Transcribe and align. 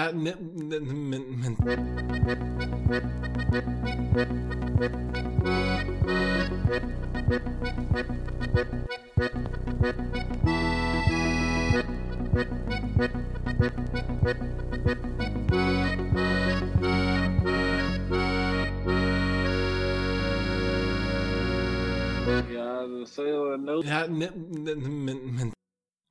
Ja, 0.00 0.12
ne, 0.12 0.32
ne, 0.54 0.78
ne, 24.74 25.14
ne, 25.14 25.59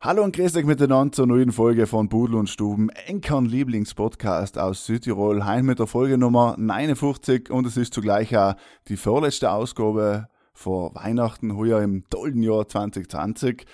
Hallo 0.02 0.24
und 0.24 0.34
grüß 0.34 0.56
euch 0.56 0.64
miteinander 0.64 1.12
zur 1.12 1.28
neuen 1.28 1.52
Folge 1.52 1.86
von 1.86 2.08
Pudel 2.08 2.36
und 2.36 2.50
Stuben, 2.50 2.88
Enkern 2.88 3.46
Lieblingspodcast 3.46 4.58
aus 4.58 4.86
Südtirol, 4.86 5.44
heim 5.44 5.66
mit 5.66 5.80
der 5.80 5.88
Folge 5.88 6.18
Nummer 6.18 6.56
59 6.58 7.50
und 7.50 7.68
es 7.68 7.76
ist 7.76 7.94
zugleich 7.94 8.38
auch 8.38 8.56
die 8.88 8.96
vorletzte 8.96 9.52
Ausgabe 9.52 10.30
vor 10.54 10.96
Weihnachten, 10.96 11.58
heuer 11.58 11.82
im 11.82 12.06
tollen 12.10 12.42
Jahr 12.42 12.66
2020. 12.66 13.66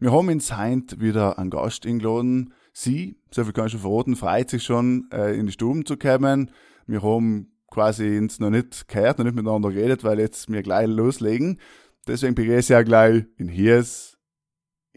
Wir 0.00 0.12
haben 0.12 0.28
in 0.28 0.40
Heint 0.40 1.00
wieder 1.00 1.38
einen 1.38 1.48
Gast 1.48 1.86
eingeladen. 1.86 2.52
Sie, 2.74 3.16
so 3.30 3.44
viel 3.44 3.54
kann 3.54 3.64
ich 3.64 3.72
schon 3.72 3.80
verraten, 3.80 4.16
freut 4.16 4.50
sich 4.50 4.64
schon, 4.64 5.08
äh, 5.14 5.34
in 5.34 5.46
die 5.46 5.52
Stuben 5.52 5.86
zu 5.86 5.96
kommen. 5.96 6.50
Wir 6.86 7.02
haben 7.02 7.52
quasi 7.70 8.18
uns 8.18 8.38
noch 8.38 8.50
nicht 8.50 8.86
gehört, 8.86 9.16
noch 9.16 9.24
nicht 9.24 9.34
miteinander 9.34 9.70
geredet, 9.70 10.04
weil 10.04 10.18
jetzt 10.18 10.52
wir 10.52 10.62
gleich 10.62 10.88
loslegen. 10.88 11.58
Deswegen 12.06 12.34
begrüße 12.34 12.74
ich 12.74 12.78
auch 12.78 12.84
gleich 12.84 13.24
in 13.38 13.48
Hiers, 13.48 14.18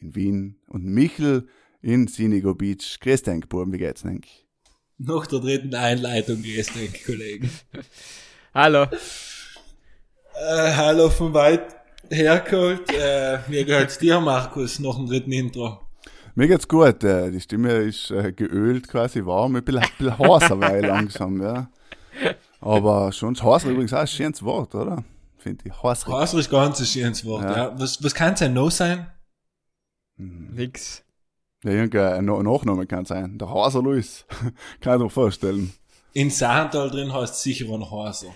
in 0.04 0.16
Wien 0.16 0.56
und 0.68 0.86
Michel 0.86 1.48
in 1.82 2.08
Sinigo 2.08 2.54
Beach. 2.54 3.00
Grüß 3.00 3.24
dich, 3.24 3.48
Buben, 3.48 3.74
wie 3.74 3.78
geht's 3.78 4.04
denn? 4.04 4.22
nach 5.00 5.28
der 5.28 5.40
dritten 5.40 5.74
Einleitung 5.76 6.42
grüß 6.42 6.74
dich, 6.74 7.06
Kollegen. 7.06 7.50
Hallo. 8.54 8.84
Äh, 10.36 10.72
hallo 10.76 11.10
von 11.10 11.34
weit 11.34 11.76
hergeholt. 12.10 12.92
Äh, 12.92 13.40
wie 13.48 13.64
geht's 13.64 13.98
dir, 13.98 14.20
Markus, 14.20 14.80
nach 14.80 14.96
dem 14.96 15.08
dritten 15.08 15.32
Intro? 15.32 15.80
Mir 16.36 16.48
geht's 16.48 16.68
gut, 16.68 17.04
äh, 17.04 17.32
die 17.32 17.40
Stimme 17.40 17.72
ist 17.72 18.12
äh, 18.12 18.32
geölt, 18.32 18.88
quasi 18.88 19.26
warm, 19.26 19.56
ein 19.56 19.64
bisschen, 19.64 19.84
ein 19.84 19.90
bisschen 19.98 20.18
heißer 20.18 20.60
weil 20.60 20.86
langsam, 20.86 21.42
ja. 21.42 21.70
Aber 22.62 23.12
schon, 23.12 23.36
heißer 23.36 23.70
übrigens 23.70 23.94
auch 23.94 24.00
ein 24.00 24.08
schönes 24.08 24.42
Wort, 24.44 24.74
oder? 24.76 25.04
Finde 25.38 25.64
ich, 25.66 25.84
heißer. 25.84 26.38
Ist 26.38 26.50
ganz 26.50 26.80
ein 26.80 26.86
schönes 26.86 27.26
Wort, 27.26 27.44
ja. 27.44 27.58
Ja. 27.58 27.80
Was, 27.80 28.04
was 28.04 28.14
kann 28.14 28.34
es 28.34 28.40
denn 28.40 28.54
noch 28.54 28.72
sein? 28.72 29.08
Nix. 30.18 31.04
Ja, 31.64 31.72
irgendein 31.72 32.26
Nachname 32.26 32.86
kann 32.86 33.06
sein. 33.06 33.38
Der 33.38 33.50
Haser 33.50 33.82
Luis. 33.82 34.26
kann 34.82 34.98
ich 34.98 35.04
mir 35.04 35.10
vorstellen. 35.10 35.74
In 36.14 36.30
Saartal 36.30 36.90
drin 36.90 37.14
heißt 37.14 37.34
es 37.34 37.42
sicher 37.42 37.74
ein 37.74 37.90
Haser. 37.90 38.28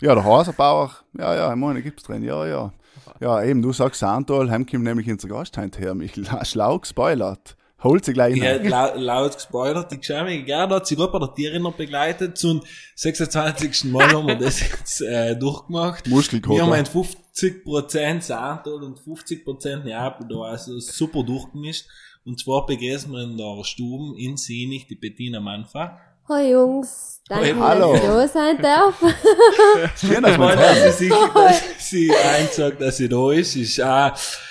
Ja, 0.00 0.14
der 0.14 0.24
Haserbauer, 0.24 0.90
ja, 1.18 1.34
ja, 1.34 1.50
ich 1.50 1.56
meine, 1.56 1.82
gibt's 1.82 2.02
drin, 2.02 2.22
ja, 2.22 2.46
ja. 2.46 2.72
Ja, 3.18 3.42
eben, 3.42 3.62
du 3.62 3.72
sagst 3.72 4.00
Sandal, 4.00 4.50
heim 4.50 4.66
kommt 4.66 4.84
nämlich 4.84 5.10
unser 5.10 5.28
Gast 5.28 5.56
heute 5.56 5.78
her, 5.78 5.94
Michel. 5.94 6.26
Schlau 6.44 6.78
gespoilert. 6.78 7.56
Holt 7.82 8.04
sie 8.06 8.14
gleich 8.14 8.36
Ja, 8.36 8.52
rein. 8.52 8.68
lau 8.68 8.94
laut 8.96 9.34
gespoilert, 9.34 9.92
die 9.92 9.98
Geschäme, 9.98 10.42
gerne 10.44 10.76
hat 10.76 10.86
sie 10.86 10.96
gut 10.96 11.12
bei 11.12 11.18
der 11.18 11.34
Tierrinner 11.34 11.72
begleitet. 11.72 12.38
Zum 12.38 12.62
26. 12.94 13.84
Mal 13.92 14.08
haben 14.12 14.26
wir 14.28 14.34
das 14.36 14.60
jetzt 14.60 15.02
äh, 15.02 15.36
durchgemacht. 15.36 16.06
Muskelkater. 16.08 16.54
Wir 16.56 16.62
haben 16.62 16.72
ein 16.72 16.86
50% 16.86 18.22
Saartal 18.22 18.82
und 18.82 18.98
50% 18.98 19.84
Neapel 19.84 20.26
da, 20.28 20.36
also 20.42 20.78
super 20.78 21.22
durchgemischt. 21.22 21.86
Und 22.24 22.40
zwar 22.40 22.66
begrüßen 22.66 23.12
wir 23.12 23.22
in 23.22 23.36
der 23.36 23.62
Stube 23.64 24.18
in 24.20 24.36
Sinich 24.36 24.86
die 24.88 24.96
Bettina 24.96 25.38
Manfa. 25.38 26.00
Hoi 26.28 26.50
Jungs, 26.50 27.22
danke, 27.28 27.56
hallo. 27.56 27.92
dass 27.92 28.02
ich 28.02 28.08
da 28.08 28.28
sein 28.28 28.58
darf. 28.60 29.00
Schön, 30.00 30.24
dass 30.24 30.36
hören. 30.36 30.58
dass 30.58 30.98
sie 30.98 31.04
sich, 31.04 31.14
dass 31.32 31.88
sie 31.88 32.10
eingesagt, 32.16 32.80
dass 32.80 32.96
sie 32.96 33.08
da 33.08 33.30
ist, 33.30 33.54
ist 33.54 33.80
auch, 33.80 34.10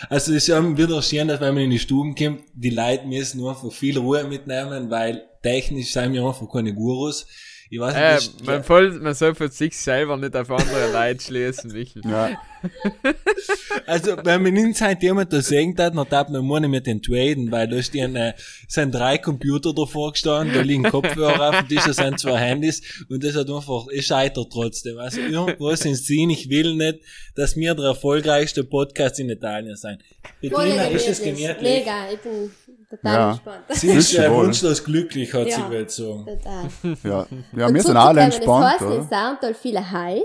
also 0.10 0.34
es 0.34 0.48
ist 0.48 0.52
auch 0.52 0.64
wieder 0.78 1.02
schön, 1.02 1.28
dass 1.28 1.42
wenn 1.42 1.54
man 1.54 1.64
in 1.64 1.72
die 1.72 1.80
Stuben 1.80 2.16
kommt, 2.16 2.44
die 2.54 2.70
Leute 2.70 3.06
müssen 3.06 3.42
nur 3.42 3.50
einfach 3.50 3.74
viel 3.74 3.98
Ruhe 3.98 4.24
mitnehmen, 4.24 4.90
weil 4.90 5.26
technisch 5.44 5.92
sind 5.92 6.14
wir 6.14 6.26
einfach 6.26 6.50
keine 6.50 6.74
Gurus. 6.74 7.28
Ich 7.70 7.80
weiß 7.80 7.96
Äh, 7.96 8.16
nicht, 8.16 8.46
man, 8.46 8.64
voll, 8.64 8.92
man 9.00 9.14
soll 9.14 9.34
für 9.34 9.50
sich 9.50 9.78
selber 9.78 10.18
nicht 10.18 10.36
auf 10.36 10.50
andere 10.52 10.92
Leute 10.94 11.24
schließen, 11.24 11.72
Michel. 11.72 12.04
Ja, 12.06 12.38
also 13.86 14.18
wenn 14.24 14.44
man 14.44 14.56
in 14.56 14.74
Zeit 14.74 15.02
jemand 15.04 15.32
da 15.34 15.42
sehen 15.42 15.76
hat, 15.78 15.96
dann 15.96 16.08
darf 16.10 16.30
man 16.30 16.62
nicht 16.62 16.70
mit 16.72 16.88
den 16.88 17.02
traden, 17.02 17.52
weil 17.52 17.68
da 17.68 17.82
stehen, 17.82 18.16
äh, 18.16 18.34
sind 18.68 18.94
drei 18.94 19.18
Computer 19.18 19.74
davor 19.74 20.12
gestanden, 20.12 20.56
da 20.56 20.62
liegen 20.62 20.84
Kopfhörer 20.84 21.50
auf 21.50 21.60
dem 21.60 21.68
Tisch, 21.68 21.84
da 21.86 21.94
sind 21.94 22.20
zwei 22.20 22.38
Handys 22.38 22.82
und 23.10 23.24
das 23.24 23.36
hat 23.36 23.50
einfach, 23.50 23.88
es 23.94 24.06
scheitert 24.06 24.52
trotzdem. 24.52 24.98
Also 24.98 25.20
irgendwas 25.22 25.86
in 25.86 25.96
Sinn, 25.96 26.30
ich 26.30 26.50
will 26.50 26.76
nicht, 26.76 27.00
dass 27.36 27.56
wir 27.56 27.76
der 27.76 27.86
erfolgreichste 27.86 28.64
Podcast 28.64 29.20
in 29.20 29.30
Italien 29.30 29.76
sein. 29.76 29.98
Bettina, 30.42 30.86
ist 30.88 31.08
es 31.08 31.22
gemütlich? 31.22 31.62
Mega, 31.62 32.12
ich 32.12 32.20
bin 32.20 32.52
total 32.98 33.14
Ja. 33.14 33.32
gespannt. 33.32 33.64
Sie 33.70 33.88
ist 33.90 34.14
äh, 34.16 34.32
wunschlos 34.32 34.84
glücklich, 34.84 35.34
hat 35.34 35.46
sie 35.52 35.60
Ja. 35.62 35.70
wohl 35.70 35.90
sagen. 35.90 36.26
Total. 36.26 36.98
ja. 37.04 37.28
Ja, 37.58 37.68
Und 37.68 37.74
wir 37.74 37.82
sind 37.84 37.98
alle 37.98 38.22
entspannt, 38.22 38.64
Das 38.66 38.72
heißt, 38.74 38.82
in 38.82 38.88
oder? 38.88 39.04
Saartal 39.10 39.54
viele 39.54 39.92
heiß. 39.92 40.24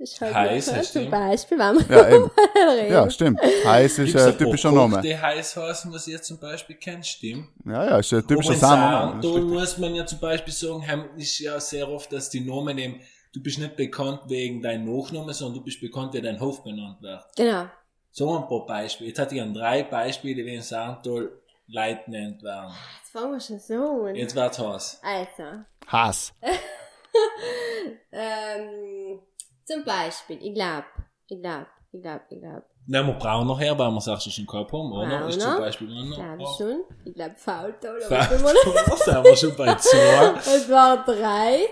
Ist 0.00 0.20
halt 0.20 0.32
Heiß, 0.32 0.66
so, 0.66 0.72
das 0.76 0.92
zum 0.92 1.02
stimmt. 1.02 1.10
Beispiel, 1.10 1.58
wenn 1.58 1.88
wir 1.88 1.96
Ja, 1.96 2.08
eben. 2.08 2.30
reden. 2.80 2.92
Ja, 2.92 3.10
stimmt. 3.10 3.40
Heiß 3.64 3.98
ist 3.98 4.16
ein 4.16 4.38
typischer 4.38 4.70
Name. 4.70 5.00
Die 5.02 5.18
heiß 5.18 5.56
heißen, 5.56 5.92
was 5.92 6.06
ihr 6.06 6.22
zum 6.22 6.38
Beispiel 6.38 6.76
kennt, 6.76 7.04
stimmt. 7.04 7.48
Ja, 7.66 7.84
ja, 7.84 7.98
ist 7.98 8.12
ein 8.14 8.24
typischer 8.24 8.54
Saartal 8.54 9.18
richtig. 9.20 9.42
muss 9.42 9.76
man 9.78 9.94
ja 9.96 10.06
zum 10.06 10.20
Beispiel 10.20 10.54
sagen, 10.54 10.86
heim 10.86 11.04
ist 11.16 11.40
ja 11.40 11.58
sehr 11.58 11.88
oft, 11.90 12.12
dass 12.12 12.30
die 12.30 12.40
Namen 12.40 12.78
eben, 12.78 13.00
du 13.34 13.42
bist 13.42 13.58
nicht 13.58 13.74
bekannt 13.74 14.20
wegen 14.28 14.62
deinem 14.62 14.84
Nachnamen, 14.84 15.34
sondern 15.34 15.58
du 15.58 15.64
bist 15.64 15.80
bekannt, 15.80 16.14
wie 16.14 16.20
dein 16.22 16.38
Hof 16.38 16.62
benannt 16.62 17.02
wird. 17.02 17.24
Genau. 17.36 17.64
So 18.12 18.36
ein 18.38 18.46
paar 18.46 18.66
Beispiele. 18.66 19.08
Jetzt 19.10 19.18
hatte 19.18 19.34
ich 19.34 19.42
an 19.42 19.52
drei 19.52 19.82
Beispiele, 19.82 20.44
wie 20.46 20.54
in 20.54 20.62
Saartal 20.62 21.28
Leute 21.68 22.10
nennt 22.10 22.42
werden. 22.42 22.72
Jetzt 22.98 23.12
fangen 23.12 23.32
wir 23.32 23.40
schon 23.40 23.58
so 23.60 24.04
an. 24.06 24.14
Jetzt 24.14 24.34
wird's 24.34 24.58
heiß. 24.58 25.00
Also, 25.02 25.64
Hass. 25.86 26.32
ähm, 28.12 29.20
zum 29.64 29.84
Beispiel, 29.84 30.38
ich 30.42 30.54
glaub, 30.54 30.84
ich 31.28 31.40
glaub, 31.40 31.66
ich 31.92 32.02
glaub, 32.02 32.20
ich 32.30 32.40
glaub, 32.40 32.64
Nehmen 32.90 33.08
wir 33.08 33.14
braun 33.14 33.46
nachher, 33.46 33.78
weil 33.78 33.90
wir 33.90 33.98
es 33.98 34.08
auch 34.08 34.18
schon 34.18 34.46
gehabt 34.46 34.72
haben, 34.72 34.92
oder? 34.92 35.28
Ist 35.28 35.38
zum. 35.42 35.58
Beispiel 35.58 35.88
noch. 35.88 36.38
ich 36.38 36.56
schon. 36.56 36.84
Ich 37.04 37.14
glaub, 37.14 37.36
Faultal, 37.36 37.98
Da 38.08 38.16
noch. 38.38 38.96
sind 38.96 39.24
wir 39.24 39.36
schon 39.36 39.56
bei 39.56 39.74
zwei. 39.74 40.34
Es 40.38 40.70
war 40.70 41.04
drei. 41.04 41.68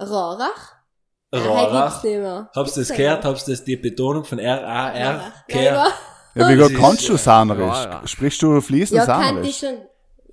Rorach. 0.00 0.74
Ah, 1.30 1.38
Rorach. 1.38 2.02
Habst 2.56 2.76
du 2.76 2.80
das 2.80 2.88
gehört? 2.88 3.24
Habst 3.24 3.46
du 3.46 3.52
das 3.52 3.62
die 3.62 3.76
Betonung 3.76 4.24
von 4.24 4.40
R-A-R 4.40 5.14
Rorach. 5.14 5.46
gehört? 5.46 5.94
Ja, 6.34 6.48
Ja, 6.48 6.48
wie 6.48 6.62
gut 6.62 6.74
kannst 6.80 7.08
du 7.08 7.14
äh, 7.14 7.18
Saarnerisch? 7.18 7.84
ja. 7.84 8.02
Sprichst 8.04 8.42
du 8.42 8.60
fließend 8.60 8.98
ja 8.98 9.06
Saarnerisch? 9.06 9.58
schon. 9.58 9.74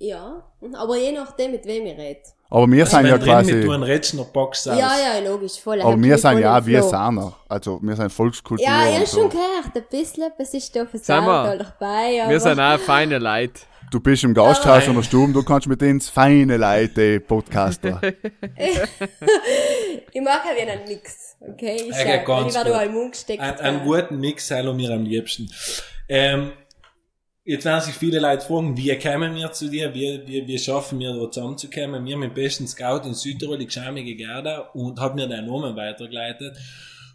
Ja, 0.00 0.42
aber 0.74 0.96
je 0.96 1.12
nachdem, 1.12 1.50
mit 1.52 1.64
wem 1.66 1.86
ich 1.86 1.98
rede. 1.98 2.20
Aber 2.50 2.70
wir 2.70 2.86
sind 2.86 3.04
ja 3.04 3.18
drin 3.18 3.18
mit 3.18 3.26
quasi, 3.26 3.60
du 3.60 3.72
einen 3.72 3.82
Rätschner 3.82 4.24
Box 4.24 4.64
Ja, 4.66 4.74
ja, 4.76 5.18
logisch, 5.28 5.60
voll. 5.60 5.82
aber 5.82 6.00
wir 6.00 6.16
sind 6.16 6.38
ja 6.38 6.56
auch 6.58 6.64
wir. 6.64 6.82
Sahner. 6.82 7.32
Also, 7.48 7.78
wir 7.82 7.94
sind 7.96 8.10
Volkskultur 8.10 8.64
Ja, 8.64 8.88
ich 8.88 9.00
hab 9.00 9.06
so. 9.06 9.20
schon 9.22 9.30
gehört, 9.30 9.74
ein 9.74 9.84
bisschen, 9.90 10.30
was 10.38 10.54
ist 10.54 10.74
da 10.74 10.86
für 10.86 10.98
Sag 10.98 11.24
mal, 11.24 11.44
Saartal 11.46 11.58
dabei, 11.78 12.22
aber... 12.22 12.30
Wir 12.30 12.40
sind 12.40 12.60
auch 12.60 12.78
feine 12.78 13.18
Leute. 13.18 13.60
Du 13.90 14.00
bist 14.00 14.24
im 14.24 14.34
Gasthaus 14.34 14.86
oder 14.88 15.02
Stuben, 15.02 15.32
du 15.32 15.42
kannst 15.42 15.66
mit 15.66 15.80
ins 15.80 16.10
feine 16.10 16.58
Leute, 16.58 17.20
Podcaster. 17.20 18.02
ich 18.02 18.10
mache 20.20 20.54
wieder 20.56 20.72
einen 20.72 20.86
Mix, 20.86 21.36
okay? 21.40 21.84
Ich, 21.88 21.96
Ja, 21.96 22.04
geht 22.04 22.22
schau, 22.26 22.42
ganz 22.42 22.54
ich 22.54 22.64
mal 22.64 22.86
im 22.86 22.92
Mund 22.92 23.12
gesteckt. 23.12 23.42
Ein, 23.42 23.58
einen 23.60 23.84
guten 23.84 24.20
Mix 24.20 24.50
haben 24.50 24.76
wir 24.76 24.90
am 24.90 25.04
liebsten. 25.04 25.48
Ähm, 26.06 26.52
jetzt 27.44 27.64
werden 27.64 27.80
sich 27.80 27.94
viele 27.94 28.18
Leute 28.18 28.44
fragen, 28.44 28.76
wie 28.76 28.94
kommen 28.98 29.34
wir 29.34 29.52
zu 29.52 29.70
dir? 29.70 29.94
Wie, 29.94 30.20
wie, 30.26 30.46
wie 30.46 30.58
schaffen 30.58 30.98
wir 30.98 31.14
da 31.14 31.30
zusammenzukommen? 31.30 32.04
Wir 32.04 32.14
haben 32.14 32.22
den 32.22 32.34
besten 32.34 32.66
Scout 32.66 33.06
in 33.06 33.14
Südtirol, 33.14 33.56
die 33.56 33.66
geschämige 33.66 34.16
Gerda, 34.16 34.68
und 34.74 35.00
haben 35.00 35.14
mir 35.14 35.28
deinen 35.28 35.46
Namen 35.46 35.76
weitergeleitet. 35.76 36.58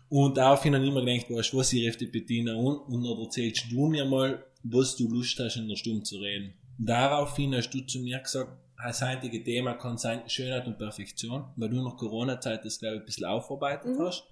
Und 0.10 0.38
daraufhin 0.38 0.74
habe 0.74 0.84
ich 0.84 0.90
immer 0.92 1.06
gedacht, 1.06 1.30
weißt 1.30 1.54
du 1.54 1.58
was, 1.58 1.72
ich 1.74 1.88
rufe 1.88 2.00
die 2.00 2.08
Bettina 2.08 2.54
an 2.54 2.78
und 2.88 3.04
dann 3.04 3.20
erzählst 3.20 3.72
du 3.72 3.86
mir 3.88 4.06
mal, 4.06 4.44
was 4.64 4.96
du 4.96 5.08
Lust 5.08 5.38
hast, 5.40 5.58
in 5.58 5.68
der 5.68 5.76
Stunde 5.76 6.02
zu 6.04 6.18
reden. 6.18 6.54
Daraufhin 6.78 7.56
hast 7.56 7.72
du 7.72 7.82
zu 7.82 8.00
mir 8.00 8.20
gesagt, 8.20 8.52
das 8.84 9.02
heutige 9.02 9.44
Thema 9.44 9.76
kann 9.76 9.98
sein 9.98 10.28
Schönheit 10.28 10.68
und 10.68 10.78
Perfektion, 10.78 11.46
weil 11.56 11.70
du 11.70 11.82
nach 11.82 11.96
Corona-Zeit 11.96 12.66
das, 12.66 12.80
glaube 12.80 12.96
ich, 12.96 13.02
ein 13.02 13.06
bisschen 13.06 13.26
aufarbeitet 13.26 13.98
hast. 14.00 14.26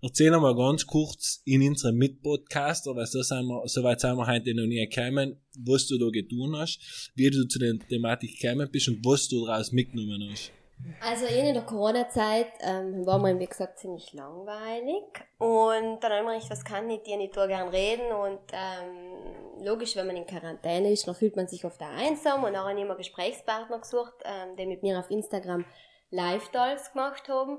Erzähl 0.00 0.32
einmal 0.32 0.54
ganz 0.54 0.86
kurz 0.86 1.42
in 1.44 1.62
unserem 1.62 1.96
Mitpodcaster, 1.96 2.94
weil 2.94 3.06
so, 3.06 3.22
sind 3.22 3.46
wir, 3.46 3.62
so 3.66 3.82
weit 3.82 4.00
sind 4.00 4.16
wir 4.16 4.26
heute 4.26 4.54
noch 4.54 4.66
nie 4.66 4.86
gekommen, 4.86 5.36
was 5.58 5.88
du 5.88 5.98
da 5.98 6.08
getan 6.10 6.54
hast, 6.56 7.10
wie 7.16 7.30
du 7.30 7.48
zu 7.48 7.58
der 7.58 7.78
Thematik 7.78 8.38
gekommen 8.38 8.68
bist 8.70 8.88
und 8.88 9.04
was 9.04 9.28
du 9.28 9.44
daraus 9.44 9.72
mitgenommen 9.72 10.28
hast. 10.30 10.52
Also 11.00 11.26
eh 11.26 11.48
in 11.48 11.54
der 11.54 11.62
Corona-Zeit 11.62 12.48
ähm, 12.60 13.06
war 13.06 13.18
mir, 13.18 13.38
wie 13.38 13.46
gesagt, 13.46 13.78
ziemlich 13.78 14.12
langweilig. 14.12 15.04
Und 15.38 16.00
dann 16.00 16.12
habe 16.12 16.36
ich 16.36 16.44
mir 16.44 16.50
was 16.50 16.64
kann 16.64 16.90
ich 16.90 17.02
dir 17.02 17.16
nicht 17.16 17.36
da 17.36 17.46
gern 17.46 17.68
reden? 17.68 18.10
Und 18.12 18.40
ähm, 18.52 19.64
logisch, 19.64 19.96
wenn 19.96 20.06
man 20.06 20.16
in 20.16 20.26
Quarantäne 20.26 20.90
ist, 20.90 21.06
dann 21.06 21.14
fühlt 21.14 21.36
man 21.36 21.46
sich 21.46 21.64
oft 21.64 21.80
auch 21.82 21.86
einsam. 21.86 22.44
Und 22.44 22.54
dann 22.54 22.66
habe 22.66 22.78
ich 22.78 22.86
mir 22.86 22.96
Gesprächspartner 22.96 23.78
gesucht, 23.78 24.14
ähm, 24.24 24.56
die 24.56 24.66
mit 24.66 24.82
mir 24.82 24.98
auf 24.98 25.10
Instagram 25.10 25.64
Live-Dolls 26.10 26.92
gemacht 26.92 27.28
haben. 27.28 27.58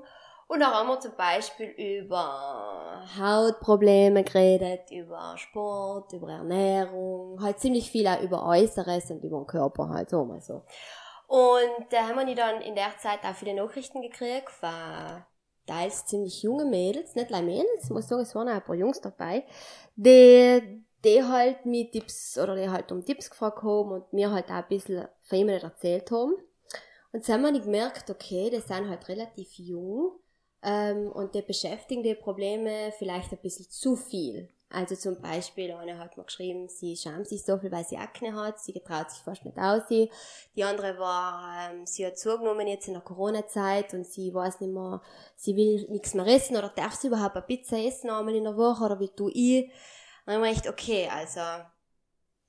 Und 0.50 0.58
dann 0.58 0.72
haben 0.72 0.88
wir 0.88 0.98
zum 0.98 1.14
Beispiel 1.16 1.68
über 1.68 3.04
Hautprobleme 3.16 4.24
geredet, 4.24 4.90
über 4.90 5.34
Sport, 5.36 6.12
über 6.12 6.32
Ernährung, 6.32 7.40
halt 7.40 7.60
ziemlich 7.60 7.88
viel 7.88 8.08
auch 8.08 8.20
über 8.20 8.44
Äußeres 8.44 9.12
und 9.12 9.22
über 9.22 9.38
den 9.38 9.46
Körper 9.46 9.88
halt, 9.90 10.10
so 10.10 10.24
mal 10.24 10.40
so. 10.40 10.64
Und 11.30 11.92
da 11.92 12.08
haben 12.08 12.26
wir 12.26 12.34
dann 12.34 12.60
in 12.60 12.74
der 12.74 12.98
Zeit 12.98 13.20
auch 13.22 13.36
viele 13.36 13.54
Nachrichten 13.54 14.02
gekriegt 14.02 14.50
von 14.50 15.22
teils 15.64 16.04
ziemlich 16.06 16.42
junge 16.42 16.64
Mädels, 16.64 17.14
nicht 17.14 17.30
nur 17.30 17.40
Mädels, 17.40 17.84
ich 17.84 17.90
muss 17.90 18.08
sagen, 18.08 18.22
es 18.22 18.34
waren 18.34 18.48
auch 18.48 18.54
ein 18.54 18.64
paar 18.64 18.74
Jungs 18.74 19.00
dabei, 19.00 19.44
die, 19.94 20.82
die 21.04 21.22
halt 21.22 21.64
mit 21.66 21.92
Tipps 21.92 22.36
oder 22.36 22.56
die 22.56 22.68
halt 22.68 22.90
um 22.90 23.04
Tipps 23.04 23.30
gefragt 23.30 23.62
haben 23.62 23.92
und 23.92 24.12
mir 24.12 24.32
halt 24.32 24.46
auch 24.46 24.54
ein 24.54 24.68
bisschen 24.68 25.06
von 25.22 25.38
ihm 25.38 25.50
erzählt 25.50 26.10
haben. 26.10 26.34
Und 27.12 27.24
so 27.24 27.32
haben 27.32 27.42
wir 27.42 27.52
gemerkt, 27.60 28.10
okay, 28.10 28.50
die 28.50 28.58
sind 28.58 28.88
halt 28.88 29.08
relativ 29.08 29.52
jung 29.52 30.18
ähm, 30.64 31.12
und 31.12 31.36
die 31.36 31.42
beschäftigen 31.42 32.02
die 32.02 32.16
Probleme 32.16 32.92
vielleicht 32.98 33.30
ein 33.30 33.38
bisschen 33.40 33.70
zu 33.70 33.94
viel. 33.94 34.48
Also 34.72 34.94
zum 34.94 35.20
Beispiel, 35.20 35.72
eine 35.72 35.98
hat 35.98 36.16
mir 36.16 36.22
geschrieben, 36.22 36.68
sie 36.68 36.96
schämt 36.96 37.26
sich 37.26 37.44
so 37.44 37.58
viel, 37.58 37.72
weil 37.72 37.84
sie 37.84 37.96
Akne 37.96 38.32
hat, 38.34 38.60
sie 38.60 38.72
getraut 38.72 39.10
sich 39.10 39.20
fast 39.20 39.44
nicht 39.44 39.58
aus. 39.58 39.82
Die 39.88 40.62
andere 40.62 40.96
war, 40.96 41.72
ähm, 41.72 41.86
sie 41.86 42.06
hat 42.06 42.16
zugenommen 42.16 42.68
jetzt 42.68 42.86
in 42.86 42.94
der 42.94 43.02
Corona-Zeit 43.02 43.94
und 43.94 44.06
sie 44.06 44.32
weiß 44.32 44.60
nicht 44.60 44.72
mehr, 44.72 45.02
sie 45.34 45.56
will 45.56 45.88
nichts 45.90 46.14
mehr 46.14 46.26
essen 46.26 46.56
oder 46.56 46.68
darf 46.68 46.94
sie 46.94 47.08
überhaupt 47.08 47.34
eine 47.34 47.46
Pizza 47.46 47.78
essen 47.78 48.10
einmal 48.10 48.36
in 48.36 48.44
der 48.44 48.56
Woche 48.56 48.84
oder 48.84 49.00
wie 49.00 49.08
tue 49.08 49.32
ich? 49.32 49.72
Und 50.24 50.34
ich 50.34 50.38
mir 50.38 50.50
echt, 50.50 50.68
okay, 50.68 51.08
also 51.12 51.40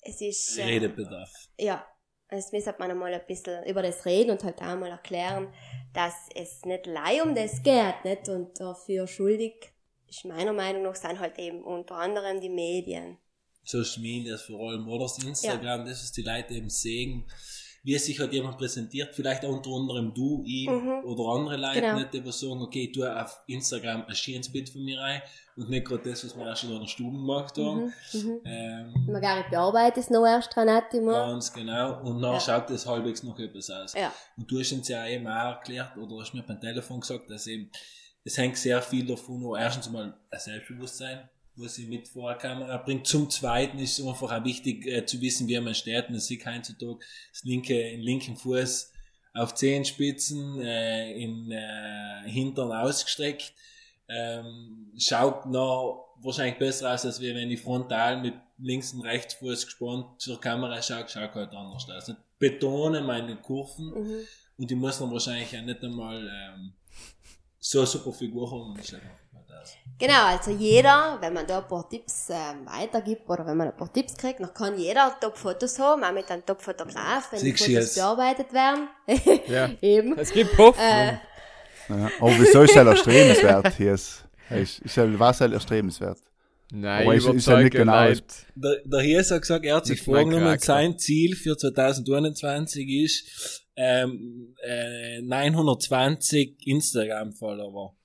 es 0.02 0.22
ist... 0.22 0.60
Äh, 0.60 0.66
Redebedarf. 0.66 1.32
Ja, 1.58 1.84
es 2.28 2.52
müsste 2.52 2.76
man 2.78 2.92
einmal 2.92 3.14
ein 3.14 3.26
bisschen 3.26 3.66
über 3.66 3.82
das 3.82 4.06
reden 4.06 4.30
und 4.30 4.44
halt 4.44 4.62
auch 4.62 4.78
mal 4.78 4.92
erklären, 4.92 5.52
dass 5.92 6.14
es 6.36 6.64
nicht 6.66 6.86
leih 6.86 7.24
um 7.24 7.34
das 7.34 7.64
geht, 7.64 8.06
nicht? 8.06 8.30
Und 8.30 8.60
dafür 8.60 9.08
schuldig 9.08 9.71
ist 10.12 10.26
meiner 10.26 10.54
Meinung 10.54 10.84
nach 10.84 10.96
sind 10.96 11.20
halt 11.20 11.40
eben 11.40 11.64
unter 11.64 11.96
anderem 11.96 12.42
die 12.42 12.50
Medien. 12.50 13.18
Social 13.64 14.02
Media 14.02 14.38
vor 14.38 14.70
allem, 14.70 14.88
oder 14.88 15.06
das 15.06 15.24
Instagram, 15.24 15.82
ja. 15.82 15.86
das 15.86 16.04
ist 16.04 16.18
die 16.18 16.24
Leute 16.24 16.54
eben 16.54 16.70
sehen, 16.70 17.26
wie 17.84 17.98
sich 17.98 18.20
halt 18.20 18.32
jemand 18.34 18.58
präsentiert, 18.58 19.16
vielleicht 19.16 19.44
auch 19.44 19.50
unter 19.50 19.72
anderem 19.72 20.14
du, 20.14 20.44
ich 20.46 20.68
mhm. 20.68 21.04
oder 21.04 21.34
andere 21.36 21.58
Leute, 21.58 21.82
genau. 21.82 22.00
nicht, 22.00 22.14
die 22.14 22.32
sagen, 22.32 22.62
okay, 22.62 22.92
tue 22.92 23.24
auf 23.24 23.42
Instagram 23.48 24.06
ein 24.08 24.16
schönes 24.16 24.52
Bild 24.52 24.70
von 24.70 24.84
mir 24.84 25.00
rein 25.00 25.22
und 25.56 25.70
nicht 25.70 25.86
gerade 25.86 26.10
das, 26.10 26.24
was 26.24 26.38
wir 26.38 26.52
auch 26.52 26.56
schon 26.56 26.72
in 26.74 26.82
der 26.82 26.88
Stube 26.88 27.18
gemacht 27.18 27.58
haben. 27.58 27.94
Mhm. 28.14 28.20
Mhm. 28.20 28.42
Ähm, 28.46 28.94
man 29.12 29.22
gar 29.22 29.38
nicht 29.38 29.50
bearbeitet 29.50 30.04
es 30.04 30.10
noch 30.12 30.26
erst 30.26 30.56
dran 30.56 30.68
nicht 30.68 30.94
immer. 30.94 31.14
Ganz 31.14 31.52
genau. 31.54 32.02
Und 32.02 32.22
dann 32.22 32.34
ja. 32.34 32.40
schaut 32.40 32.70
das 32.70 32.86
halbwegs 32.86 33.24
noch 33.24 33.40
etwas 33.40 33.70
aus. 33.72 33.94
Ja. 33.94 34.14
Und 34.38 34.50
du 34.52 34.60
hast 34.60 34.72
uns 34.74 34.88
ja 34.88 35.08
eben 35.08 35.28
auch 35.28 35.56
erklärt, 35.56 35.98
oder 35.98 36.22
hast 36.22 36.34
mir 36.34 36.44
beim 36.44 36.62
Telefon 36.62 37.00
gesagt, 37.00 37.30
dass 37.32 37.48
eben 37.48 37.72
es 38.24 38.38
hängt 38.38 38.58
sehr 38.58 38.82
viel 38.82 39.06
davon 39.06 39.46
ab. 39.46 39.60
Erstens 39.60 39.90
mal 39.90 40.14
ein 40.30 40.40
Selbstbewusstsein, 40.40 41.30
was 41.56 41.76
sie 41.76 41.88
mit 41.88 42.08
vor 42.08 42.30
der 42.30 42.38
Kamera 42.38 42.78
bringt. 42.78 43.08
Zum 43.08 43.30
Zweiten 43.30 43.80
ist 43.80 44.00
es 44.00 44.06
einfach 44.06 44.32
auch 44.32 44.44
wichtig 44.44 44.86
äh, 44.86 45.06
zu 45.06 45.20
wissen, 45.22 45.48
wie 45.48 45.60
man 45.60 45.76
steht. 45.76 46.10
Man 46.10 46.20
sieht 46.20 46.46
heutzutage 46.46 47.00
das 47.32 47.44
linke, 47.44 47.74
den 47.74 48.02
linken 48.02 48.36
Fuß 48.36 48.92
auf 49.34 49.56
Zehenspitzen, 49.56 50.62
äh, 50.62 51.14
in 51.14 51.52
äh, 51.52 52.24
Hintern 52.26 52.72
ausgestreckt. 52.72 53.54
Ähm, 54.08 54.92
schaut 54.98 55.46
noch 55.46 56.16
wahrscheinlich 56.22 56.60
besser 56.60 56.94
aus, 56.94 57.06
als 57.06 57.22
wenn 57.22 57.50
ich 57.50 57.62
frontal 57.62 58.22
mit 58.22 58.34
links 58.58 58.94
und 58.94 59.02
rechts 59.02 59.36
Fuß 59.36 59.66
gespannt 59.66 60.22
zur 60.22 60.40
Kamera 60.40 60.82
schaue, 60.82 61.08
schaut 61.08 61.34
halt 61.34 61.54
anders 61.54 61.90
aus. 61.90 62.10
Ich 62.10 62.16
betone 62.38 63.02
meine 63.02 63.38
Kurven 63.38 63.86
mhm. 63.88 64.20
und 64.58 64.70
die 64.70 64.76
muss 64.76 65.00
man 65.00 65.12
wahrscheinlich 65.12 65.58
auch 65.58 65.64
nicht 65.64 65.84
einmal 65.84 66.28
ähm, 66.28 66.74
so 67.62 67.80
eine 67.80 67.88
super 67.88 68.12
Figur 68.12 68.52
haben 68.52 68.76
Genau, 70.00 70.26
also 70.26 70.50
jeder, 70.50 71.20
wenn 71.22 71.32
man 71.32 71.46
da 71.46 71.60
ein 71.60 71.68
paar 71.68 71.88
Tipps 71.88 72.30
ähm, 72.32 72.66
weitergibt 72.66 73.30
oder 73.30 73.46
wenn 73.46 73.56
man 73.56 73.68
ein 73.68 73.78
paar 73.78 73.94
Tipps 73.94 74.18
kriegt, 74.18 74.40
dann 74.40 74.52
kann 74.52 74.76
jeder 74.80 75.16
Top-Fotos 75.22 75.78
haben, 75.78 76.04
auch 76.04 76.12
mit 76.12 76.30
einem 76.32 76.44
Top-Fotograf, 76.44 77.32
wenn 77.32 77.40
Siehst 77.40 77.68
die 77.68 77.76
Fotos 77.76 77.94
bearbeitet 77.94 78.52
werden. 78.52 78.88
ja. 79.48 79.70
Eben. 79.82 80.18
Es 80.18 80.32
gibt 80.32 80.58
Hoffnung. 80.58 80.84
Äh, 80.84 81.20
ja. 81.90 82.12
Aber 82.20 82.40
wieso 82.40 82.64
ist 82.64 82.76
er 82.76 82.88
erstrebenswert 82.88 83.76
hier? 83.76 83.94
Ist, 83.94 84.26
er, 84.98 85.20
was 85.20 85.40
ist 85.40 85.54
erstrebenswert? 85.54 86.18
Nein, 86.74 87.04
Aber 87.04 87.16
ich 87.16 87.28
ist, 87.28 87.36
ist 87.36 87.48
ja 87.48 87.62
nicht 87.62 87.74
genau. 87.74 88.12
Der, 88.56 88.78
der 88.84 89.00
Hies 89.02 89.30
hat 89.30 89.42
gesagt, 89.42 89.66
er 89.66 89.76
hat 89.76 89.86
sich 89.86 90.02
vorgenommen, 90.02 90.58
sein 90.58 90.98
Ziel 90.98 91.36
für 91.36 91.56
2021 91.56 92.90
ist 92.90 93.62
ähm, 93.76 94.56
äh, 94.64 95.22
920 95.22 96.68
Instagram-Follower. 96.68 97.96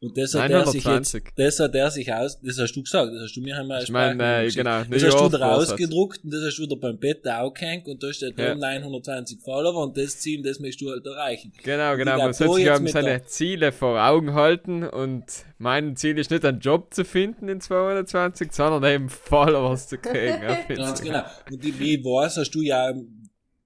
Und 0.00 0.16
das 0.16 0.32
hat 0.34 0.48
er 0.48 0.64
sich 0.64 0.84
jetzt, 0.84 1.12
920. 1.12 1.24
das 1.34 1.58
hat 1.58 1.74
er 1.74 1.90
sich 1.90 2.12
aus, 2.12 2.40
das 2.40 2.56
hast 2.60 2.72
du 2.74 2.84
gesagt, 2.84 3.12
das 3.12 3.20
hast 3.20 3.34
du 3.34 3.40
mir 3.40 3.56
einmal 3.58 3.82
Ich 3.82 3.90
meine, 3.90 4.44
äh, 4.44 4.48
genau, 4.48 4.84
Das 4.84 5.02
hast 5.04 5.18
du 5.18 5.28
da 5.28 5.54
Vorsatz. 5.54 5.72
ausgedruckt 5.72 6.20
und 6.22 6.32
das 6.32 6.40
hast 6.44 6.56
du 6.58 6.62
wieder 6.62 6.76
beim 6.76 6.98
Bett 7.00 7.26
auch 7.26 7.52
gehängt 7.52 7.88
und 7.88 8.00
da 8.00 8.12
steht 8.12 8.38
Ja. 8.38 8.50
drin 8.50 8.60
920 8.60 9.40
Follower 9.42 9.82
und 9.82 9.96
das 9.96 10.20
Ziel, 10.20 10.40
das 10.42 10.60
möchtest 10.60 10.82
du 10.82 10.90
halt 10.90 11.04
erreichen. 11.04 11.52
Genau, 11.64 11.96
genau. 11.96 12.16
Man 12.16 12.32
soll 12.32 12.62
da 12.62 12.76
sich 12.76 12.82
mit 12.84 12.92
seine 12.92 13.24
Ziele 13.24 13.72
vor 13.72 14.00
Augen 14.00 14.34
halten 14.34 14.84
und 14.84 15.24
mein 15.58 15.96
Ziel 15.96 16.16
ist 16.16 16.30
nicht 16.30 16.44
einen 16.44 16.60
Job 16.60 16.94
zu 16.94 17.04
finden 17.04 17.48
in 17.48 17.60
220, 17.60 18.52
sondern 18.52 18.84
eben 18.84 19.08
Followers 19.08 19.88
zu 19.88 19.98
kriegen. 19.98 20.42
Ganz 20.76 21.02
genau. 21.02 21.24
Und 21.50 21.64
die, 21.64 21.76
wie 21.76 21.96
ich 21.96 22.04
weiß, 22.04 22.36
hast 22.36 22.52
du 22.52 22.60
ja 22.62 22.94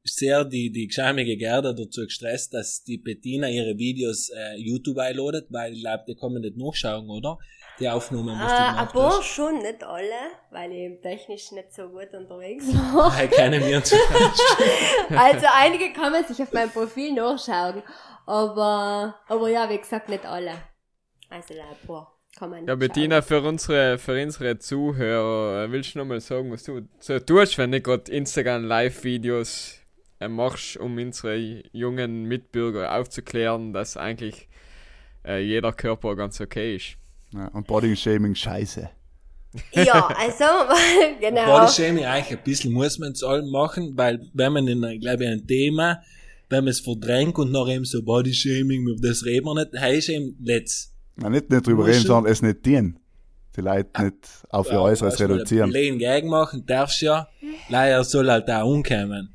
sehr 0.05 0.45
die, 0.45 0.71
die 0.73 0.89
geschämige 0.89 1.37
Gerda 1.37 1.73
dazu 1.73 2.03
gestresst, 2.05 2.53
dass 2.55 2.83
die 2.83 2.99
Bettina 2.99 3.49
ihre 3.49 3.79
Videos 3.79 4.31
äh, 4.31 4.57
YouTube 4.57 4.99
einladet, 4.99 5.47
weil 5.51 5.75
ich 5.75 5.81
glaube, 5.81 6.05
die 6.09 6.15
kann 6.15 6.33
man 6.33 6.43
nicht 6.43 6.57
nachschauen, 6.57 7.09
oder? 7.09 7.39
Die 7.79 7.89
Aufnahmen, 7.89 8.39
was 8.39 8.53
äh, 8.53 8.57
du 8.57 8.81
ein 8.81 8.89
paar 8.89 9.19
hast. 9.19 9.27
schon, 9.27 9.59
nicht 9.59 9.83
alle, 9.83 10.13
weil 10.51 10.73
ich 10.73 10.79
eben 10.79 11.01
technisch 11.01 11.53
nicht 11.53 11.73
so 11.73 11.89
gut 11.89 12.13
unterwegs 12.13 12.67
war. 12.95 13.17
Hey, 13.17 13.29
keine 13.29 13.61
mir 13.61 13.83
zu 13.83 13.97
Also 15.11 15.47
einige 15.55 15.93
kann 15.93 16.13
man 16.13 16.25
sich 16.25 16.41
auf 16.43 16.53
meinem 16.53 16.71
Profil 16.71 17.15
nachschauen, 17.15 17.83
aber, 18.27 19.17
aber 19.27 19.49
ja, 19.49 19.71
wie 19.71 19.79
gesagt, 19.79 20.09
nicht 20.09 20.27
alle. 20.27 20.53
Also 21.31 21.55
ein 21.55 21.87
paar 21.87 22.19
kann 22.37 22.51
man 22.51 22.67
Ja, 22.67 22.75
Bettina, 22.75 23.23
für 23.23 23.41
unsere, 23.41 23.99
für 23.99 24.21
unsere 24.23 24.59
Zuhörer, 24.59 25.65
äh, 25.65 25.73
willst 25.73 25.95
du 25.95 26.01
noch 26.01 26.07
mal 26.07 26.21
sagen, 26.21 26.53
was 26.53 26.65
du 26.65 26.83
so 26.99 27.19
tust, 27.21 27.57
wenn 27.57 27.73
du 27.73 27.81
gerade 27.81 28.13
Instagram-Live-Videos 28.13 29.81
machst, 30.29 30.77
um 30.77 30.97
unsere 30.97 31.63
jungen 31.73 32.25
Mitbürger 32.25 32.97
aufzuklären, 32.99 33.73
dass 33.73 33.97
eigentlich 33.97 34.49
äh, 35.25 35.43
jeder 35.43 35.73
Körper 35.73 36.17
ganz 36.17 36.41
okay 36.41 36.77
ist? 36.77 36.96
Ja, 37.32 37.49
und 37.49 37.67
Bodyshaming 37.67 38.35
scheiße. 38.35 38.91
schauen. 39.75 39.85
Ja, 39.85 40.06
also, 40.08 40.44
genau. 41.20 41.61
Bodyshaming 41.61 42.05
eigentlich 42.05 42.39
ein 42.39 42.44
bisschen 42.44 42.73
muss 42.73 42.99
man 42.99 43.13
es 43.13 43.23
allem 43.23 43.51
machen, 43.51 43.93
weil 43.96 44.20
wenn 44.35 44.53
man 44.53 44.67
in, 44.69 44.81
glaube 45.01 45.25
ich, 45.25 45.31
ein 45.31 45.46
Thema, 45.46 46.03
wenn 46.49 46.65
man 46.65 46.70
es 46.70 46.81
verdrängt 46.81 47.39
und 47.39 47.51
noch 47.51 47.69
eben 47.69 47.85
so 47.85 48.03
Bodyshaming, 48.03 48.87
über 48.87 49.08
das 49.08 49.25
reden 49.25 49.46
wir 49.46 49.55
nicht, 49.55 49.79
heißt 49.79 50.08
eben 50.11 50.37
let's. 50.43 50.94
Ja, 51.20 51.29
nicht, 51.29 51.51
nicht 51.51 51.67
drüber 51.67 51.87
reden, 51.87 52.01
sondern 52.01 52.32
es 52.32 52.43
nicht 52.43 52.65
dienen. 52.65 52.99
Die 53.56 53.61
Leute 53.61 54.03
nicht 54.03 54.17
auf 54.49 54.70
ihr 54.73 54.81
Äußeres 54.81 55.20
reduzieren. 55.20 55.70
Lehn 55.70 55.99
gegen 55.99 56.29
machen 56.29 56.65
darfst 56.65 57.03
ja, 57.03 57.29
leider 57.69 58.03
soll 58.03 58.31
halt 58.31 58.49
auch 58.51 58.67
umkommen. 58.67 59.29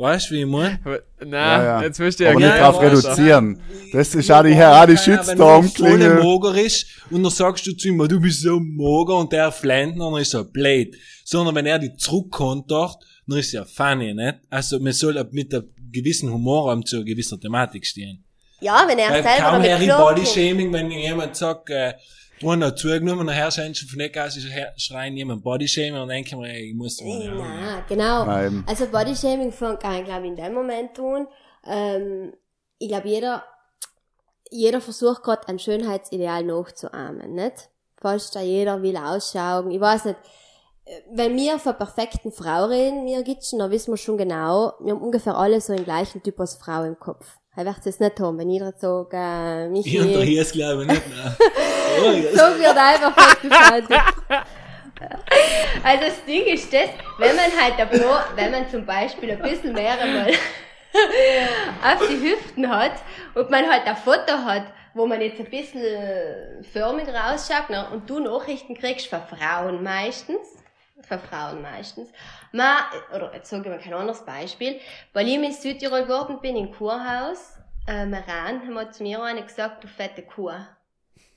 Weißt 0.00 0.30
du, 0.30 0.34
wie 0.34 0.40
ich 0.40 0.46
meine? 0.46 0.78
Aber, 0.84 1.00
na, 1.26 1.36
Ja, 1.36 1.64
ja. 1.64 1.82
jetzt 1.82 1.98
müsst 1.98 2.20
ihr 2.20 2.30
Aber 2.30 2.40
Ja, 2.40 2.46
nicht 2.46 2.56
ja, 2.56 2.62
drauf 2.70 2.76
aber- 2.78 2.86
reduzieren. 2.92 3.60
Das 3.92 4.14
ist 4.14 4.30
auch 4.30 4.42
die 4.44 4.54
her, 4.54 4.80
auch 4.80 4.86
die 4.86 4.96
Shitstorm-Klingel. 4.96 5.92
Wenn 6.00 6.18
er 6.18 6.22
mager 6.24 6.54
ist 6.56 6.86
und 7.10 7.22
dann 7.24 7.32
sagst 7.32 7.66
du 7.66 7.72
zu 7.76 7.88
ihm, 7.88 7.98
du 8.06 8.20
bist 8.20 8.42
so 8.42 8.60
mager 8.60 9.16
und 9.16 9.32
der 9.32 9.50
flennt 9.50 9.98
und 9.98 10.12
dann 10.12 10.22
ist 10.22 10.34
er 10.34 10.44
blöd. 10.44 10.94
Sondern 11.24 11.54
wenn 11.56 11.66
er 11.66 11.78
die 11.80 11.94
zurückkontert, 11.96 12.96
dann 13.26 13.38
ist 13.38 13.52
er 13.54 13.64
funny, 13.66 14.14
nicht? 14.14 14.36
Also 14.50 14.78
man 14.78 14.92
soll 14.92 15.22
mit 15.32 15.52
einem 15.52 15.64
gewissen 15.90 16.32
Humor 16.32 16.70
am 16.70 16.84
zu 16.84 16.96
einer 16.96 17.04
gewissen 17.04 17.40
Thematik 17.40 17.84
stehen. 17.84 18.24
Ja, 18.60 18.84
wenn 18.86 18.98
er 18.98 19.10
Weil 19.10 19.22
selber 19.22 19.50
kaum 19.50 19.62
in 19.64 19.78
klarkommt. 19.86 20.16
Bodyshaming, 20.16 20.72
wenn 20.72 20.90
jemand 20.90 21.36
sagt, 21.36 21.70
äh, 21.70 21.94
hast 22.42 22.58
noch 22.58 22.74
zugenommen, 22.74 23.26
nachher 23.26 23.50
scheint 23.50 23.76
schon 23.76 23.88
von 23.88 24.00
ist 24.00 24.48
her- 24.52 24.72
schreien 24.76 25.16
jemand 25.16 25.42
Bodyshaming 25.42 26.00
und 26.00 26.08
denke 26.08 26.36
mir, 26.36 26.48
ey, 26.48 26.70
ich 26.70 26.74
muss 26.74 27.00
mal 27.00 27.22
ja. 27.24 27.34
Nein, 27.34 27.84
genau. 27.88 28.24
Nein. 28.24 28.64
Also 28.66 28.86
Bodyshaming 28.86 29.52
fängt 29.52 29.84
an, 29.84 30.04
glaube 30.04 30.24
ich, 30.24 30.30
in 30.30 30.36
dem 30.36 30.54
Moment 30.54 30.94
tun. 30.94 31.26
Ähm, 31.66 32.32
ich 32.78 32.88
glaube, 32.88 33.08
jeder, 33.08 33.44
jeder 34.50 34.80
versucht 34.80 35.22
gerade 35.22 35.48
ein 35.48 35.58
Schönheitsideal 35.58 36.44
nachzuahmen, 36.44 37.34
nicht? 37.34 37.70
Fast 38.00 38.36
da 38.36 38.40
jeder 38.40 38.80
will 38.82 38.96
ausschauen. 38.96 39.70
Ich 39.70 39.80
weiß 39.80 40.04
nicht, 40.04 40.18
wenn 41.12 41.36
wir 41.36 41.58
von 41.58 41.76
perfekten 41.76 42.32
Frau 42.32 42.64
reden, 42.66 43.04
wir 43.04 43.22
Gitschen, 43.22 43.58
dann 43.58 43.70
wissen 43.70 43.92
wir 43.92 43.98
schon 43.98 44.16
genau, 44.16 44.72
wir 44.80 44.94
haben 44.94 45.02
ungefähr 45.02 45.36
alle 45.36 45.60
so 45.60 45.74
den 45.74 45.84
gleichen 45.84 46.22
Typ 46.22 46.38
als 46.40 46.54
Frau 46.54 46.84
im 46.84 46.98
Kopf. 46.98 47.36
Er 47.58 47.64
wird 47.64 47.84
es 47.86 47.98
nicht 47.98 48.20
haben, 48.20 48.38
wenn 48.38 48.50
jeder 48.50 48.70
sagt, 48.70 49.10
äh, 49.12 49.66
Michi, 49.68 49.96
Ich 49.96 50.00
und 50.00 50.12
der 50.12 50.22
Hies 50.22 50.52
glaube 50.52 50.82
ich 50.82 50.88
nicht 50.90 51.02
mehr. 51.08 51.34
so 52.32 52.56
wird 52.56 52.76
einfach 52.76 53.12
festgehalten. 53.12 53.94
Also 55.82 56.04
das 56.04 56.24
Ding 56.24 56.44
ist 56.44 56.72
das, 56.72 56.90
wenn 57.18 57.34
man 57.34 57.50
halt 57.60 57.80
ein 57.80 58.00
paar, 58.00 58.26
wenn 58.36 58.52
man 58.52 58.70
zum 58.70 58.86
Beispiel 58.86 59.32
ein 59.32 59.42
bisschen 59.42 59.72
mehr 59.72 59.98
einmal 60.00 60.28
auf 61.82 62.08
die 62.08 62.20
Hüften 62.20 62.68
hat 62.70 62.92
und 63.34 63.50
man 63.50 63.68
halt 63.68 63.88
ein 63.88 63.96
Foto 63.96 64.34
hat, 64.44 64.66
wo 64.94 65.06
man 65.06 65.20
jetzt 65.20 65.40
ein 65.40 65.50
bisschen 65.50 66.62
förmig 66.72 67.08
rausschaut 67.08 67.70
ne, 67.70 67.88
und 67.92 68.08
du 68.08 68.20
Nachrichten 68.20 68.76
kriegst 68.76 69.08
von 69.08 69.20
Frauen 69.22 69.82
meistens, 69.82 70.57
von 71.08 71.18
Frauen 71.18 71.62
meistens, 71.62 72.10
ma, 72.52 72.86
oder 73.14 73.34
jetzt 73.34 73.50
sage 73.50 73.64
ich 73.64 73.68
mal 73.68 73.78
kein 73.78 73.94
anderes 73.94 74.24
Beispiel, 74.24 74.80
weil 75.12 75.26
ich 75.26 75.34
in 75.34 75.52
Südtirol 75.52 76.02
geworden 76.02 76.38
bin, 76.40 76.56
im 76.56 76.70
Kurhaus, 76.72 77.54
äh, 77.86 78.06
Meran, 78.06 78.60
haben 78.60 78.74
wir 78.74 78.90
zu 78.90 79.02
mir 79.02 79.22
eine 79.22 79.42
gesagt, 79.42 79.82
du 79.82 79.88
fette 79.88 80.22
Kuh. 80.22 80.52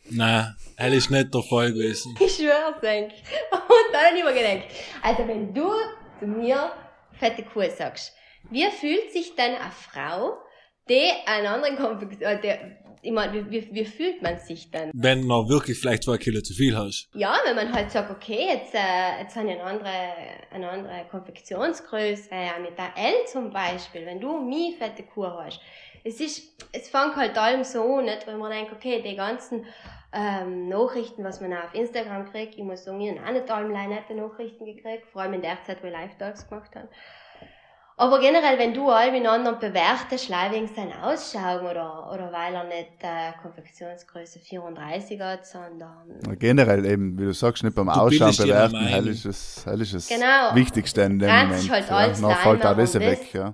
Nein, 0.10 0.56
das 0.78 0.94
ist 0.94 1.12
nicht 1.12 1.34
der 1.34 1.44
Fall 1.44 1.72
gewesen. 1.72 2.16
Ich 2.20 2.36
schwör's 2.36 2.84
eigentlich. 2.84 3.24
Und 3.52 3.94
dann 3.94 4.06
hab 4.06 4.16
ich 4.16 4.24
mir 4.24 4.34
gedacht, 4.34 4.68
also 5.02 5.28
wenn 5.28 5.54
du 5.54 5.72
zu 6.20 6.28
mir 6.28 6.72
fette 7.14 7.44
Kuh 7.44 7.70
sagst, 7.70 8.14
wie 8.50 8.70
fühlt 8.70 9.12
sich 9.14 9.36
denn 9.36 9.56
eine 9.56 9.72
Frau, 9.72 10.38
die 10.90 11.12
einen 11.26 11.48
anderen 11.48 11.78
Konflikt, 11.78 12.22
äh, 12.22 12.58
ich 13.02 13.12
meine, 13.12 13.34
wie, 13.34 13.50
wie, 13.50 13.74
wie 13.74 13.86
fühlt 13.86 14.22
man 14.22 14.38
sich 14.38 14.70
dann? 14.70 14.92
Wenn 14.94 15.22
du 15.22 15.28
noch 15.28 15.50
wirklich 15.50 15.80
vielleicht 15.80 16.04
zwei 16.04 16.18
Kilo 16.18 16.42
zu 16.42 16.54
viel 16.54 16.78
hast. 16.78 17.10
Ja, 17.14 17.36
wenn 17.46 17.56
man 17.56 17.74
halt 17.74 17.92
sagt, 17.92 18.12
okay, 18.12 18.48
jetzt, 18.54 18.74
äh, 18.74 19.22
jetzt 19.22 19.36
habe 19.36 19.48
ich 19.48 19.54
eine 19.60 19.64
andere, 19.64 19.90
eine 20.52 20.70
andere 20.70 21.06
Konfektionsgröße, 21.10 22.30
äh, 22.32 22.60
mit 22.62 22.78
der 22.78 22.92
L 22.96 23.26
zum 23.26 23.52
Beispiel, 23.52 24.06
wenn 24.06 24.20
du 24.20 24.40
mich 24.40 24.78
fette 24.78 25.04
Kuh 25.04 25.26
hast. 25.26 25.60
Es 26.04 26.20
ist, 26.20 26.64
es 26.72 26.90
fängt 26.90 27.16
halt 27.16 27.38
allem 27.38 27.64
so 27.64 27.98
an, 27.98 28.06
nicht, 28.06 28.26
wenn 28.28 28.38
man 28.38 28.52
denkt, 28.52 28.72
okay, 28.72 29.02
die 29.02 29.16
ganzen 29.16 29.66
ähm, 30.14 30.68
Nachrichten, 30.68 31.24
was 31.24 31.42
man 31.42 31.54
auch 31.54 31.66
auf 31.66 31.74
Instagram 31.74 32.26
kriegt, 32.32 32.56
ich 32.56 32.64
muss 32.64 32.84
sagen, 32.84 33.02
ich 33.02 33.18
habe 33.18 33.28
auch 33.28 33.34
nicht 33.34 33.50
allem 33.50 33.72
nette 33.72 34.14
Nachrichten 34.14 34.66
gekriegt, 34.66 35.08
vor 35.12 35.22
allem 35.22 35.34
in 35.34 35.42
der 35.42 35.58
Zeit, 35.64 35.82
wo 35.82 35.88
ich 35.88 35.94
Live-Talks 35.94 36.50
gemacht 36.50 36.76
habe. 36.76 36.90
Aber 38.02 38.20
generell, 38.20 38.58
wenn 38.58 38.74
du 38.74 38.90
all 38.90 39.12
miteinander 39.12 39.54
bewertest, 39.54 40.32
allein 40.32 40.54
wegen 40.54 40.68
seiner 40.68 41.06
Ausschauen 41.06 41.64
oder, 41.64 42.12
oder 42.12 42.32
weil 42.32 42.56
er 42.56 42.64
nicht 42.64 42.94
äh, 43.02 43.32
Konfektionsgröße 43.44 44.40
34 44.40 45.22
hat, 45.22 45.46
sondern 45.46 46.20
Ja, 46.26 46.34
Generell 46.34 46.84
eben, 46.88 47.16
wie 47.20 47.26
du 47.26 47.32
sagst, 47.32 47.64
nicht 47.64 47.76
beim 47.76 47.86
Du 47.86 47.92
Ausschauen 47.92 48.36
bewerten, 48.36 48.88
hell 48.88 49.08
ist 49.08 49.26
das, 49.26 49.64
hell 49.68 49.80
ist 49.82 49.94
das 49.94 50.08
Genau. 50.08 50.56
Wichtigste 50.56 51.02
in 51.04 51.20
dem 51.20 51.30
Moment. 51.30 51.70
halt 51.70 51.90
ja. 51.90 51.96
alles 51.96 52.22
Dann 52.22 52.36
fällt 52.38 52.66
auch 52.66 52.76
das 52.76 53.00
weg, 53.00 53.34
ja. 53.36 53.54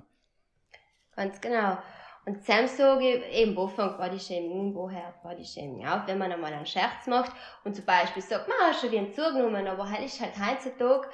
Ganz 1.14 1.38
genau. 1.42 1.76
Und 2.24 2.42
Sam 2.46 2.66
sage 2.66 3.06
ich, 3.06 3.40
eben, 3.40 3.54
wo 3.54 3.68
fängt 3.68 3.98
Bodyshaming 3.98 4.68
an, 4.68 4.74
wo 4.74 4.90
hört 4.90 5.22
Bodyshaming 5.22 5.86
auf, 5.86 6.06
wenn 6.06 6.16
man 6.16 6.32
einmal 6.32 6.54
einen 6.54 6.64
Scherz 6.64 7.06
macht 7.06 7.32
und 7.64 7.76
zum 7.76 7.84
Beispiel 7.84 8.22
sagt, 8.22 8.48
man 8.48 8.56
hast 8.62 8.80
schon 8.80 8.92
wieder 8.92 9.10
zugenommen, 9.10 9.66
aber 9.66 9.90
halt 9.90 10.06
ist 10.06 10.20
halt 10.22 10.32
heutzutage 10.38 11.08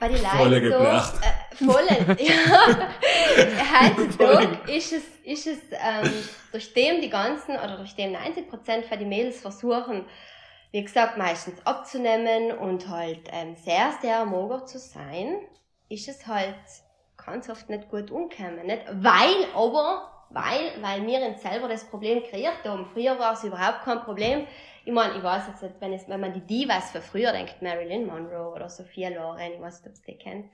bei 0.00 0.08
den 0.08 0.16
Volle 0.16 0.58
Leuten 0.58 0.72
so, 0.72 0.78
geblacht. 0.78 1.14
äh, 1.22 1.64
volle, 1.64 2.16
ja, 2.18 2.90
heutzutage 3.82 4.72
ist 4.72 4.92
es, 4.92 5.02
ist 5.24 5.46
es, 5.46 5.58
ähm, 5.72 6.10
durch 6.50 6.72
dem 6.72 7.02
die 7.02 7.10
ganzen, 7.10 7.52
oder 7.52 7.76
durch 7.76 7.94
dem 7.94 8.14
90% 8.14 8.88
von 8.88 8.98
den 8.98 9.08
Mädels 9.08 9.40
versuchen, 9.40 10.06
wie 10.72 10.82
gesagt, 10.82 11.18
meistens 11.18 11.64
abzunehmen 11.66 12.56
und 12.56 12.88
halt 12.88 13.28
ähm, 13.30 13.56
sehr, 13.56 13.92
sehr 14.00 14.24
mager 14.24 14.64
zu 14.64 14.78
sein, 14.78 15.36
ist 15.90 16.08
es 16.08 16.26
halt 16.26 16.54
ganz 17.22 17.50
oft 17.50 17.68
nicht 17.68 17.90
gut 17.90 18.10
umkommen. 18.10 18.66
Nicht? 18.66 18.84
Weil 18.90 19.46
aber, 19.54 20.26
weil, 20.30 20.80
weil 20.80 21.06
wir 21.06 21.20
uns 21.26 21.42
selber 21.42 21.68
das 21.68 21.84
Problem 21.84 22.22
kreiert 22.22 22.64
haben. 22.64 22.86
Früher 22.94 23.18
war 23.18 23.34
es 23.34 23.44
überhaupt 23.44 23.82
kein 23.84 24.00
Problem. 24.00 24.46
Ich 24.84 24.92
meine, 24.92 25.16
ich 25.16 25.22
weiß 25.22 25.44
jetzt 25.48 25.62
nicht, 25.62 25.74
wenn, 25.80 25.92
es, 25.92 26.08
wenn 26.08 26.20
man 26.20 26.32
die 26.32 26.40
Divas 26.46 26.90
von 26.90 27.02
früher 27.02 27.32
denkt, 27.32 27.60
Marilyn 27.62 28.06
Monroe 28.06 28.52
oder 28.54 28.68
Sophia 28.68 29.08
Loren, 29.10 29.52
ich 29.54 29.60
weiß 29.60 29.82
nicht, 29.84 29.90
ob 29.98 30.08
ihr 30.08 30.14
die 30.14 30.18
kennt. 30.18 30.46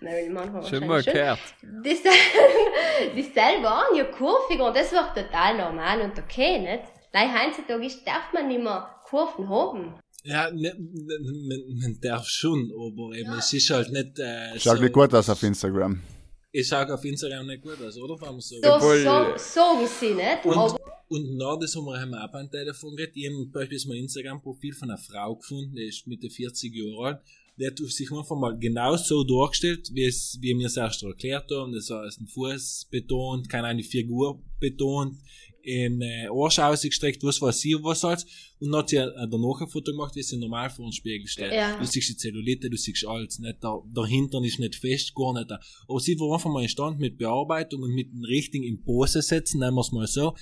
Marilyn 0.00 0.32
Monroe 0.32 0.62
Schon 0.64 0.86
mal 0.86 1.02
gehört. 1.02 1.40
die, 1.84 1.94
sel- 1.96 2.12
die 3.16 3.22
selber 3.22 3.64
waren 3.70 3.96
ja 3.96 4.04
kurviger 4.04 4.66
und 4.68 4.76
das 4.76 4.92
war 4.92 5.12
total 5.14 5.56
normal 5.56 6.00
und 6.02 6.18
okay, 6.18 6.58
nicht? 6.60 6.84
Weil 7.12 7.28
heutzutage 7.32 7.84
ist, 7.86 8.06
darf 8.06 8.32
man 8.32 8.48
nicht 8.48 8.62
mehr 8.62 8.94
Kurven 9.04 9.48
haben. 9.48 9.98
Ja, 10.24 10.50
ne, 10.50 10.74
ne, 10.76 11.18
man, 11.48 11.80
man 11.80 11.98
darf 12.00 12.26
schon, 12.26 12.70
aber 12.74 13.16
eben, 13.16 13.32
es 13.38 13.52
ist 13.52 13.70
halt 13.70 13.90
nicht, 13.90 14.18
äh, 14.18 14.58
Schaut 14.58 14.76
so, 14.76 14.82
nicht 14.82 14.92
gut 14.92 15.14
aus 15.14 15.28
auf 15.30 15.42
Instagram. 15.42 16.02
Ich 16.50 16.66
schaue 16.66 16.92
auf 16.92 17.04
Instagram 17.04 17.46
nicht 17.46 17.62
gut 17.62 17.80
aus, 17.82 17.96
oder? 17.98 18.20
Wenn 18.20 18.28
man 18.30 18.40
so 18.40 18.56
So, 18.62 18.78
so, 18.80 19.36
sagen 19.36 19.86
sie 19.86 20.14
nicht, 20.14 20.44
Und, 20.44 20.56
aber 20.56 20.78
und 21.08 21.36
nach 21.36 21.58
das 21.58 21.74
haben 21.74 21.86
wir 21.86 21.98
haben 22.00 22.10
wir 22.10 22.22
auch 22.22 22.30
beim 22.30 22.50
Telefon 22.50 22.94
geredet. 22.94 23.16
Ich 23.16 23.26
habe 23.26 23.46
beispielsweise 23.46 23.88
mein 23.88 23.98
Instagram-Profil 23.98 24.74
von 24.74 24.90
einer 24.90 24.98
Frau 24.98 25.36
gefunden, 25.36 25.74
die 25.74 25.88
ist 25.88 26.06
Mitte 26.06 26.28
40 26.28 26.74
Jahre 26.74 27.06
alt. 27.06 27.20
Die 27.58 27.66
hat 27.66 27.78
sich 27.78 28.12
einfach 28.12 28.36
mal 28.36 28.56
genau 28.58 28.96
so 28.96 29.24
dargestellt, 29.24 29.90
wie 29.92 30.04
es, 30.04 30.38
wie 30.40 30.56
wir 30.56 30.66
es 30.66 30.76
erst 30.76 31.02
erklärt 31.02 31.50
haben. 31.50 31.72
Das 31.72 31.90
heißt, 31.90 32.20
ein 32.20 32.28
Fuß 32.28 32.88
betont, 32.90 33.48
keine 33.48 33.74
die 33.76 33.82
Figur 33.82 34.40
betont, 34.60 35.18
in 35.68 36.00
äh, 36.00 36.28
Arsch 36.32 36.58
ausgestreckt, 36.58 37.22
was 37.22 37.42
weiß 37.42 37.62
ich, 37.66 37.76
was 37.82 38.02
halt. 38.02 38.24
Und 38.58 38.72
dann 38.72 38.80
hat 38.80 38.88
sie 38.88 38.96
äh, 38.96 39.28
danach 39.30 39.60
ein 39.60 39.68
Foto 39.68 39.92
gemacht, 39.92 40.16
wie 40.16 40.22
sie 40.22 40.38
normal 40.38 40.70
vor 40.70 40.86
den 40.86 40.92
Spiegel 40.92 41.26
steht. 41.28 41.52
Ja. 41.52 41.78
Du 41.78 41.84
siehst 41.84 42.08
die 42.08 42.16
Zellulite, 42.16 42.70
du 42.70 42.76
siehst 42.78 43.06
alles, 43.06 43.38
nicht? 43.38 43.62
Der, 43.62 43.82
der 43.84 44.06
Hintern 44.06 44.44
ist 44.44 44.58
nicht 44.58 44.76
fest, 44.76 45.14
gar 45.14 45.34
nicht. 45.34 45.50
da. 45.50 45.60
Aber 45.86 46.00
sie 46.00 46.18
war 46.18 46.32
einfach 46.32 46.50
mal 46.50 46.62
in 46.62 46.70
Stand 46.70 46.98
mit 46.98 47.18
Bearbeitung 47.18 47.82
und 47.82 47.94
mit 47.94 48.10
dem 48.10 48.24
richtigen 48.24 48.64
in 48.64 48.82
Pose 48.82 49.20
setzen, 49.20 49.60
nennen 49.60 49.74
wir 49.74 49.82
es 49.82 49.92
mal 49.92 50.06
so, 50.06 50.34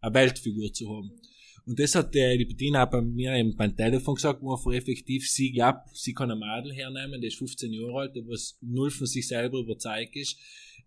eine 0.00 0.14
Weltfigur 0.14 0.72
zu 0.72 0.88
haben. 0.88 1.12
Und 1.66 1.78
das 1.78 1.94
hat 1.94 2.12
der, 2.14 2.36
die 2.36 2.44
Bettina 2.44 2.84
auch 2.84 2.90
bei 2.90 3.00
mir 3.00 3.32
eben 3.34 3.54
beim 3.54 3.76
Telefon 3.76 4.16
gesagt, 4.16 4.42
wo 4.42 4.52
einfach 4.54 4.72
effektiv 4.72 5.30
sie 5.30 5.52
glaubt, 5.52 5.96
sie 5.96 6.12
kann 6.12 6.32
ein 6.32 6.38
Madel 6.38 6.74
hernehmen, 6.74 7.20
der 7.20 7.28
ist 7.28 7.38
15 7.38 7.72
Jahre 7.72 8.00
alt, 8.00 8.16
der 8.16 8.26
was 8.26 8.58
null 8.60 8.90
von 8.90 9.06
sich 9.06 9.28
selber 9.28 9.60
überzeugt 9.60 10.16
ist, 10.16 10.36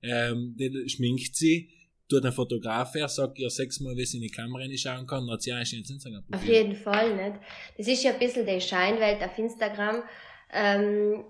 ähm, 0.04 0.56
der 0.58 0.88
schminkt 0.88 1.36
sie, 1.36 1.70
tut 2.10 2.24
einen 2.24 2.34
Fotograf 2.34 2.94
her, 2.96 3.08
sagt 3.08 3.40
ihr 3.40 3.50
sechsmal, 3.50 3.96
wie 3.96 4.06
sie 4.06 4.18
in 4.18 4.24
die 4.24 4.30
Kamera 4.30 4.62
reinschauen 4.62 5.06
kann, 5.06 5.26
dann 5.26 5.34
hat 5.34 5.42
sie 5.42 5.54
auch 5.54 5.66
schon 5.66 5.80
ins 5.80 5.90
auf 5.90 5.96
Instagram-Profil. 5.96 6.54
jeden 6.54 6.76
Fall 6.76 7.16
nicht. 7.16 7.40
Das 7.78 7.88
ist 7.88 8.04
ja 8.04 8.14
ein 8.14 8.20
bisschen 8.20 8.46
die 8.46 8.62
Scheinwelt 8.62 9.22
auf 9.22 9.38
Instagram. 9.38 10.04
Ähm, 10.52 11.26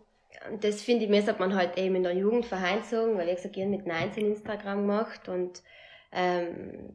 das 0.62 0.81
finde 0.81 1.05
ich, 1.05 1.10
mir 1.10 1.22
sagt 1.24 1.39
man 1.39 1.55
halt 1.55 1.77
eben 1.77 1.96
in 1.96 2.03
der 2.03 2.15
Jugend 2.15 2.46
verheinzogen, 2.46 3.17
weil 3.17 3.29
ich 3.29 3.36
gesagt, 3.38 3.57
ich 3.57 3.65
mit 3.65 3.88
19 3.88 4.25
Instagram 4.25 4.81
gemacht 4.81 5.27
und 5.27 5.63
ähm, 6.12 6.93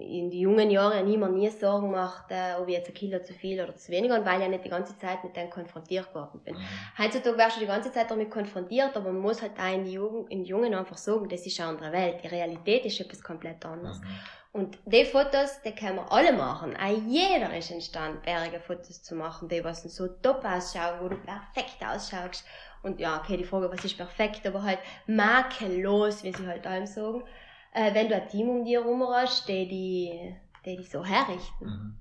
in 0.00 0.30
die 0.30 0.40
jungen 0.40 0.70
Jahren 0.70 1.06
nie 1.06 1.16
mehr 1.16 1.28
nie 1.28 1.48
Sorgen 1.50 1.90
gemacht, 1.90 2.24
äh, 2.30 2.54
ob 2.60 2.68
ich 2.68 2.74
jetzt 2.74 2.88
ein 2.88 2.94
Kilo 2.94 3.22
zu 3.22 3.34
viel 3.34 3.60
oder 3.60 3.76
zu 3.76 3.92
wenig 3.92 4.10
habe, 4.10 4.24
weil 4.24 4.36
ich 4.36 4.42
ja 4.42 4.48
nicht 4.48 4.64
die 4.64 4.70
ganze 4.70 4.96
Zeit 4.98 5.22
mit 5.22 5.36
dem 5.36 5.50
konfrontiert 5.50 6.14
worden 6.14 6.40
bin. 6.44 6.56
Heutzutage 6.98 7.36
wärst 7.36 7.56
du 7.56 7.60
die 7.60 7.66
ganze 7.66 7.92
Zeit 7.92 8.10
damit 8.10 8.30
konfrontiert, 8.30 8.96
aber 8.96 9.12
man 9.12 9.20
muss 9.20 9.42
halt 9.42 9.52
auch 9.58 9.74
in 9.74 9.84
die, 9.84 9.92
Jugend, 9.92 10.30
in 10.30 10.44
die 10.44 10.50
Jungen 10.50 10.74
einfach 10.74 10.96
sagen, 10.96 11.28
das 11.28 11.46
ist 11.46 11.60
eine 11.60 11.70
andere 11.70 11.92
Welt. 11.92 12.22
Die 12.22 12.28
Realität 12.28 12.86
ist 12.86 13.00
etwas 13.00 13.22
komplett 13.22 13.64
anderes. 13.64 14.00
Und 14.52 14.78
die 14.84 15.06
Fotos, 15.06 15.62
die 15.64 15.74
können 15.74 15.96
wir 15.96 16.12
alle 16.12 16.32
machen. 16.34 16.76
Auch 16.76 16.98
jeder 17.08 17.56
ist 17.56 17.70
imstande, 17.70 18.20
bärige 18.22 18.60
Fotos 18.60 19.02
zu 19.02 19.14
machen, 19.14 19.48
die 19.48 19.64
was 19.64 19.82
so 19.82 20.08
top 20.08 20.44
ausschauen, 20.44 21.00
wo 21.00 21.08
du 21.08 21.16
perfekt 21.16 21.76
ausschaust. 21.80 22.44
Und 22.82 23.00
ja, 23.00 23.18
okay, 23.18 23.38
die 23.38 23.44
Frage, 23.44 23.70
was 23.70 23.84
ist 23.84 23.96
perfekt, 23.96 24.46
aber 24.46 24.62
halt 24.62 24.78
makellos, 25.06 26.22
wie 26.22 26.32
sie 26.32 26.46
halt 26.46 26.66
allem 26.66 26.86
sagen. 26.86 27.24
Äh, 27.72 27.94
wenn 27.94 28.08
du 28.08 28.14
ein 28.20 28.28
Team 28.28 28.48
um 28.48 28.64
dir 28.64 28.82
herum 28.82 29.02
hast, 29.02 29.48
die 29.48 29.66
die, 29.66 30.34
die, 30.64 30.76
die 30.76 30.84
so 30.84 31.04
herrichten. 31.04 31.98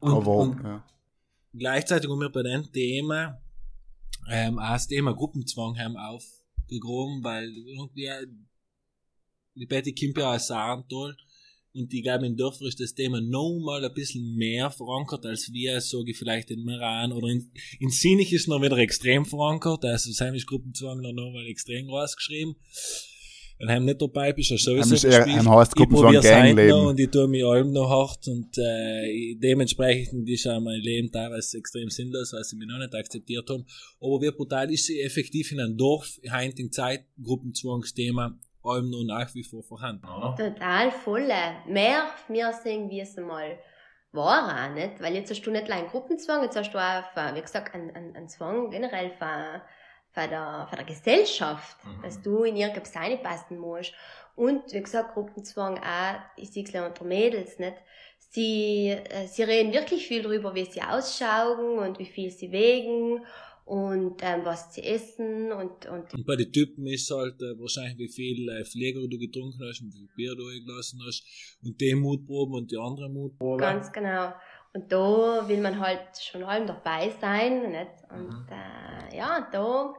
Und, 0.00 0.12
Aber, 0.12 0.36
und 0.38 0.62
ja. 0.62 0.84
gleichzeitig 1.54 2.10
haben 2.10 2.20
wir 2.20 2.30
bei 2.30 2.42
dem 2.42 2.70
Thema 2.72 3.40
ähm, 4.28 4.58
auch 4.58 4.72
das 4.72 4.88
Thema 4.88 5.14
Gruppenzwang 5.14 5.78
haben 5.78 5.96
aufgegraben, 5.96 7.22
weil 7.22 7.48
irgendwie 7.48 8.06
äh, 8.06 8.26
die 9.54 9.66
Betty 9.66 9.94
kommt 9.94 10.18
ja 10.18 10.34
aus 10.34 10.48
Saartal 10.48 11.16
und 11.74 11.92
ich 11.92 12.02
glaube 12.02 12.26
in 12.26 12.36
Dörfern 12.36 12.66
ist 12.66 12.80
das 12.80 12.94
Thema 12.94 13.20
noch 13.20 13.58
mal 13.60 13.84
ein 13.84 13.94
bisschen 13.94 14.34
mehr 14.36 14.70
verankert 14.70 15.24
als 15.26 15.52
wir, 15.52 15.80
sage 15.80 16.10
ich 16.10 16.18
vielleicht 16.18 16.50
in 16.50 16.64
Meran 16.64 17.12
oder 17.12 17.28
in, 17.28 17.50
in 17.78 17.90
Sinich 17.90 18.32
ist 18.32 18.48
noch 18.48 18.62
wieder 18.62 18.78
extrem 18.78 19.24
verankert, 19.24 19.84
also 19.84 20.10
Sam 20.12 20.34
ist 20.34 20.46
Gruppenzwang 20.46 21.00
noch 21.00 21.32
mal 21.32 21.46
extrem 21.46 21.88
rausgeschrieben. 21.88 22.56
Wenn 23.64 23.70
heim 23.70 23.84
nicht 23.84 24.02
dabei 24.02 24.32
bist, 24.32 24.50
hast 24.50 24.66
du 24.66 24.72
sowieso 24.72 24.94
ist 24.96 25.04
eher- 25.04 25.24
gespielt. 25.24 25.48
heißt 25.48 25.72
Ich 25.78 25.88
probier's 25.88 26.24
heute 26.26 26.34
Gangleben. 26.34 26.70
noch 26.70 26.86
Und 26.88 26.98
ich 26.98 27.10
tue 27.10 27.28
mich 27.28 27.44
allem 27.44 27.72
noch 27.72 27.88
hart 27.88 28.26
und 28.26 28.58
äh, 28.58 29.36
dementsprechend 29.36 30.28
ist 30.28 30.48
auch 30.48 30.58
mein 30.58 30.80
Leben 30.80 31.12
teilweise 31.12 31.58
extrem 31.58 31.88
sinnlos, 31.88 32.32
weil 32.32 32.42
sie 32.42 32.56
mich 32.56 32.66
noch 32.66 32.78
nicht 32.78 32.92
akzeptiert 32.92 33.48
haben. 33.48 33.64
Aber 34.00 34.20
wie 34.20 34.32
brutal 34.32 34.68
ist 34.72 34.86
sie 34.86 35.00
effektiv 35.00 35.52
in 35.52 35.60
einem 35.60 35.76
Dorf, 35.76 36.18
heutigen 36.28 36.72
Zeit, 36.72 37.04
Gruppenzwangsthema, 37.22 38.36
allem 38.64 38.90
noch 38.90 39.04
nach 39.04 39.32
wie 39.36 39.44
vor 39.44 39.62
vorhanden, 39.62 40.06
oder? 40.06 40.34
Total 40.36 40.90
volle. 40.90 41.62
Mehr 41.68 42.06
mir 42.28 42.52
sehen, 42.64 42.90
wie 42.90 42.98
es 43.00 43.16
einmal 43.16 43.58
war 44.10 44.70
auch 44.70 44.74
nicht. 44.74 45.00
Weil 45.00 45.14
jetzt 45.14 45.30
hast 45.30 45.42
du 45.42 45.52
nicht 45.52 45.70
allein 45.70 45.86
Gruppenzwang, 45.86 46.42
jetzt 46.42 46.56
hast 46.56 46.72
du 46.72 46.78
auch, 46.78 47.34
wie 47.36 47.40
gesagt, 47.40 47.72
einen, 47.74 47.90
einen, 47.94 48.16
einen 48.16 48.28
Zwang 48.28 48.70
generell 48.70 49.10
von, 49.12 49.60
von 50.12 50.28
der, 50.28 50.66
von 50.68 50.76
der 50.76 50.86
Gesellschaft, 50.86 51.76
Mhm. 51.84 52.02
dass 52.02 52.20
du 52.22 52.44
in 52.44 52.56
irgendwas 52.56 52.94
reinpassen 52.94 53.58
musst. 53.58 53.92
Und, 54.36 54.72
wie 54.72 54.82
gesagt, 54.82 55.14
Gruppenzwang 55.14 55.78
auch, 55.78 56.20
ich 56.36 56.50
sehe 56.50 56.64
es 56.64 56.74
unter 56.74 57.04
Mädels, 57.04 57.58
nicht? 57.58 57.76
Sie, 58.30 58.88
äh, 58.88 59.26
sie 59.26 59.42
reden 59.42 59.72
wirklich 59.74 60.06
viel 60.06 60.22
darüber, 60.22 60.54
wie 60.54 60.64
sie 60.64 60.80
ausschauen 60.80 61.78
und 61.78 61.98
wie 61.98 62.06
viel 62.06 62.30
sie 62.30 62.50
wägen 62.50 63.26
und 63.66 64.22
ähm, 64.22 64.40
was 64.44 64.74
sie 64.74 64.82
essen 64.82 65.52
und, 65.52 65.86
und 65.86 66.12
Und 66.14 66.26
bei 66.26 66.36
den 66.36 66.50
Typen 66.50 66.86
ist 66.86 67.10
halt 67.10 67.40
äh, 67.42 67.58
wahrscheinlich, 67.60 67.98
wie 67.98 68.08
viel 68.08 68.48
äh, 68.48 68.64
Pfleger 68.64 69.00
du 69.06 69.18
getrunken 69.18 69.60
hast 69.68 69.82
und 69.82 69.92
wie 69.92 69.98
viel 69.98 70.08
Bier 70.16 70.34
du 70.34 70.48
eingelassen 70.48 71.00
hast. 71.06 71.24
Und 71.62 71.78
die 71.80 71.94
Mutproben 71.94 72.54
und 72.54 72.70
die 72.70 72.78
andere 72.78 73.08
Mutproben. 73.10 73.58
Ganz 73.58 73.92
genau. 73.92 74.32
Und 74.74 74.90
da 74.90 75.46
will 75.48 75.60
man 75.60 75.78
halt 75.78 76.00
schon 76.20 76.42
allem 76.44 76.66
dabei 76.66 77.12
sein, 77.20 77.70
nicht? 77.70 77.90
Und 78.10 78.46
äh, 78.50 79.16
ja, 79.16 79.46
da, 79.52 79.94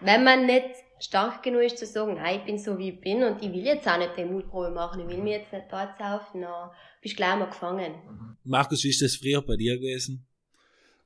wenn 0.00 0.24
man 0.24 0.46
nicht 0.46 0.70
stark 0.98 1.42
genug 1.42 1.62
ist 1.62 1.78
zu 1.78 1.86
sagen, 1.86 2.14
nein, 2.14 2.38
ich 2.40 2.44
bin 2.44 2.58
so 2.58 2.76
wie 2.78 2.90
ich 2.90 3.00
bin 3.00 3.22
und 3.22 3.42
ich 3.42 3.52
will 3.52 3.64
jetzt 3.64 3.86
auch 3.86 3.98
nicht 3.98 4.16
die 4.16 4.24
Mutprobe 4.24 4.70
machen, 4.70 5.02
ich 5.02 5.08
will 5.08 5.22
mich 5.22 5.34
jetzt 5.34 5.52
nicht 5.52 5.66
dort 5.70 5.96
saufen, 5.98 6.40
dann 6.40 6.70
bist 7.00 7.14
du 7.14 7.16
gleich 7.16 7.38
mal 7.38 7.46
gefangen. 7.46 7.94
Markus, 8.42 8.82
wie 8.82 8.88
ist 8.88 9.02
das 9.02 9.14
früher 9.14 9.42
bei 9.42 9.56
dir 9.56 9.76
gewesen? 9.76 10.26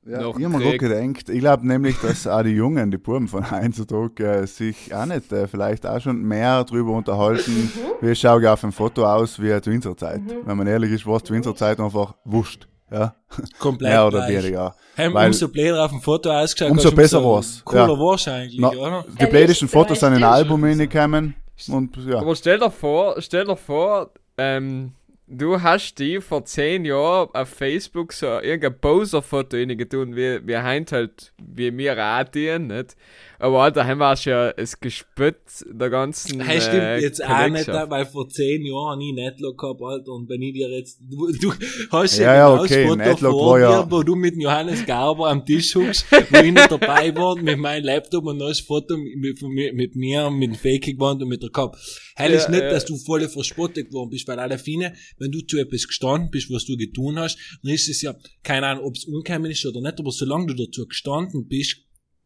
Ja, 0.05 0.21
Noch 0.21 0.39
ich 0.39 0.45
habe 0.45 0.57
mir 0.57 0.63
gerade 0.63 0.77
gedacht, 0.77 1.29
ich 1.29 1.39
glaube 1.39 1.67
nämlich, 1.67 1.97
dass 1.97 2.25
auch 2.25 2.41
die 2.41 2.51
Jungen, 2.51 2.89
die 2.89 2.97
Buben 2.97 3.27
von 3.27 3.51
heutzutage, 3.51 4.25
äh, 4.25 4.47
sich 4.47 4.93
auch 4.95 5.05
nicht 5.05 5.31
äh, 5.33 5.45
vielleicht 5.45 5.85
auch 5.85 5.99
schon 5.99 6.23
mehr 6.23 6.63
drüber 6.63 6.93
unterhalten, 6.93 7.69
wie 7.99 8.15
schaue 8.15 8.41
ich 8.41 8.47
auf 8.47 8.61
dem 8.61 8.71
Foto 8.71 9.05
aus 9.05 9.41
wie 9.41 9.61
zur 9.61 9.73
Winterzeit. 9.73 10.21
Wenn 10.45 10.57
man 10.57 10.67
ehrlich 10.67 10.91
ist, 10.93 11.05
war 11.05 11.17
es 11.17 11.23
zur 11.23 11.35
Winterzeit 11.35 11.79
einfach 11.81 12.15
wurscht. 12.23 12.68
Ja, 12.91 13.13
Komplett 13.59 13.89
mehr 13.91 14.07
oder 14.07 14.25
gleich. 14.27 14.43
weniger. 14.43 14.75
Hey, 14.95 15.13
Weil- 15.13 15.27
umso 15.27 15.47
blöder 15.47 15.85
auf 15.85 15.91
dem 15.91 16.01
Foto 16.01 16.31
ausgeschaut 16.31 16.71
Umso 16.71 16.91
besser 16.91 17.23
war's. 17.23 17.61
Cooler 17.63 17.87
Ja. 17.87 17.99
war's 17.99 18.27
eigentlich, 18.27 18.59
Na, 18.59 18.69
oder? 18.69 19.05
die 19.19 19.25
blödesten 19.27 19.67
Fotos 19.67 19.99
sind 19.99 20.09
in 20.13 20.23
ein. 20.23 20.23
Album 20.23 20.63
reingekommen 20.63 21.35
und 21.69 21.95
ja. 22.07 22.19
Aber 22.19 22.35
stell 22.35 22.57
dir 22.59 22.71
vor, 22.71 23.15
stell 23.21 23.45
dir 23.45 23.55
vor, 23.55 24.11
ähm, 24.37 24.93
du 25.27 25.61
hast 25.61 25.95
die 25.99 26.19
vor 26.19 26.43
zehn 26.45 26.85
Jahren 26.85 27.29
auf 27.33 27.49
Facebook 27.49 28.11
so 28.13 28.25
irgendein 28.39 28.79
Poser-Foto 28.79 29.57
getun, 29.67 30.15
wie, 30.15 30.39
wie 30.47 30.57
heint 30.57 30.91
halt, 30.91 31.31
wie 31.37 31.77
wir 31.77 31.97
auch 31.97 32.23
tun, 32.23 32.67
nicht? 32.67 32.95
Aber 33.41 33.61
Alter, 33.63 33.85
haben 33.87 33.99
wir 33.99 34.17
schon 34.17 34.51
es 34.57 34.77
gespürt, 34.79 35.37
der 35.71 35.89
ganzen. 35.89 36.41
Hey, 36.41 36.59
stimmt 36.59 36.75
äh, 36.81 36.99
jetzt 36.99 37.23
auch 37.23 37.47
nicht, 37.47 37.67
weil 37.67 38.05
vor 38.05 38.27
zehn 38.27 38.65
Jahren 38.65 38.99
ich 38.99 39.13
Netlock 39.13 39.57
gehabt, 39.57 39.81
Alter, 39.81 40.11
und 40.11 40.27
wenn 40.29 40.41
ich 40.41 40.53
dir 40.53 40.69
jetzt, 40.69 40.99
du, 41.09 41.31
du 41.31 41.53
hast 41.89 42.17
Ja, 42.17 42.33
ja, 42.35 42.35
ja, 42.35 42.49
genau 42.49 42.63
okay, 42.63 42.95
Netlock 42.97 43.31
vor 43.31 43.51
war 43.51 43.57
dir, 43.59 43.63
ja- 43.63 43.91
wo 43.91 44.03
du 44.03 44.15
mit 44.15 44.35
Johannes 44.35 44.85
Garber 44.85 45.29
am 45.29 45.45
Tisch 45.45 45.73
hockst, 45.75 46.05
wo 46.11 46.37
ich 46.37 46.51
nicht 46.51 46.69
dabei 46.69 47.15
war, 47.15 47.37
mit 47.37 47.57
meinem 47.57 47.85
Laptop 47.85 48.25
und 48.25 48.37
noch 48.39 48.49
das 48.49 48.59
Foto 48.59 48.97
mit, 48.97 49.41
mit, 49.41 49.73
mit 49.73 49.95
mir, 49.95 50.29
mit 50.29 50.49
dem 50.49 50.55
Fake 50.55 50.83
gewand 50.85 51.21
und 51.23 51.29
mit 51.29 51.41
der 51.41 51.49
Cup. 51.49 51.77
Hell 52.17 52.33
ist 52.33 52.43
Ja, 52.45 52.49
nicht, 52.51 52.61
ja. 52.63 52.69
dass 52.71 52.83
du 52.85 52.97
voll 52.97 53.25
verspottet 53.29 53.87
geworden 53.87 54.09
bist, 54.09 54.27
weil 54.27 54.39
alle 54.39 54.57
Fine, 54.57 54.93
wenn 55.17 55.31
du 55.31 55.39
zu 55.41 55.57
etwas 55.57 55.87
gestanden 55.87 56.29
bist, 56.29 56.51
was 56.51 56.65
du 56.65 56.75
getan 56.75 57.17
hast, 57.17 57.37
dann 57.63 57.71
ist 57.73 57.87
es 57.87 58.01
ja, 58.01 58.13
keine 58.43 58.67
Ahnung, 58.67 58.83
ob 58.83 58.95
es 58.95 59.05
ungekommen 59.05 59.49
ist 59.49 59.65
oder 59.65 59.79
nicht, 59.79 59.97
aber 59.97 60.11
solange 60.11 60.47
du 60.47 60.65
dazu 60.65 60.85
gestanden 60.85 61.47
bist, 61.47 61.77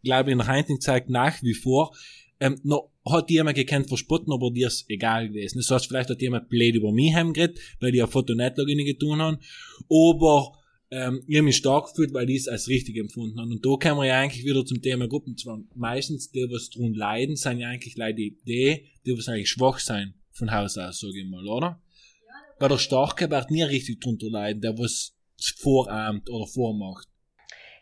glaube 0.04 0.30
ich, 0.30 0.34
in 0.34 0.40
der 0.40 0.48
heutigen 0.48 0.82
Zeit 0.82 1.10
nach 1.10 1.42
wie 1.42 1.54
vor, 1.54 1.96
ähm, 2.40 2.60
noch 2.64 2.92
hat 3.06 3.30
jemand 3.30 3.56
gekannt 3.56 3.88
verspotten, 3.88 4.32
aber 4.32 4.52
dir 4.52 4.68
ist 4.68 4.86
egal 4.90 5.30
gewesen. 5.30 5.58
Das 5.58 5.70
heißt, 5.70 5.88
vielleicht 5.88 6.10
hat 6.10 6.22
jemand 6.22 6.50
blöd 6.50 6.76
über 6.76 6.92
mich 6.92 7.14
heimgeredet, 7.14 7.60
weil 7.80 7.94
ich 7.94 8.02
ein 8.02 8.10
Foto 8.10 8.34
nicht 8.34 8.58
Login 8.58 8.86
getan 8.86 9.22
haben, 9.22 9.38
aber 9.90 10.54
ähm, 10.90 11.24
ich 11.28 11.38
habe 11.38 11.46
mich 11.46 11.58
stark 11.58 11.88
gefühlt, 11.88 12.14
weil 12.14 12.30
ich 12.30 12.42
es 12.42 12.48
als 12.48 12.68
richtig 12.68 12.98
empfunden 12.98 13.40
habe. 13.40 13.50
Und 13.50 13.66
da 13.66 13.76
kommen 13.76 14.02
wir 14.02 14.08
ja 14.08 14.20
eigentlich 14.20 14.46
wieder 14.46 14.66
zum 14.66 14.82
Thema 14.82 15.08
Gruppenzwang. 15.08 15.68
Meistens 15.76 16.32
die, 16.32 16.48
was 16.50 16.70
drum 16.70 16.94
leiden, 16.94 17.36
sind 17.36 17.60
ja 17.60 17.70
eigentlich 17.70 17.98
leider 17.98 18.18
die, 18.18 18.38
die, 18.46 18.86
die 19.06 19.18
was 19.18 19.28
eigentlich 19.28 19.50
schwach 19.50 19.80
sein 19.80 20.14
von 20.32 20.52
Haus 20.52 20.78
aus, 20.78 21.00
sage 21.00 21.20
ich 21.20 21.28
mal, 21.28 21.48
oder? 21.48 21.82
Weil 22.60 22.70
der 22.70 22.78
Starke 22.78 23.30
wird 23.30 23.52
nie 23.52 23.64
richtig 23.64 24.02
drunter 24.02 24.30
leiden, 24.30 24.62
der 24.62 24.78
was 24.78 25.16
vorahmt 25.58 26.30
oder 26.30 26.46
vormacht. 26.46 27.08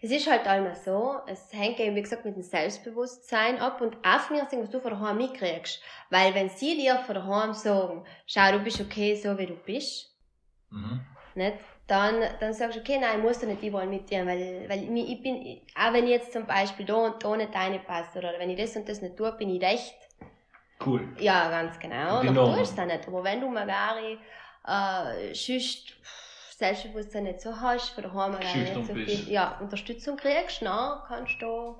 Es 0.03 0.09
ist 0.09 0.29
halt 0.29 0.47
einmal 0.47 0.75
so, 0.75 1.19
es 1.27 1.53
hängt 1.53 1.79
eben, 1.79 1.95
wie 1.95 2.01
gesagt, 2.01 2.25
mit 2.25 2.35
dem 2.35 2.41
Selbstbewusstsein 2.41 3.59
ab 3.59 3.81
und 3.81 3.97
auch 4.03 4.19
von 4.21 4.37
was 4.37 4.69
du 4.69 4.79
von 4.79 4.91
daheim 4.91 5.17
mitkriegst. 5.17 5.79
Weil 6.09 6.33
wenn 6.33 6.49
sie 6.49 6.75
dir 6.75 6.97
von 7.05 7.15
daheim 7.15 7.53
sagen, 7.53 8.03
schau, 8.25 8.51
du 8.51 8.59
bist 8.59 8.81
okay, 8.81 9.15
so 9.15 9.37
wie 9.37 9.45
du 9.45 9.55
bist, 9.55 10.11
nicht? 11.35 11.57
Dann, 11.87 12.23
dann 12.39 12.53
sagst 12.53 12.77
du, 12.77 12.79
okay, 12.79 12.97
nein, 12.99 13.17
ich 13.17 13.23
muss 13.23 13.39
da 13.39 13.47
nicht 13.47 13.61
überall 13.61 13.85
mit 13.85 14.09
dir, 14.09 14.25
weil, 14.25 14.65
weil 14.69 14.97
ich, 14.97 15.21
bin, 15.21 15.61
auch 15.75 15.91
wenn 15.91 16.05
ich 16.05 16.11
jetzt 16.11 16.31
zum 16.31 16.45
Beispiel 16.45 16.85
da 16.85 16.95
und 16.95 17.23
da 17.23 17.35
nicht 17.35 17.53
reinpasse, 17.53 18.19
oder 18.19 18.39
wenn 18.39 18.49
ich 18.49 18.57
das 18.57 18.75
und 18.77 18.87
das 18.87 19.01
nicht 19.01 19.17
tue, 19.17 19.31
bin 19.33 19.49
ich 19.49 19.61
recht. 19.61 19.95
Cool. 20.83 21.15
Ja, 21.19 21.49
ganz 21.49 21.77
genau. 21.79 22.23
Dann 22.23 22.33
Norm. 22.33 22.55
tust 22.55 22.71
du 22.71 22.75
es 22.75 22.79
auch 22.79 22.85
nicht. 22.85 23.07
Aber 23.07 23.23
wenn 23.23 23.41
du 23.41 23.49
Magari, 23.49 24.17
äh, 24.65 25.35
schüsst, 25.35 25.93
Selbstbewusstsein 26.61 27.23
nicht 27.23 27.41
so 27.41 27.49
hast, 27.59 27.89
von 27.89 28.03
daheim 28.03 28.31
Magari 28.33 28.59
nicht 28.59 28.73
so 28.87 28.93
bist. 28.93 29.09
viel, 29.23 29.33
ja, 29.33 29.57
Unterstützung 29.59 30.15
kriegst, 30.15 30.61
dann 30.61 30.99
kannst 31.07 31.41
du, 31.41 31.75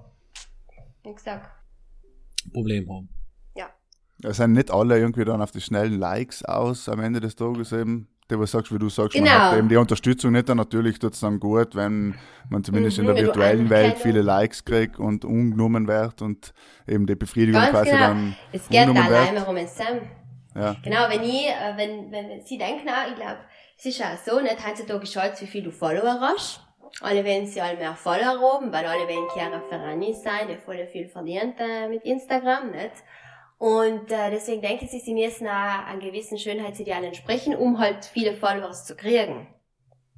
wie 1.03 1.13
gesagt, 1.13 1.49
Problem 2.53 2.89
haben. 2.89 3.09
Es 4.23 4.37
sind 4.37 4.51
nicht 4.53 4.69
alle 4.69 4.99
irgendwie 4.99 5.25
dann 5.25 5.41
auf 5.41 5.49
die 5.49 5.61
schnellen 5.61 5.97
Likes 5.99 6.45
aus 6.45 6.87
am 6.87 6.99
Ende 6.99 7.19
des 7.19 7.35
Tages 7.35 7.71
eben. 7.71 8.07
Die, 8.29 8.37
was 8.39 8.51
sagst, 8.51 8.71
wie 8.71 8.77
du 8.77 8.87
sagst, 8.87 9.17
man 9.17 9.25
Genau. 9.25 9.39
hat 9.39 9.57
eben 9.57 9.67
die 9.67 9.77
Unterstützung 9.77 10.31
nicht, 10.33 10.47
dann 10.47 10.57
natürlich 10.57 10.99
tut 10.99 11.13
es 11.15 11.21
dann 11.21 11.39
gut, 11.39 11.75
wenn 11.75 12.13
man 12.49 12.63
zumindest 12.63 12.99
in 12.99 13.05
Mhm, 13.05 13.07
der 13.07 13.15
wenn 13.15 13.21
du 13.23 13.27
virtuellen 13.29 13.69
Welt 13.71 13.97
viele 13.97 14.21
Likes 14.21 14.63
kriegt 14.63 14.99
und 14.99 15.25
ungenommen 15.25 15.87
wird 15.87 16.21
und 16.21 16.53
eben 16.87 17.07
die 17.07 17.15
Befriedigung 17.15 17.61
Ganz 17.61 17.71
quasi 17.71 17.91
genau. 17.91 18.07
dann 18.09 18.35
es 18.51 18.69
geht 18.69 18.87
ungenommen 18.87 19.11
allein 19.11 19.43
um 19.43 19.55
den 19.55 19.67
Sam. 19.67 19.97
Ja. 20.53 20.75
Genau, 20.83 21.09
wenn 21.09 21.23
ich, 21.23 21.47
äh, 21.47 21.73
wenn, 21.77 22.11
wenn, 22.11 22.29
wenn 22.29 22.41
sie 22.45 22.59
denken, 22.59 22.87
auch, 22.89 23.09
ich 23.09 23.15
glaube, 23.15 23.39
es 23.83 23.87
ist 23.87 24.03
auch 24.03 24.17
so, 24.23 24.39
nicht 24.39 24.63
heutzutage 24.65 25.07
schaut 25.07 25.41
wie 25.41 25.47
viel 25.47 25.63
du 25.63 25.71
Follower 25.71 26.19
hast. 26.21 26.61
Alle 26.99 27.25
wollen 27.25 27.47
sie 27.47 27.61
alle 27.61 27.77
mehr 27.77 27.95
Follower 27.95 28.57
oben, 28.57 28.71
weil 28.71 28.85
alle 28.85 29.07
wollen 29.07 29.27
Chiara 29.33 29.59
Ferrani 29.69 30.13
sein, 30.13 30.47
die 30.49 30.57
voll 30.57 30.85
viel 30.85 31.07
verdient 31.07 31.55
äh, 31.57 31.87
mit 31.87 32.03
Instagram, 32.03 32.69
nicht? 32.71 32.91
Und 33.57 34.11
äh, 34.11 34.29
deswegen 34.29 34.61
denken 34.61 34.87
sie, 34.87 34.99
sie 34.99 35.15
müssen 35.15 35.47
auch 35.47 35.87
an 35.87 35.99
gewissen 35.99 36.37
Schönheitsidealen 36.37 37.05
entsprechen, 37.05 37.55
um 37.55 37.79
halt 37.79 38.05
viele 38.05 38.35
Followers 38.35 38.85
zu 38.85 38.95
kriegen. 38.95 39.47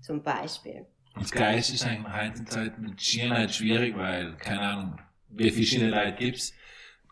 Zum 0.02 0.22
Beispiel. 0.24 0.86
Und 1.16 1.24
das 1.24 1.32
Geist 1.32 1.74
ist 1.74 1.86
eigentlich 1.86 2.00
in 2.00 2.12
der 2.12 2.22
heutigen 2.22 2.48
Zeit 2.48 2.80
mit 2.80 3.02
Schönheit 3.02 3.56
schwierig, 3.56 3.98
weil, 3.98 4.36
keine 4.36 4.60
Ahnung, 4.60 4.98
wie 5.30 5.52
viele 5.52 5.66
schöne 5.66 5.90
Leute 5.90 6.14
gibt's. 6.14 6.54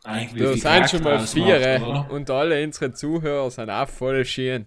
Eigentlich 0.04 0.36
wie 0.36 0.40
Du 0.40 0.54
viel 0.54 0.62
sind 0.62 0.90
schon 0.90 1.04
mal 1.04 1.20
vier 1.20 2.08
und 2.10 2.30
alle 2.30 2.62
unsere 2.62 2.92
Zuhörer 2.92 3.50
sind 3.52 3.70
auch 3.70 3.88
voll 3.88 4.26
schön. 4.26 4.66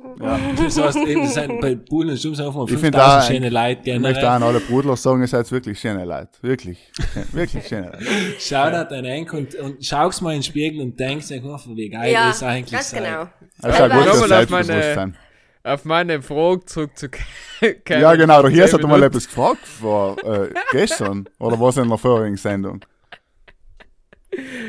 Das 0.56 0.78
heißt, 0.78 0.96
eben, 0.98 1.22
das 1.22 1.34
sind 1.34 1.60
bei 1.60 1.74
Bull 1.74 2.10
und 2.10 2.16
Stumms 2.18 2.40
auf 2.40 2.70
Ich 2.70 2.78
finde 2.78 2.98
auch, 2.98 3.22
5000 3.22 3.24
schöne 3.26 3.48
Leute 3.48 3.90
ich 3.90 3.98
möchte 4.00 4.28
auch 4.28 4.34
an 4.34 4.42
alle 4.42 4.60
Brudler 4.60 4.96
sagen, 4.96 5.20
ihr 5.20 5.28
seid 5.28 5.50
wirklich 5.50 5.78
schöne 5.78 6.04
Leute. 6.04 6.30
Wirklich. 6.42 6.90
wirklich 7.32 7.66
schöne 7.66 7.92
Leute. 7.92 8.04
Schau 8.38 8.70
da 8.70 8.84
dein 8.84 9.04
Enk 9.04 9.32
und, 9.32 9.54
und 9.56 9.84
schau's 9.84 10.20
mal 10.20 10.30
in 10.30 10.38
den 10.38 10.42
Spiegel 10.42 10.80
und 10.80 10.98
denkst 10.98 11.28
dir, 11.28 11.42
oh, 11.44 11.58
wie 11.74 11.88
geil 11.88 12.12
ja, 12.12 12.28
das 12.28 12.42
eigentlich 12.42 12.72
ganz 12.72 12.92
genau. 12.92 13.28
Also 13.62 13.82
ein 13.82 13.90
Selber- 13.90 14.04
gutes 14.04 14.20
Nochmal 14.20 14.42
auf 14.42 14.50
meine-. 14.50 15.14
Auf 15.62 15.84
meine 15.84 16.22
Frage 16.22 16.64
zurückzukommen. 16.64 17.26
Ja, 17.88 18.14
genau. 18.14 18.40
Der 18.40 18.50
Hirs 18.50 18.72
hat 18.72 18.80
Zehn 18.80 18.88
mal 18.88 19.02
etwas 19.02 19.26
gefragt 19.26 19.66
vor 19.66 20.16
äh, 20.24 20.48
gestern. 20.72 21.28
Oder 21.38 21.60
was 21.60 21.76
in 21.76 21.88
der 21.90 21.98
vorigen 21.98 22.38
Sendung? 22.38 22.80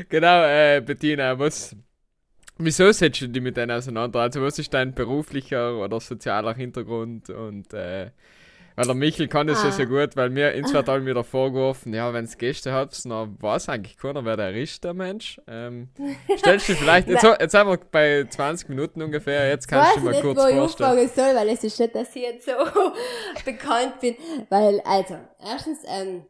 Genau, 0.09 0.43
äh, 0.43 0.81
Bettina, 0.81 1.39
was. 1.39 1.73
Wieso 2.63 2.91
setzt 2.91 3.21
du 3.21 3.27
dich 3.29 3.41
mit 3.41 3.57
denen 3.57 3.71
auseinander? 3.71 4.19
Also, 4.19 4.41
was 4.41 4.59
ist 4.59 4.73
dein 4.73 4.93
beruflicher 4.93 5.77
oder 5.77 5.99
sozialer 5.99 6.53
Hintergrund? 6.53 7.29
Und, 7.29 7.73
äh, 7.73 8.11
weil 8.75 8.85
der 8.85 8.95
Michel 8.95 9.27
kann 9.27 9.47
das 9.47 9.61
ja 9.63 9.69
Ah. 9.69 9.73
so 9.73 9.85
gut, 9.85 10.15
weil 10.15 10.29
mir, 10.29 10.53
ins 10.53 10.73
wird 10.73 10.87
halt 10.87 11.05
wieder 11.05 11.23
vorgeworfen, 11.25 11.93
ja, 11.93 12.13
wenn 12.13 12.23
es 12.23 12.37
Gäste 12.37 12.71
hat, 12.71 12.97
dann 13.03 13.35
weiß 13.41 13.67
eigentlich 13.69 13.97
keiner, 13.97 14.23
wer 14.23 14.37
der 14.37 14.53
ist, 14.55 14.83
der 14.83 14.93
Mensch. 14.93 15.41
Ähm, 15.47 15.89
stellst 16.37 16.69
du 16.69 16.75
vielleicht, 16.75 17.09
jetzt, 17.09 17.23
jetzt 17.23 17.51
sind 17.51 17.67
wir 17.67 17.77
bei 17.91 18.25
20 18.29 18.69
Minuten 18.69 19.01
ungefähr, 19.01 19.49
jetzt 19.49 19.67
kannst 19.67 19.97
du 19.97 20.01
mal 20.01 20.11
nicht, 20.11 20.21
kurz 20.21 20.37
wo 20.39 20.47
ich 20.47 20.55
vorstellen. 20.55 20.89
anfangen 20.89 21.09
soll, 21.13 21.35
weil 21.35 21.49
es 21.49 21.63
ist 21.65 21.79
nicht, 21.79 21.93
dass 21.95 22.15
ich 22.15 22.21
jetzt 22.21 22.45
so 22.45 22.51
bekannt 23.45 23.99
bin. 23.99 24.15
Weil, 24.49 24.79
also, 24.85 25.17
erstens, 25.43 25.79
ähm, 25.87 26.23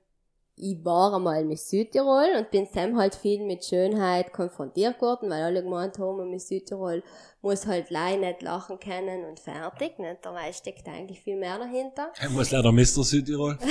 ich 0.62 0.86
war 0.86 1.16
einmal 1.16 1.44
mit 1.44 1.58
Südtirol 1.58 2.36
und 2.38 2.52
bin 2.52 2.68
Sam 2.72 2.96
halt 2.96 3.16
viel 3.16 3.44
mit 3.44 3.66
Schönheit 3.66 4.32
konfrontiert 4.32 5.02
worden, 5.02 5.28
weil 5.32 5.42
alle 5.42 5.64
gemeint 5.64 5.98
haben, 5.98 6.30
mit 6.30 6.40
Südtirol 6.40 7.02
muss 7.42 7.66
halt 7.66 7.90
leih 7.90 8.18
nicht 8.18 8.44
lachen 8.44 8.80
können 8.80 9.26
und 9.26 9.40
fertig, 9.40 9.98
nicht? 9.98 10.18
Dabei 10.22 10.54
steckt 10.54 10.88
eigentlich 10.88 11.20
viel 11.20 11.38
mehr 11.38 11.58
dahinter. 11.58 12.12
Ich 12.22 12.30
muss 12.30 12.52
leider 12.52 12.72
Mr. 12.72 13.04
Südtirol. 13.04 13.58
und, 13.58 13.62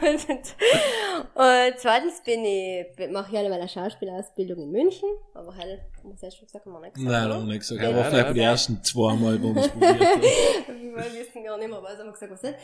und 1.34 1.74
zweitens 1.78 2.22
bin 2.24 2.44
ich, 2.44 2.86
mache 3.10 3.32
ich 3.32 3.38
alle 3.38 3.48
meine 3.50 3.68
Schauspielausbildung 3.68 4.62
in 4.62 4.70
München, 4.70 5.08
aber 5.34 5.56
halt, 5.56 5.80
muss 6.04 6.22
ich 6.22 6.32
schon 6.34 6.46
gesagt, 6.46 6.66
haben 6.66 6.72
wir 6.72 6.80
nicht 6.82 6.94
gesagt. 6.94 7.10
Nein, 7.10 7.26
oder? 7.26 7.38
noch 7.40 7.46
nicht 7.46 7.58
gesagt. 7.58 7.82
Ja, 7.82 7.88
Aber 7.88 8.02
nein, 8.02 8.10
vielleicht 8.10 8.28
die 8.28 8.38
nein. 8.38 8.48
ersten 8.50 8.84
zwei 8.84 9.14
Mal, 9.14 9.42
wo 9.42 9.52
wir 9.52 9.62
es 9.62 9.68
probiert 9.68 10.00
haben. 10.00 10.22
Wir 10.94 11.12
wissen 11.12 11.42
gar 11.42 11.58
nicht 11.58 11.68
mehr, 11.68 11.82
was 11.82 11.98
haben 11.98 12.06
wir 12.06 12.12
gesagt, 12.12 12.30
was 12.30 12.42
nicht. 12.42 12.54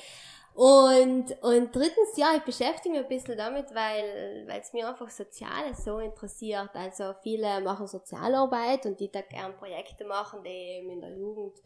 Und, 0.55 1.31
und 1.43 1.75
drittens, 1.75 2.17
ja, 2.17 2.35
ich 2.37 2.43
beschäftige 2.43 2.91
mich 2.91 3.03
ein 3.03 3.09
bisschen 3.09 3.39
damit, 3.39 3.75
weil, 3.75 4.47
es 4.61 4.73
mir 4.73 4.89
einfach 4.89 5.09
Soziales 5.09 5.85
so 5.85 5.99
interessiert. 5.99 6.71
Also 6.75 7.15
viele 7.23 7.61
machen 7.61 7.87
Sozialarbeit 7.87 8.85
und 8.87 8.99
die 9.01 9.11
da 9.11 9.23
gern 9.23 9.57
Projekte 9.57 10.05
machen, 10.05 10.43
die 10.45 10.51
eben 10.51 10.91
in 10.91 11.01
der 11.01 11.17
Jugend 11.17 11.57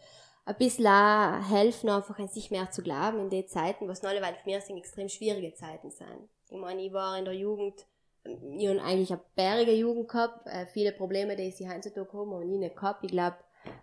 ein 0.45 0.57
bisschen 0.57 1.45
helfen, 1.49 1.89
einfach 1.89 2.19
an 2.19 2.29
sich 2.29 2.51
mehr 2.51 2.71
zu 2.71 2.83
glauben 2.83 3.19
in 3.21 3.31
den 3.31 3.49
Zeiten, 3.49 3.89
was 3.89 4.05
alle, 4.05 4.21
weil 4.21 4.35
für 4.35 4.51
mich 4.51 4.63
sind 4.63 4.77
extrem 4.77 5.09
schwierige 5.09 5.55
Zeiten 5.55 5.91
sind. 5.91 6.29
Ich 6.51 6.59
meine, 6.59 6.83
ich 6.83 6.93
war 6.93 7.19
in 7.19 7.25
der 7.25 7.35
Jugend, 7.35 7.87
ich 8.25 8.69
habe 8.69 8.83
eigentlich 8.83 9.13
eine 9.13 9.23
bärige 9.35 9.73
Jugend 9.73 10.09
gehabt, 10.09 10.47
äh, 10.47 10.67
viele 10.67 10.93
Probleme, 10.93 11.37
die 11.37 11.51
sie 11.51 11.69
heutzutage 11.69 12.13
haben, 12.13 12.33
habe 12.33 12.45
ich 12.45 12.51
nicht 12.51 12.77
gehabt. 12.77 13.03
Ich 13.05 13.11
glaube, 13.11 13.37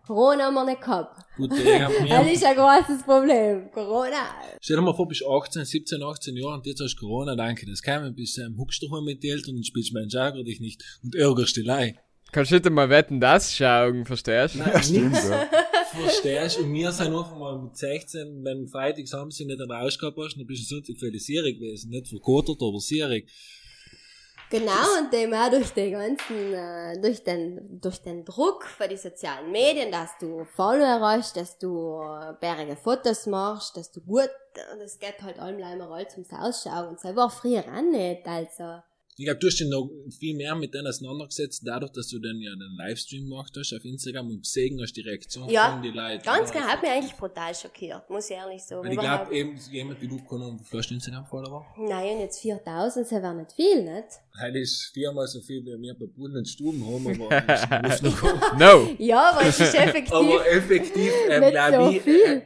Corona 0.05 0.45
haben 0.45 0.53
wir 0.55 0.65
nicht 0.65 0.81
gehabt. 0.81 1.23
Gut, 1.37 1.51
hab 1.51 1.91
Das 2.09 2.31
ist 2.31 2.43
ein 2.45 2.55
großes 2.55 3.03
Problem. 3.03 3.71
Corona. 3.71 4.35
stell 4.59 4.75
dir 4.75 4.81
mal 4.81 4.93
vor, 4.93 5.07
bist 5.07 5.23
18, 5.25 5.65
17, 5.65 6.03
18 6.03 6.35
Jahre 6.37 6.55
und 6.55 6.65
jetzt 6.65 6.81
hast 6.81 6.95
du 6.95 6.99
Corona, 6.99 7.35
danke, 7.35 7.65
das 7.65 7.81
kam, 7.81 8.13
bist 8.13 8.37
ähm, 8.37 8.57
huckst 8.57 8.81
du 8.81 9.01
mit 9.01 9.23
den 9.23 9.31
Eltern 9.31 9.55
und 9.55 9.65
spielst 9.65 9.93
meinen 9.93 10.09
Ärger 10.11 10.43
dich 10.43 10.59
nicht 10.59 10.83
und 11.03 11.15
ärgerst 11.15 11.55
dich 11.57 11.65
leid. 11.65 11.95
Kannst 12.31 12.51
du 12.51 12.55
nicht 12.55 12.69
mal 12.69 12.89
wetten, 12.89 13.19
das 13.19 13.53
schauen, 13.53 14.05
verstehst 14.05 14.55
du? 14.55 14.59
Nein, 14.59 14.83
Stimmt, 14.83 15.11
nix. 15.11 15.29
ja. 15.29 15.49
Verstehst 15.91 16.57
du? 16.57 16.63
Und 16.63 16.73
wir 16.73 16.89
sind 16.93 17.07
einfach 17.07 17.37
mal 17.37 17.59
mit 17.61 17.75
16, 17.75 18.45
wenn 18.45 18.67
Freitag, 18.69 19.05
Samstag 19.07 19.47
nicht 19.47 19.59
einen 19.59 19.69
Rausch 19.69 19.97
gehabt 19.97 20.17
hast, 20.17 20.37
dann 20.37 20.47
bist 20.47 20.61
du 20.63 20.75
Sonntag 20.75 20.97
für 20.97 21.11
die 21.11 21.19
Serie 21.19 21.53
gewesen. 21.53 21.89
Nicht 21.89 22.07
verkotert, 22.07 22.61
aber 22.61 22.79
Serie. 22.79 23.25
Genau, 24.51 24.99
und 24.99 25.13
dem 25.13 25.33
auch 25.33 25.49
durch 25.49 25.71
den 25.71 25.93
ganzen, 25.93 26.53
äh, 26.53 26.99
durch 26.99 27.23
den, 27.23 27.79
durch 27.79 28.01
den 28.01 28.25
Druck 28.25 28.65
von 28.65 28.89
den 28.89 28.97
sozialen 28.97 29.49
Medien, 29.49 29.89
dass 29.93 30.17
du 30.19 30.43
Follower 30.43 30.99
hast, 30.99 31.37
dass 31.37 31.57
du 31.57 32.01
äh, 32.01 32.33
bärige 32.37 32.75
Fotos 32.75 33.27
machst, 33.27 33.77
dass 33.77 33.89
du 33.91 34.01
gut, 34.01 34.29
und 34.73 34.81
es 34.81 34.99
geht 34.99 35.21
halt 35.21 35.39
allem 35.39 35.57
leider 35.57 36.09
zum 36.09 36.25
Ausschauen. 36.37 36.89
Und 36.89 37.01
das 37.01 37.15
war 37.15 37.29
früher 37.29 37.63
auch 37.63 37.81
nicht, 37.81 38.27
also. 38.27 38.81
Ich 39.17 39.25
glaube, 39.25 39.39
du 39.39 39.47
hast 39.47 39.59
dich 39.59 39.67
noch 39.67 39.89
viel 40.17 40.35
mehr 40.35 40.55
mit 40.55 40.73
denen 40.73 40.87
auseinandergesetzt, 40.87 41.61
dadurch, 41.65 41.91
dass 41.91 42.07
du 42.07 42.19
dann 42.19 42.39
ja 42.39 42.51
den 42.51 42.75
Livestream 42.77 43.29
gemacht 43.29 43.51
hast 43.57 43.73
auf 43.73 43.83
Instagram 43.83 44.29
und 44.29 44.41
gesehen 44.43 44.79
hast 44.81 44.93
die 44.93 45.01
Reaktion 45.01 45.49
Ja, 45.49 45.71
von 45.73 45.81
den 45.83 45.93
Leuten. 45.93 46.23
Ganz 46.23 46.51
genau, 46.51 46.65
hat 46.65 46.81
mich 46.81 46.89
eigentlich 46.91 47.15
brutal 47.15 47.53
schockiert, 47.53 48.09
muss 48.09 48.29
ich 48.29 48.37
ehrlich 48.37 48.63
sagen. 48.63 48.83
Weil 48.85 48.93
ich 48.93 48.99
glaube, 48.99 49.35
eben 49.35 49.59
jemand 49.71 50.01
wie 50.01 50.07
du, 50.07 50.17
keine 50.23 50.45
Ahnung, 50.45 50.59
wie 50.59 50.63
viel 50.63 50.79
hast 50.79 50.89
du 50.89 50.93
Instagram-Follower? 50.95 51.65
Nein, 51.77 52.15
und 52.15 52.19
jetzt 52.21 52.39
4000, 52.39 53.05
das 53.05 53.11
wäre 53.11 53.35
nicht 53.35 53.51
viel, 53.51 53.83
nicht? 53.83 54.07
Heute 54.41 54.59
ist 54.59 54.91
viermal 54.93 55.27
so 55.27 55.41
viel, 55.41 55.61
wie 55.65 55.79
wir 55.81 55.93
bei 55.93 56.05
Bullen 56.05 56.37
und 56.37 56.47
Stuben 56.47 56.83
haben, 56.85 57.21
aber 57.21 57.41
das 57.81 58.01
muss 58.01 58.13
noch 58.13 58.19
kommen. 58.19 58.41
No! 58.57 58.95
Ja, 58.97 59.31
aber 59.31 59.45
es 59.45 59.59
ist 59.59 59.75
effektiv. 59.75 60.13
Aber 60.13 60.47
effektiv, 60.47 61.11
ähm, 61.29 61.51
glaube 61.51 61.77
so 61.85 61.89
ich, 61.91 62.01
viel. 62.01 62.21
äh, 62.23 62.41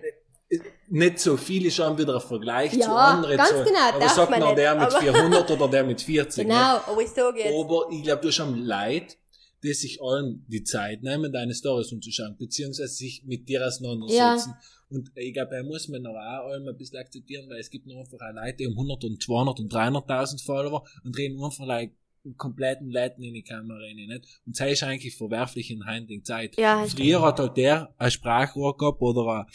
nicht 0.90 1.20
so 1.20 1.36
viel 1.38 1.66
ist 1.66 1.76
schon 1.76 1.98
wieder 1.98 2.16
ein 2.16 2.22
Vergleich 2.22 2.74
Ja, 2.74 2.82
zu 2.86 2.92
anderen. 2.96 3.38
ganz 3.38 3.50
so, 3.50 3.64
genau, 3.64 3.80
aber 3.94 4.10
sagt 4.10 4.30
man 4.32 4.40
nicht, 4.42 4.58
der 4.58 4.76
mit 4.76 4.84
aber- 4.84 5.00
400 5.02 5.52
oder 5.52 5.68
der 5.68 5.84
mit 5.84 6.02
40. 6.02 6.44
genau, 6.44 6.78
aber 6.86 7.02
ich 7.02 7.10
sage 7.10 7.38
Ne? 7.38 7.44
jetzt. 7.46 7.56
Aber 7.60 7.88
ich 7.92 8.04
glaube, 8.04 8.22
du 8.22 8.28
hast 8.28 8.40
am 8.40 8.56
Leid, 8.64 9.18
die 9.64 9.74
sich 9.74 10.02
allen 10.02 10.46
die 10.48 10.64
Zeit 10.64 11.02
nehmen, 11.02 11.32
deine 11.32 11.54
Stories 11.54 11.92
umzuschauen, 11.92 12.36
beziehungsweise 12.38 12.94
sich 12.94 13.24
mit 13.26 13.48
dir 13.50 13.66
auseinandersetzen. 13.66 14.54
Und 14.90 15.10
ich 15.16 15.34
glaube, 15.34 15.56
da 15.56 15.64
muss 15.64 15.88
man 15.88 16.06
aber 16.06 16.20
auch 16.20 16.52
allem 16.52 16.68
ein 16.68 16.78
bisschen 16.78 17.00
akzeptieren, 17.00 17.50
weil 17.50 17.60
es 17.60 17.72
gibt 17.72 17.88
noch 17.88 17.98
einfach 17.98 18.20
auch 18.20 18.34
Leute, 18.36 18.58
die 18.58 18.66
haben 18.68 18.74
100 18.74 19.04
und 19.06 19.24
200 19.24 19.60
und 19.60 19.74
300.000 19.74 20.44
Follower 20.46 20.84
und 21.04 21.18
reden 21.18 21.44
einfach 21.44 21.66
like, 21.66 21.94
kompletten 22.38 22.90
Leuten 22.90 23.22
in 23.24 23.34
die 23.36 23.44
Kamera 23.44 23.78
rein, 23.80 23.96
nicht? 23.96 24.26
Und 24.46 24.60
das 24.60 24.72
ist 24.72 24.84
eigentlich 24.84 25.16
verwerflich 25.16 25.70
in 25.72 25.80
der 25.80 26.24
Zeit. 26.24 26.58
Ja, 26.58 26.84
Früher 26.88 27.22
hat 27.22 27.40
halt 27.40 27.56
der 27.58 27.94
ein 27.98 28.10
Sprachrohr 28.12 28.76
gehabt 28.78 29.00
oder 29.02 29.22
eine 29.32 29.46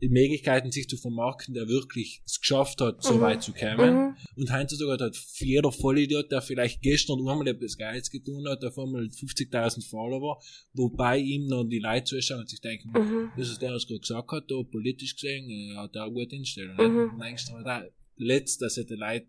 Möglichkeiten, 0.00 0.70
sich 0.70 0.88
zu 0.88 0.96
vermarkten, 0.96 1.54
der 1.54 1.68
wirklich 1.68 2.22
es 2.26 2.38
geschafft 2.40 2.80
hat, 2.80 3.02
so 3.02 3.14
Mhm. 3.14 3.20
weit 3.22 3.42
zu 3.42 3.52
kommen. 3.52 3.94
Mhm. 3.94 4.16
Und 4.36 4.52
heutzutage 4.52 5.04
hat 5.04 5.16
jeder 5.38 5.72
Vollidiot, 5.72 6.30
der 6.30 6.42
vielleicht 6.42 6.82
gestern 6.82 7.18
einmal 7.20 7.48
etwas 7.48 7.76
Geiles 7.78 8.10
getan 8.10 8.44
hat, 8.48 8.64
auf 8.64 8.78
einmal 8.78 9.08
50.000 9.10 9.84
Follower, 9.88 10.38
wobei 10.74 11.18
ihm 11.18 11.46
noch 11.46 11.64
die 11.64 11.78
Leute 11.78 12.04
zuschauen 12.04 12.40
und 12.40 12.48
sich 12.50 12.60
denken, 12.60 12.90
Mhm. 12.90 13.32
das 13.36 13.48
ist 13.48 13.62
der, 13.62 13.72
was 13.72 13.86
gerade 13.86 14.00
gesagt 14.00 14.30
hat, 14.32 14.44
da 14.50 14.62
politisch 14.70 15.14
gesehen, 15.14 15.48
äh, 15.50 15.76
hat 15.76 15.96
er 15.96 16.04
eine 16.04 16.12
gute 16.12 16.36
Instellung. 16.36 16.76
Mhm. 16.76 17.10
Und 17.14 17.18
denkst 17.20 17.46
du, 17.46 17.62
da, 17.64 17.82
letzt, 18.16 18.60
dass 18.62 18.76
er 18.76 18.84
die 18.84 18.94
Leute, 18.94 19.26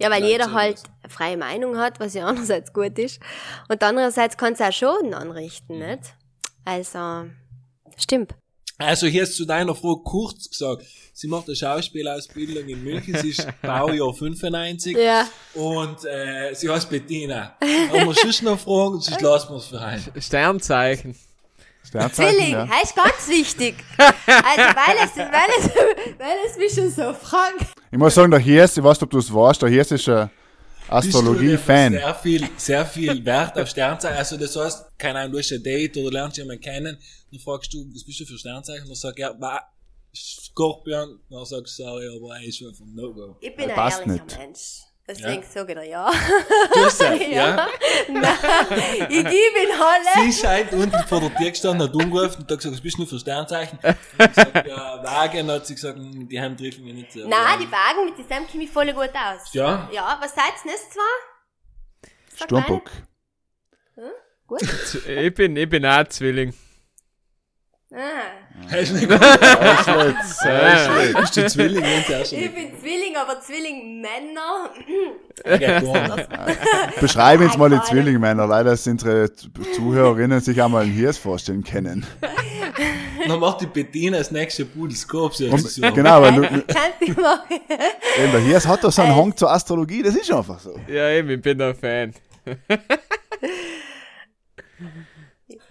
Ja, 0.00 0.10
weil 0.10 0.20
Leute 0.22 0.32
jeder 0.32 0.52
halt 0.52 0.82
freie 1.08 1.36
Meinung 1.36 1.76
hat, 1.78 2.00
was 2.00 2.14
ja 2.14 2.26
einerseits 2.26 2.72
gut 2.72 2.98
ist. 2.98 3.20
Und 3.68 3.82
andererseits 3.82 4.36
kann 4.36 4.52
es 4.54 4.60
auch 4.60 4.72
Schaden 4.72 5.14
anrichten, 5.14 5.78
Mhm. 5.78 5.86
nicht? 5.86 6.14
Also, 6.64 7.30
stimmt. 7.96 8.34
Also 8.78 9.06
hier 9.06 9.22
ist 9.22 9.36
zu 9.36 9.44
deiner 9.44 9.74
Frau 9.74 9.96
kurz 9.96 10.48
gesagt, 10.48 10.84
sie 11.12 11.28
macht 11.28 11.46
eine 11.46 11.56
Schauspielausbildung 11.56 12.68
in 12.68 12.82
München, 12.82 13.16
sie 13.18 13.30
ist 13.30 13.46
Baujahr 13.62 14.12
95 14.12 14.96
Ja. 14.96 15.26
und 15.54 16.04
äh, 16.04 16.54
sie 16.54 16.68
heißt 16.68 16.90
Bettina. 16.90 17.56
Haben 17.60 18.06
wir 18.06 18.14
sonst 18.14 18.42
noch 18.42 18.58
Fragen, 18.58 19.00
sonst 19.00 19.20
lassen 19.20 19.48
wir 19.50 19.56
es 19.56 19.66
für 19.66 19.80
ein. 19.80 20.02
Sternzeichen. 20.18 21.14
Sternzeichen, 21.86 22.34
Zwilling, 22.36 22.52
ja. 22.52 22.66
das 22.66 22.82
ist 22.82 22.96
ganz 22.96 23.28
wichtig. 23.28 23.74
Also, 24.26 24.76
weil 24.76 24.96
es, 25.04 25.16
weil 25.16 25.50
es, 25.58 26.18
weil 26.18 26.36
es 26.50 26.56
mich 26.56 26.72
schon 26.74 26.90
so 26.90 27.12
fragt. 27.12 27.74
Ich 27.90 27.98
muss 27.98 28.14
sagen, 28.14 28.30
der 28.30 28.40
Hirs, 28.40 28.76
ich 28.76 28.82
weiß 28.82 28.96
nicht, 28.96 29.02
ob 29.02 29.10
du 29.10 29.18
es 29.18 29.32
weißt, 29.32 29.62
der 29.62 29.68
Hirs 29.68 29.90
ist 29.92 30.08
ein 30.08 30.28
du 30.28 30.30
Astrologie-Fan. 30.88 31.92
Sehr 31.92 32.14
viel, 32.14 32.48
sehr 32.56 32.86
viel 32.86 33.24
Wert 33.24 33.58
auf 33.58 33.68
Sternzeichen. 33.68 34.16
Also 34.16 34.36
das 34.36 34.54
heißt, 34.56 34.98
keine 34.98 35.20
Ahnung, 35.20 35.32
du 35.32 35.38
hast 35.38 35.52
ein 35.52 35.62
Date 35.62 35.96
oder 35.96 36.10
lernst 36.10 36.36
jemanden 36.36 36.62
kennen, 36.62 36.98
dann 37.30 37.40
fragst 37.40 37.72
du, 37.72 37.86
was 37.92 38.04
bist 38.04 38.20
du 38.20 38.24
für 38.26 38.38
Sternzeichen? 38.38 38.86
Dann 38.86 38.94
sagt 38.94 39.18
er, 39.18 39.40
war 39.40 39.72
Skorpion. 40.14 41.20
Dann 41.30 41.44
sagst 41.44 41.78
du, 41.78 41.84
sorry, 41.84 42.08
aber 42.08 42.36
er 42.36 42.44
ist 42.44 42.58
schon 42.58 42.74
vom 42.74 42.94
No-Go. 42.94 43.36
Ich 43.40 43.54
bin 43.56 43.68
Ja, 43.68 43.84
ein 43.84 43.90
ehrlicher 43.92 44.24
nicht. 44.24 44.38
Mensch. 44.38 44.82
Deswegen 45.06 45.42
sage 45.42 45.72
ich 45.72 45.78
dir 45.78 45.84
ja. 45.84 46.10
Du 46.72 46.84
hast 46.84 46.98
gesagt, 46.98 47.20
ja? 47.30 47.68
Nein, 48.08 49.06
ich 49.10 49.22
gebe 49.22 49.28
ihn 49.28 49.78
alle. 49.78 50.32
Sie 50.32 50.32
scheint 50.32 50.72
unten 50.72 51.06
vor 51.06 51.20
der 51.20 51.34
Tür 51.36 51.50
gestanden, 51.50 51.86
hat 51.86 51.94
umgerufen 51.94 52.42
und 52.42 52.50
hat 52.50 52.58
gesagt, 52.58 52.74
was 52.74 52.80
bist 52.80 52.98
du 52.98 53.04
für 53.04 53.18
Sternzeichen? 53.18 53.78
Und 53.82 53.96
ich 54.18 54.28
gesagt, 54.28 54.66
ja, 54.66 55.04
Wagen, 55.04 55.50
hat 55.50 55.66
sie 55.66 55.74
gesagt, 55.74 55.98
hm, 55.98 56.26
die 56.26 56.40
haben 56.40 56.56
treffen 56.56 56.84
mich 56.84 56.94
nicht 56.94 57.12
so. 57.12 57.28
Nein, 57.28 57.60
die 57.60 57.70
Wagen 57.70 58.06
mit 58.06 58.18
dem 58.18 58.46
kenne 58.46 58.64
ich 58.64 58.70
voll 58.70 58.90
gut 58.94 59.10
aus. 59.10 59.52
Ja? 59.52 59.90
Ja, 59.92 60.16
was 60.22 60.34
seid 60.34 60.54
ihr 60.64 60.70
nicht 60.72 60.92
zwar? 60.92 62.46
Sturmbock. 62.46 62.90
eine. 63.96 64.10
Gut. 64.46 64.62
Ich 65.06 65.34
bin, 65.34 65.56
ich 65.56 65.68
bin 65.68 65.84
auch 65.84 66.08
Zwilling. 66.08 66.54
Ah. 67.96 68.70
Hast 68.72 68.90
du 68.90 68.94
nicht 68.94 69.08
gut? 69.08 69.20
Äh, 69.20 71.12
Bist 71.20 71.36
du 71.36 71.46
Zwilling? 71.46 71.84
Auch 71.84 72.26
schon 72.26 72.38
Ich 72.38 72.52
bin 72.52 72.72
Zwilling, 72.80 73.16
aber 73.16 73.40
gar 76.28 76.46
nicht. 76.46 76.58
Beschreib 77.00 77.40
uns 77.40 77.56
mal 77.56 77.70
die 77.70 77.76
Alle. 77.76 77.84
Zwillingmänner. 77.84 78.48
Leider, 78.48 78.70
dass 78.70 78.86
unsere 78.88 79.30
Zuhörerinnen 79.76 80.40
sich 80.40 80.60
auch 80.60 80.68
mal 80.68 80.82
einen 80.82 80.92
Hirs 80.92 81.18
vorstellen 81.18 81.62
können. 81.62 82.04
Dann 83.28 83.38
macht 83.38 83.60
die 83.60 83.66
Bettina 83.66 84.18
das 84.18 84.32
nächste 84.32 84.64
so. 85.60 85.80
genau, 85.92 86.20
weil 86.20 86.34
du, 86.34 86.42
eben, 87.00 88.32
der 88.32 88.40
Hirs 88.40 88.66
hat 88.66 88.82
doch 88.82 88.90
so 88.90 89.02
einen 89.02 89.14
Hang 89.14 89.36
zur 89.36 89.52
Astrologie, 89.52 90.02
das 90.02 90.16
ist 90.16 90.32
einfach 90.32 90.58
so. 90.58 90.78
Ja, 90.88 91.10
eben, 91.10 91.30
ich 91.30 91.40
bin 91.40 91.62
ein 91.62 91.74
Fan. 91.76 92.12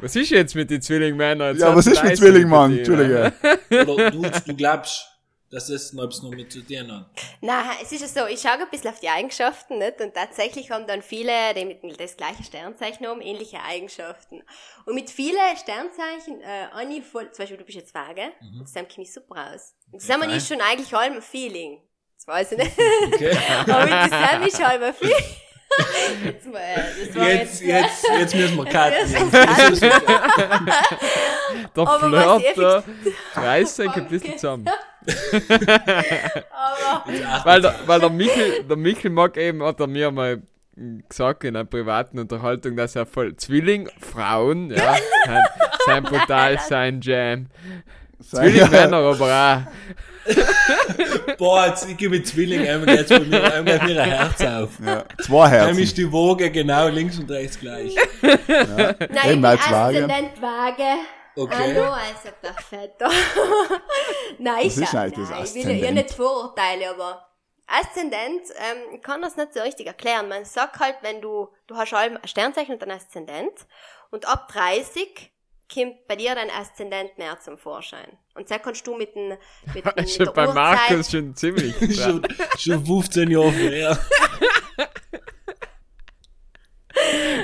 Was 0.03 0.15
ist 0.15 0.29
jetzt 0.31 0.53
mit 0.55 0.69
den 0.69 0.81
Zwillingmännern? 0.81 1.57
Ja, 1.57 1.75
was 1.75 1.87
ist 1.87 2.03
mit 2.03 2.17
Zwillingmann? 2.17 2.77
Entschuldige. 2.77 3.31
Oder 3.87 4.11
du, 4.11 4.21
du 4.21 4.55
glaubst, 4.55 5.07
dass 5.49 5.67
das 5.67 5.93
noch 5.93 6.09
noch 6.23 6.31
mit 6.31 6.51
zu 6.51 6.61
dir 6.61 6.81
hat. 6.87 7.05
Nein, 7.41 7.65
es 7.81 7.91
ist 7.91 8.01
ja 8.01 8.07
so, 8.25 8.27
ich 8.27 8.41
schaue 8.41 8.53
ein 8.53 8.69
bisschen 8.71 8.89
auf 8.89 8.99
die 8.99 9.07
Eigenschaften, 9.07 9.77
nicht? 9.77 10.01
Und 10.01 10.13
tatsächlich 10.13 10.71
haben 10.71 10.87
dann 10.87 11.01
viele, 11.01 11.31
die 11.55 11.63
mit 11.65 11.83
dem- 11.83 11.95
das 11.95 12.17
gleiche 12.17 12.43
Sternzeichen 12.43 13.05
haben, 13.07 13.21
ähnliche 13.21 13.61
Eigenschaften. 13.63 14.41
Und 14.85 14.95
mit 14.95 15.09
vielen 15.09 15.37
Sternzeichen, 15.55 16.41
äh, 16.41 16.67
Anni 16.73 17.01
voll, 17.01 17.31
zum 17.31 17.43
Beispiel, 17.43 17.57
du 17.57 17.63
bist 17.63 17.77
jetzt 17.77 17.93
Waage, 17.93 18.31
Mhm. 18.41 18.65
zusammen 18.65 18.87
komme 18.93 19.03
ich 19.03 19.13
super 19.13 19.51
aus. 19.53 19.73
Und 19.91 20.01
zusammen 20.01 20.23
Okay. 20.23 20.37
ist 20.37 20.47
schon 20.49 20.59
eigentlich 20.59 20.93
allem 20.93 21.13
ein 21.13 21.21
Feeling. 21.21 21.81
Das 22.17 22.27
weiß 22.27 22.51
ich 22.53 22.57
nicht. 22.57 22.71
Okay. 23.13 23.31
Aber 23.67 23.83
mit 23.85 24.11
zusammen 24.11 24.47
ist 24.47 24.63
halb 24.67 24.81
ein 24.81 24.93
Feeling. 24.99 25.15
Jetzt, 26.23 26.51
mal, 26.51 26.59
äh, 26.59 26.83
Jetzt, 26.99 27.15
jetzt, 27.15 27.61
jetzt, 27.61 28.05
jetzt 28.19 28.35
müssen 28.35 28.57
wir 28.57 28.65
cutten. 28.65 29.31
Der 31.75 31.87
Aber 31.87 32.11
was 32.11 32.41
Flirt, 32.41 32.57
der 32.57 32.83
reißt 33.35 33.75
sich 33.75 33.91
ein 33.91 34.07
bisschen 34.07 34.37
zusammen. 34.37 34.67
aber, 36.51 37.03
Weil 37.45 37.61
der, 37.61 37.75
weil 37.85 37.99
der 37.99 38.09
Michel, 38.09 38.63
der 38.63 38.77
Michel 38.77 39.11
mag 39.11 39.37
eben, 39.37 39.63
hat 39.63 39.79
er 39.79 39.87
mir 39.87 40.11
mal 40.11 40.41
gesagt 41.09 41.43
in 41.43 41.55
einer 41.55 41.65
privaten 41.65 42.19
Unterhaltung, 42.19 42.75
dass 42.75 42.95
er 42.95 43.05
voll 43.05 43.35
Zwilling, 43.35 43.89
Frauen, 43.99 44.71
ja, 44.71 44.95
sein, 45.25 45.43
sein 45.85 46.03
brutal, 46.03 46.59
sein 46.59 47.01
Jam. 47.01 47.47
Zwillingmänner 48.21 48.97
aber 48.97 49.67
Boah, 51.37 51.67
jetzt, 51.67 51.89
ich 51.89 51.97
gebe 51.97 52.21
Zwilling, 52.23 52.67
einmal 52.67 52.97
geht's 52.97 53.09
bei 53.09 53.19
mir, 53.19 53.43
einmal 53.43 53.79
mir 53.85 54.01
ein 54.01 54.09
Herz 54.09 54.41
auf. 54.41 54.69
Ja, 54.85 55.03
zwei 55.23 55.49
Dann 55.49 55.69
ist 55.69 55.77
Herzen. 55.77 55.95
die 55.95 56.11
Woge 56.11 56.51
genau 56.51 56.87
links 56.87 57.17
und 57.19 57.29
rechts 57.29 57.59
gleich. 57.59 57.95
nein, 58.21 58.95
ich 58.99 59.23
bin 59.23 59.45
als 59.45 59.69
Waage. 59.71 59.97
Aszendent 59.97 60.41
Waage. 60.41 60.83
Okay. 61.35 61.55
Hallo, 61.75 61.91
also 61.91 62.29
perfetto. 62.41 63.05
nein, 64.37 64.59
ich, 64.61 64.77
ist 64.77 64.91
sag- 64.91 65.01
eigentlich 65.01 65.27
das 65.27 65.29
nein, 65.29 65.43
ich 65.43 65.53
will 65.55 65.61
ja 65.75 65.83
Aszendent? 65.83 65.95
nicht 66.07 66.11
Vorurteile, 66.15 66.89
aber 66.91 67.27
Aszendent, 67.67 68.41
ähm, 68.57 68.95
ich 68.95 69.01
kann 69.01 69.21
das 69.21 69.35
nicht 69.35 69.53
so 69.53 69.61
richtig 69.61 69.87
erklären. 69.87 70.27
Man 70.29 70.45
sagt 70.45 70.79
halt, 70.79 70.97
wenn 71.01 71.21
du, 71.21 71.49
du 71.67 71.75
hast 71.75 71.93
allem 71.93 72.17
ein 72.21 72.27
Sternzeichen 72.27 72.73
und 72.75 72.83
ein 72.83 72.91
Aszendent 72.91 73.65
und 74.11 74.27
ab 74.27 74.47
30 74.51 75.32
kommt 75.73 76.07
bei 76.07 76.15
dir 76.15 76.35
dein 76.35 76.49
Aszendent 76.49 77.17
mehr 77.17 77.39
zum 77.39 77.57
Vorschein. 77.57 78.17
Und 78.35 78.47
so 78.47 78.55
kannst 78.61 78.85
du 78.85 78.95
mit, 78.95 79.15
den, 79.15 79.37
mit, 79.73 79.85
mit 79.95 80.09
Schon 80.09 80.25
der 80.25 80.33
bei 80.33 80.47
Uhrzeit... 80.47 80.55
Markus 80.55 81.11
schon 81.11 81.35
ziemlich. 81.35 81.75
schon, 82.01 82.25
schon 82.57 82.85
15 82.85 83.31
Jahre 83.31 83.97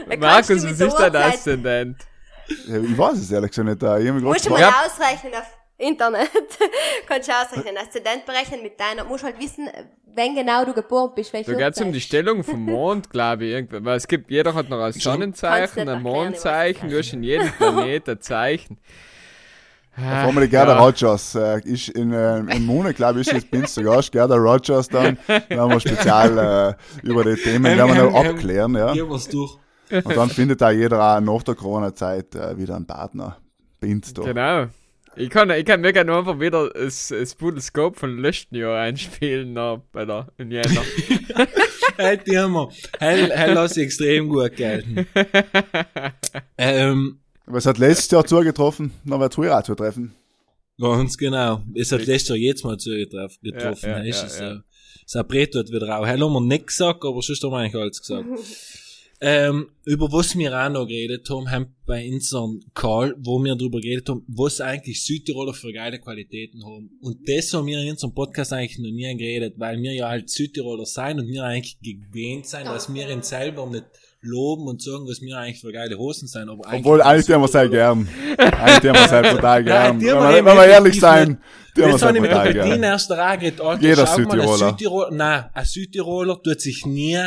kannst 0.08 0.20
Markus, 0.20 0.64
was 0.64 0.82
ist 0.82 0.94
dein 1.00 1.16
Aszendent? 1.16 1.98
Ja, 2.68 2.78
Ich 2.78 2.98
weiß 2.98 3.20
es 3.20 3.32
ehrlich 3.32 3.52
gesagt 3.52 3.68
nicht. 3.68 3.84
Ich 3.84 4.08
hab 4.08 4.16
mich 4.16 4.24
Musst 4.24 4.46
du 4.46 4.50
grad 4.50 4.72
mal 4.72 4.86
ausrechnen 4.86 5.36
auf 5.36 5.59
Internet. 5.80 6.30
kannst 7.08 7.28
du 7.28 7.34
ausrechnen, 7.34 7.78
Aszendent 7.78 8.26
berechnen 8.26 8.62
mit 8.62 8.80
deiner, 8.80 9.04
musst 9.06 9.24
halt 9.24 9.40
wissen, 9.40 9.70
wenn 10.14 10.36
genau 10.36 10.66
du 10.66 10.74
geboren 10.74 11.12
bist, 11.16 11.34
welche 11.34 11.52
Da 11.52 11.58
geht's 11.58 11.80
um 11.80 11.88
Uhrzeit. 11.88 11.96
die 11.96 12.02
Stellung 12.02 12.44
vom 12.44 12.66
Mond, 12.66 13.10
glaube 13.10 13.46
ich. 13.46 13.52
Irgendwie. 13.52 13.84
Weil 13.84 13.98
es 13.98 14.08
gibt, 14.08 14.30
jeder 14.30 14.54
hat 14.54 14.70
noch 14.70 14.82
ein 14.82 14.92
Sonnenzeichen, 14.92 15.88
ein 15.88 16.02
Mondzeichen, 16.02 16.88
es 16.88 16.94
du 16.94 17.00
hast 17.00 17.14
in 17.14 17.24
jedem 17.24 17.52
Planet 17.58 18.10
ein 18.10 18.22
Zeichen. 18.22 18.78
Ah, 19.96 20.24
Formel 20.24 20.48
Gerda 20.48 20.76
ja. 20.76 20.80
Rogers 20.80 21.36
äh, 21.36 21.60
ist 21.66 21.90
in 21.90 22.14
äh, 22.14 22.38
im 22.38 22.66
Monat, 22.66 22.96
glaube 22.96 23.20
ich, 23.20 23.28
ist 23.28 23.34
jetzt 23.34 23.52
bin 23.52 23.66
zu 23.66 23.84
Gast, 23.84 24.12
Gerda 24.12 24.36
Rogers 24.36 24.88
dann. 24.88 25.18
Da 25.28 25.58
haben 25.58 25.72
wir 25.72 25.80
spezial 25.80 26.38
äh, 26.38 27.08
über 27.08 27.24
die 27.24 27.36
Themen, 27.36 27.66
werden 27.66 27.94
wir 27.94 28.04
noch 28.04 28.16
abklären, 28.16 28.76
ja. 28.76 28.92
Und 28.92 30.16
dann 30.16 30.30
findet 30.30 30.62
auch 30.62 30.70
jeder 30.70 31.18
auch 31.18 31.20
nach 31.20 31.44
der 31.44 31.56
Corona-Zeit 31.56 32.36
äh, 32.36 32.58
wieder 32.58 32.76
einen 32.76 32.86
Partner. 32.86 33.38
Bin's 33.80 34.14
da. 34.14 34.22
Genau. 34.22 34.68
Ich 35.20 35.30
kann, 35.30 35.50
ich 35.50 35.66
kann 35.66 35.82
mir 35.82 35.92
gerne 35.92 36.18
einfach 36.18 36.40
wieder 36.40 36.70
das, 36.70 37.10
das 37.10 37.36
Pudelscope 37.36 38.00
von 38.00 38.20
letzten 38.20 38.56
Jahr 38.56 38.80
einspielen 38.80 39.52
noch 39.52 39.84
bei 39.92 40.06
der 40.06 40.30
in 40.38 40.50
Jänner. 40.50 40.82
Halt 41.98 42.26
die 42.26 42.38
haben 42.38 42.54
wir. 42.54 42.70
Hell, 43.00 43.30
hell 43.30 43.54
lass 43.54 43.76
ich 43.76 43.84
extrem 43.84 44.30
gut 44.30 44.56
gelten. 44.56 45.06
ähm, 46.58 47.20
Aber 47.46 47.58
es 47.58 47.66
hat 47.66 47.78
letztes 47.78 48.10
Jahr 48.12 48.26
zugetroffen, 48.26 48.94
dann 49.04 49.20
wird 49.20 49.34
es 49.34 49.38
heuer 49.38 49.58
auch 49.58 49.64
zutreffen. 49.64 50.16
ganz 50.80 51.18
genau. 51.18 51.64
Es 51.76 51.92
hat 51.92 52.06
letztes 52.06 52.30
Jahr 52.30 52.38
jetzt 52.38 52.64
mal 52.64 52.78
zu 52.78 52.92
getroffen. 52.92 53.90
Ja, 53.90 53.98
ja, 53.98 54.04
ist 54.06 54.22
ja, 54.22 54.28
es 54.28 54.40
ja. 54.40 54.56
so. 54.56 54.62
Sabrett 55.06 55.54
wird 55.54 55.74
wieder 55.74 56.00
auch. 56.00 56.06
Hell 56.08 56.22
haben 56.22 56.32
wir 56.32 56.40
nicht 56.40 56.68
gesagt, 56.68 57.04
aber 57.04 57.22
sonst 57.22 57.44
haben 57.44 57.52
wir 57.52 57.58
eigentlich 57.58 57.76
alles 57.76 58.00
gesagt. 58.00 58.26
ähm, 59.22 59.70
über 59.84 60.12
was 60.14 60.38
wir 60.38 60.58
auch 60.58 60.70
noch 60.70 60.86
geredet 60.88 61.30
haben, 61.30 61.52
haben 61.52 61.76
bei 61.86 62.08
unserem 62.08 62.62
Call, 62.74 63.16
wo 63.20 63.38
wir 63.44 63.56
darüber 63.56 63.82
geredet 63.82 64.08
haben, 64.08 64.24
was 64.28 64.62
eigentlich 64.62 65.04
Südtiroler 65.04 65.54
für 65.54 65.74
geile 65.74 66.00
Qualitäten 66.00 66.64
haben. 66.64 66.90
Und 67.02 67.28
das 67.28 67.54
haben 67.54 67.66
wir 67.66 67.80
in 67.82 67.92
unserem 67.92 68.14
Podcast 68.14 68.54
eigentlich 68.54 68.78
noch 68.80 68.92
nie 68.92 69.18
geredet, 69.18 69.56
weil 69.58 69.82
wir 69.82 69.94
ja 69.94 70.08
halt 70.08 70.30
Südtiroler 70.30 70.86
sein 70.86 71.20
und 71.20 71.28
wir 71.28 71.44
eigentlich 71.44 71.78
gewöhnt 71.82 72.46
sein, 72.46 72.66
dass 72.66 72.94
wir 72.94 73.10
ihn 73.10 73.22
selber 73.22 73.66
nicht 73.68 73.86
loben 74.22 74.68
und 74.68 74.82
sagen, 74.82 75.06
was 75.08 75.22
wir 75.22 75.38
eigentlich 75.38 75.60
für 75.60 75.72
geile 75.72 75.98
Hosen 75.98 76.28
sein. 76.28 76.48
Aber 76.48 76.62
Obwohl, 76.72 77.02
eigentlich 77.02 77.26
tun 77.26 77.42
wir 77.42 77.48
sehr 77.48 77.70
gern. 77.70 78.08
Eigentlich 78.38 78.80
tun 78.80 78.94
wir 78.94 79.08
sehr 79.08 79.24
total 79.24 79.64
gern. 79.64 80.00
die 80.00 80.08
wenn 80.08 80.16
haben 80.18 80.46
wir, 80.46 80.56
wir 80.56 80.66
ehrlich 80.66 81.00
sein, 81.00 81.38
tun 81.74 81.84
wir 81.84 81.90
Jetzt 81.90 82.00
sehr 82.00 82.08
habe 82.10 82.18
ich 82.18 82.22
mit 82.22 82.32
Bettina 82.32 82.66
gern. 82.66 82.84
erst 82.84 83.10
da 83.10 83.36
geredet, 83.36 83.62
Alter, 83.62 83.82
Jeder 83.82 84.06
schau 84.06 84.20
mal, 84.20 84.20
ein 84.20 84.30
Südtiroler. 84.30 84.70
Südtiroler, 84.70 85.12
nein, 85.12 85.46
ein 85.54 85.66
Südtiroler 85.66 86.44
tut 86.44 86.62
sich 86.62 86.86
nie 86.86 87.18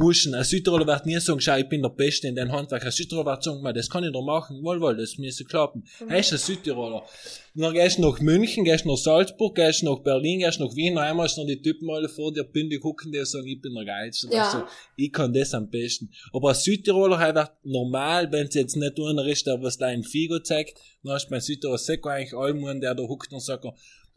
pushen. 0.00 0.34
Ein 0.34 0.44
Südtiroler 0.44 0.86
wird 0.86 1.06
nie 1.06 1.20
sagen, 1.20 1.40
schau, 1.40 1.56
ich 1.56 1.68
bin 1.68 1.82
der 1.82 1.90
Beste 1.90 2.26
in 2.26 2.34
deinem 2.34 2.52
Handwerk. 2.52 2.84
Ein 2.84 2.90
Südtiroler 2.90 3.32
wird 3.32 3.44
sagen, 3.44 3.62
"Ma, 3.62 3.72
das 3.72 3.88
kann 3.88 4.02
ich 4.02 4.12
doch 4.12 4.24
machen, 4.24 4.62
wohl, 4.64 4.80
wohl, 4.80 4.96
das 4.96 5.18
müsste 5.18 5.44
klappen. 5.44 5.84
Er 6.08 6.18
ist 6.18 6.32
ein 6.32 6.38
Südtiroler. 6.38 7.02
Und 7.54 7.62
dann 7.62 7.74
gehst 7.74 7.98
du 7.98 8.02
nach 8.02 8.18
München, 8.20 8.64
gehst 8.64 8.86
nach 8.86 8.96
Salzburg, 8.96 9.54
gehst 9.56 9.82
nach 9.82 9.98
Berlin, 9.98 10.40
gehst 10.40 10.58
nach 10.58 10.74
Wien, 10.74 10.96
einmal 10.96 11.28
sind 11.28 11.48
die 11.48 11.60
Typen 11.60 11.90
alle 11.90 12.08
vor 12.08 12.32
dir 12.32 12.44
bündig 12.44 12.80
gucken, 12.80 13.12
die 13.12 13.24
sagen, 13.24 13.46
ich 13.46 13.60
bin 13.60 13.74
der 13.74 13.84
Geilste. 13.84 14.28
Ja. 14.32 14.44
ich 14.44 14.50
so, 14.50 14.62
ich 14.96 15.12
kann 15.12 15.32
das 15.32 15.52
am 15.52 15.68
besten. 15.68 16.10
Aber 16.32 16.50
ein 16.50 16.54
Südtiroler 16.54 17.18
halt 17.18 17.34
wird 17.34 17.50
normal, 17.64 18.32
wenn 18.32 18.46
es 18.46 18.54
jetzt 18.54 18.76
nicht 18.76 18.98
einer 18.98 19.26
ist, 19.26 19.46
der 19.46 19.60
was 19.62 19.76
da 19.76 19.86
ein 19.86 20.02
Figo 20.02 20.38
zeigt, 20.38 20.78
dann 21.02 21.12
hast 21.12 21.26
du 21.26 21.30
bei 21.30 21.40
Südtiroler 21.40 21.78
Seko 21.78 22.08
eigentlich 22.08 22.34
allem, 22.34 22.80
der 22.80 22.94
da 22.94 23.02
huckt 23.02 23.32
und 23.32 23.40
sagt, 23.40 23.66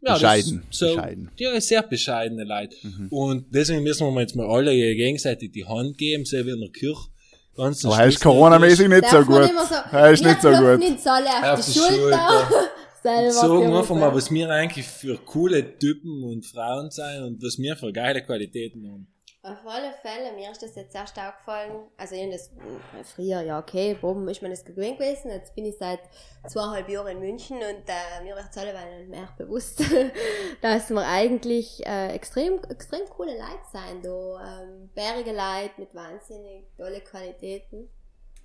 ja, 0.06 0.14
Bescheiden, 0.14 0.62
Das, 0.68 0.78
so, 0.78 0.94
bescheiden. 0.96 1.30
Ja, 1.38 1.60
sehr 1.60 1.82
bescheidene 1.82 2.44
Leute. 2.44 2.76
Mhm. 2.82 3.08
Und 3.10 3.46
deswegen 3.54 3.82
müssen 3.82 4.12
wir 4.12 4.20
jetzt 4.20 4.36
mal 4.36 4.46
alle 4.46 4.72
gegenseitig 4.74 5.52
die 5.52 5.64
Hand 5.64 5.96
geben, 5.98 6.24
so 6.24 6.36
wie 6.44 6.50
in 6.50 6.60
der 6.60 6.70
Kirche. 6.70 7.08
Ganz 7.56 7.84
Aber 7.84 7.98
er 7.98 8.06
ist 8.08 8.20
Corona-mäßig 8.20 8.88
nicht 8.88 9.06
so 9.08 9.16
Darf 9.18 9.28
man 9.28 9.42
gut. 9.42 9.50
so, 9.68 9.96
Er 9.96 10.10
ist 10.10 10.24
wir 10.24 10.30
nicht 10.30 10.42
so 10.42 10.48
gut. 10.50 10.84
uns 10.90 11.06
alle 11.06 11.26
auf, 11.28 11.58
Auf 11.58 11.64
die 11.64 11.72
die 11.72 11.78
Schulter. 11.78 11.96
Schulter. 12.00 12.48
Selber 13.04 13.30
Sagen 13.32 13.68
für 13.72 13.78
einfach 13.78 13.96
mal, 13.96 14.14
was 14.14 14.30
wir 14.32 14.48
eigentlich 14.50 14.86
für 14.86 15.18
coole 15.18 15.78
Typen 15.78 16.24
und 16.24 16.46
Frauen 16.46 16.90
sein 16.90 17.22
und 17.22 17.42
was 17.42 17.58
wir 17.58 17.76
für 17.76 17.92
geile 17.92 18.22
Qualitäten 18.22 18.90
haben. 18.90 19.06
Auf 19.46 19.66
alle 19.66 19.92
Fälle, 20.00 20.32
mir 20.32 20.50
ist 20.50 20.62
das 20.62 20.74
jetzt 20.74 20.94
erst 20.94 21.18
aufgefallen, 21.18 21.82
also 21.98 22.14
ich 22.14 22.30
das 22.30 22.46
äh, 22.48 23.04
früher, 23.04 23.42
ja 23.42 23.58
okay, 23.58 23.94
oben 24.00 24.26
ist 24.26 24.40
mir 24.40 24.48
das 24.48 24.64
gewöhnt 24.64 24.98
gewesen, 24.98 25.30
jetzt 25.30 25.54
bin 25.54 25.66
ich 25.66 25.76
seit 25.76 26.00
zweieinhalb 26.48 26.88
Jahren 26.88 27.08
in 27.08 27.20
München 27.20 27.58
und 27.58 27.84
äh, 27.86 28.22
mir 28.22 28.36
wird 28.36 28.46
es 28.50 28.56
alle 28.56 28.72
mehr 29.06 29.28
bewusst, 29.36 29.82
dass 30.62 30.88
wir 30.88 31.06
eigentlich 31.06 31.84
äh, 31.84 32.14
extrem, 32.14 32.58
extrem 32.70 33.06
coole 33.10 33.32
Leute 33.32 33.66
sein, 33.70 34.00
da 34.02 34.62
ähm, 34.62 34.88
bärige 34.94 35.32
Leute 35.32 35.74
mit 35.76 35.94
wahnsinnig 35.94 36.64
tolle 36.78 37.02
Qualitäten 37.02 37.90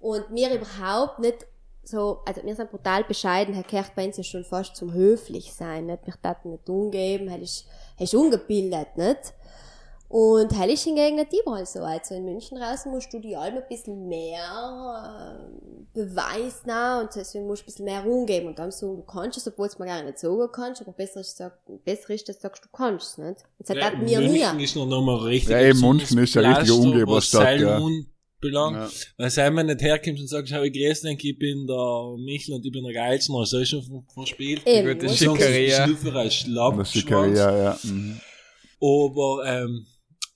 und 0.01 0.25
wir 0.31 0.53
überhaupt 0.53 1.19
nicht 1.19 1.47
so, 1.81 2.19
also 2.25 2.43
wir 2.43 2.55
sind 2.55 2.71
brutal 2.71 3.05
bescheiden, 3.05 3.53
Herr 3.53 3.63
Kerch 3.63 3.91
bei 3.95 4.05
uns 4.05 4.17
ja 4.17 4.23
schon 4.23 4.43
fast 4.43 4.75
zum 4.75 4.91
höflich 4.93 5.53
sein, 5.53 5.85
nicht? 5.85 6.05
Wir 6.05 6.13
taten 6.21 6.51
nicht 6.51 6.69
umgeben, 6.69 7.29
er 7.29 7.39
ist, 7.39 7.65
er 7.97 8.03
ist 8.03 8.13
ungebildet, 8.13 8.97
nicht? 8.97 9.33
Und 10.11 10.59
hell 10.59 10.71
ist 10.71 10.83
hingegen 10.85 11.17
nicht 11.17 11.31
überall 11.39 11.67
so. 11.67 11.81
Also 11.81 12.15
in 12.15 12.25
München 12.25 12.57
draußen 12.57 12.91
musst 12.91 13.13
du 13.13 13.19
die 13.19 13.35
allem 13.35 13.57
ein 13.57 13.63
bisschen 13.69 14.07
mehr 14.07 14.39
äh, 15.37 15.83
Beweis 15.93 16.65
nah 16.65 17.01
und 17.01 17.09
deswegen 17.15 17.45
musst 17.45 17.61
du 17.61 17.63
ein 17.63 17.67
bisschen 17.67 17.85
mehr 17.85 18.03
umgeben 18.05 18.47
und 18.47 18.57
dann 18.57 18.71
so, 18.71 18.95
du 18.95 19.03
kannst 19.03 19.37
es, 19.37 19.47
obwohl 19.47 19.67
es 19.67 19.77
mir 19.77 19.85
gar 19.85 20.01
nicht 20.03 20.17
so 20.17 20.35
gut 20.35 20.51
kannst, 20.51 20.81
aber 20.81 20.93
besser 20.93 21.21
ist, 21.21 21.37
sag, 21.37 21.59
besser 21.85 22.09
ist, 22.11 22.27
dass 22.27 22.37
du 22.37 22.41
sagst, 22.41 22.63
du 22.65 22.69
kannst 22.75 23.11
es 23.11 23.17
nicht. 23.19 23.43
Und 23.59 23.69
das 23.69 23.77
Ja, 23.77 23.83
hatten 23.85 24.05
wir 24.07 24.19
München 24.19 24.57
nie. 24.57 24.63
ist 24.63 24.75
noch 24.75 24.87
nochmal 24.87 25.17
richtig. 25.17 25.51
Ja, 25.51 25.61
eben, 25.61 25.79
München 25.79 26.17
ist 26.17 26.33
ja 26.33 26.41
richtige 26.41 26.73
Umgeberstadt, 26.73 27.59
ja. 27.59 27.79
Belang. 28.41 28.73
Ja. 28.75 28.89
Weil 29.17 29.35
wenn 29.35 29.53
man 29.53 29.65
nicht 29.65 29.81
herkommt 29.81 30.17
und 30.19 30.27
sagt, 30.27 30.47
schau, 30.49 30.61
ich 30.63 30.71
dich, 30.71 31.03
ich 31.03 31.37
bin 31.37 31.67
der 31.67 32.15
Michel 32.17 32.55
und 32.55 32.65
ich 32.65 32.71
bin 32.71 32.83
der 32.85 32.93
Geilste, 32.93 33.31
dann 33.33 33.41
hast 33.41 33.51
du 33.51 33.65
schon 33.65 33.83
ver- 33.83 34.03
verspielt. 34.13 34.65
Eben, 34.65 34.87
Gute 34.87 34.97
Dann 35.05 35.07
du- 35.07 35.13
sagen 35.13 35.35
sie, 35.37 35.43
Schickeria. 35.43 35.83
Schnüffer 35.85 36.15
als 36.15 36.47
Und 36.47 36.77
das. 36.79 36.91
Schickeria, 36.93 37.63
ja. 37.63 37.79
Mhm. 37.83 38.21
Aber 38.81 39.43
ähm, 39.45 39.85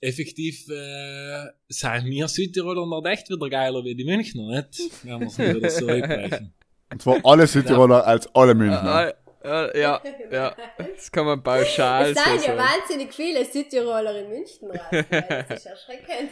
effektiv 0.04 0.68
äh, 0.68 1.44
sind 1.68 2.04
wir 2.06 2.28
Südtiroler 2.28 2.86
noch 2.86 3.04
echt 3.06 3.28
wieder 3.30 3.48
geiler 3.48 3.82
wie 3.84 3.94
die 3.94 4.04
Münchner, 4.04 4.48
nicht? 4.50 4.80
Wenn 5.02 5.20
wir 5.20 5.26
es 5.26 5.38
wieder 5.38 5.70
so 5.70 5.88
abbrechen. 5.88 6.52
Und 6.92 7.02
zwar 7.02 7.16
alle 7.24 7.46
Südtiroler 7.46 8.06
als 8.06 8.28
alle 8.34 8.54
Münchner. 8.54 9.14
Ah, 9.44 9.48
ah, 9.48 9.68
ja, 9.76 10.00
ja, 10.30 10.54
das 10.96 11.10
kann 11.10 11.26
man 11.26 11.42
pauschal 11.42 12.10
Es 12.12 12.18
so 12.18 12.22
sind 12.24 12.34
ja 12.46 12.56
sagen. 12.56 12.58
wahnsinnig 12.58 13.12
viele 13.14 13.44
Südtiroler 13.44 14.20
in 14.20 14.28
München 14.28 14.68
draußen. 14.68 15.06
Das 15.48 15.58
ist 15.60 15.66
erschreckend. 15.66 16.30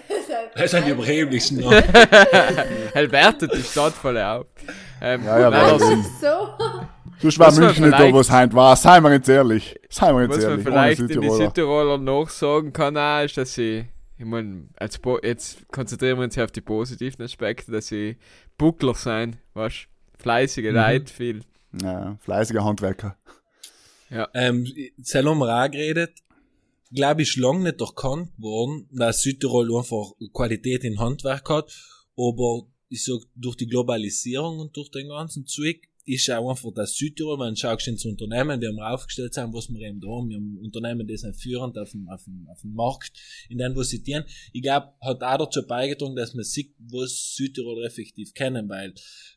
Das 0.55 0.71
sind 0.71 0.87
die 0.87 0.91
überheblichsten 0.91 1.59
noch. 1.61 1.73
Er 2.95 3.11
wertet 3.11 3.53
die 3.55 3.63
Stadt 3.63 3.95
voll 3.95 4.19
auf. 4.19 4.47
Ähm, 5.01 5.25
Ja, 5.25 5.41
ja, 5.41 5.51
nein, 5.51 5.75
aber- 5.75 6.89
das. 7.23 7.35
Du 7.35 7.41
war 7.41 7.53
man 7.53 7.65
München 7.65 7.85
nicht 7.85 7.99
da, 7.99 8.19
es 8.21 8.31
heint 8.31 8.55
war. 8.55 8.77
Seien 8.77 9.03
wir 9.03 9.13
jetzt 9.13 9.29
ehrlich. 9.29 9.79
Seien 9.89 10.15
wir 10.15 10.23
jetzt 10.23 10.37
was 10.37 10.45
man 10.45 10.51
ehrlich. 10.51 10.67
Ohne 10.67 10.75
vielleicht 10.75 11.01
in 11.01 11.09
die 11.09 11.15
Südtiroler. 11.15 11.45
Südtiroler 11.47 11.99
noch 11.99 12.29
sagen 12.29 12.73
kann, 12.73 12.97
auch, 12.97 13.25
ist, 13.25 13.37
dass 13.37 13.55
sie, 13.55 13.85
ich 14.19 14.25
meine, 14.25 14.69
als 14.77 14.99
po 14.99 15.19
jetzt 15.23 15.67
konzentrieren 15.73 16.19
wir 16.19 16.25
uns 16.25 16.37
ja 16.37 16.45
auf 16.45 16.53
die 16.53 16.61
positiven 16.61 17.25
Aspekte, 17.25 17.73
dass 17.73 17.89
sie 17.89 18.17
Buckler 18.59 18.95
sein, 18.95 19.37
was 19.55 19.73
fleißige 20.19 20.71
Mhm. 20.71 20.75
Leute, 20.75 21.13
viel. 21.13 21.41
Ja, 21.83 22.17
fleißiger 22.21 22.65
Handwerker. 22.65 23.17
Ähm, 24.35 24.67
haben 24.67 25.39
wir 25.39 25.65
auch 25.65 25.71
geredet. 25.71 26.13
Glaube 26.95 27.23
ich, 27.23 27.37
lange 27.37 27.63
nicht 27.63 27.81
erkannt 27.81 28.31
worden, 28.37 28.87
dass 28.93 29.23
Südtirol 29.23 29.75
einfach 29.75 30.13
Qualität 30.35 30.85
in 30.85 30.99
Handwerk 31.01 31.49
hat. 31.49 31.73
Aber 32.19 32.67
ich 32.91 33.05
sag, 33.05 33.23
durch 33.35 33.57
die 33.57 33.67
Globalisierung 33.67 34.59
und 34.59 34.77
durch 34.77 34.91
den 34.91 35.09
ganzen 35.09 35.47
Zeug 35.47 35.89
ist 36.05 36.29
auch 36.31 36.51
einfach 36.51 36.73
das 36.75 36.97
Südtirol, 36.97 37.38
wenn 37.38 37.55
du 37.55 37.61
schaust 37.61 37.87
ins 37.87 38.05
Unternehmen, 38.05 38.61
die 38.61 38.67
wir 38.67 38.93
aufgestellt 38.93 39.35
sind, 39.35 39.55
was 39.55 39.73
wir 39.73 39.81
eben 39.87 40.01
da 40.01 40.09
haben. 40.09 40.29
Wir 40.29 40.37
haben 40.37 40.59
Unternehmen, 40.59 41.07
die 41.07 41.17
sind 41.17 41.37
führend 41.37 41.79
auf 41.79 41.91
dem, 41.93 42.09
auf 42.09 42.25
dem, 42.25 42.49
auf 42.51 42.61
dem 42.61 42.75
Markt, 42.75 43.12
in 43.49 43.59
dem, 43.59 43.77
wo 43.77 43.83
sie 43.83 44.03
dienen. 44.03 44.25
Ich 44.53 44.62
glaube, 44.62 44.93
hat 45.01 45.23
auch 45.23 45.38
dazu 45.38 45.65
beigetragen, 45.65 46.17
dass 46.17 46.35
man 46.35 46.45
sieht, 46.45 46.75
was 46.79 47.35
Südtirol 47.37 47.85
effektiv 47.85 48.35
kennen, 48.35 48.69
weil 48.69 48.95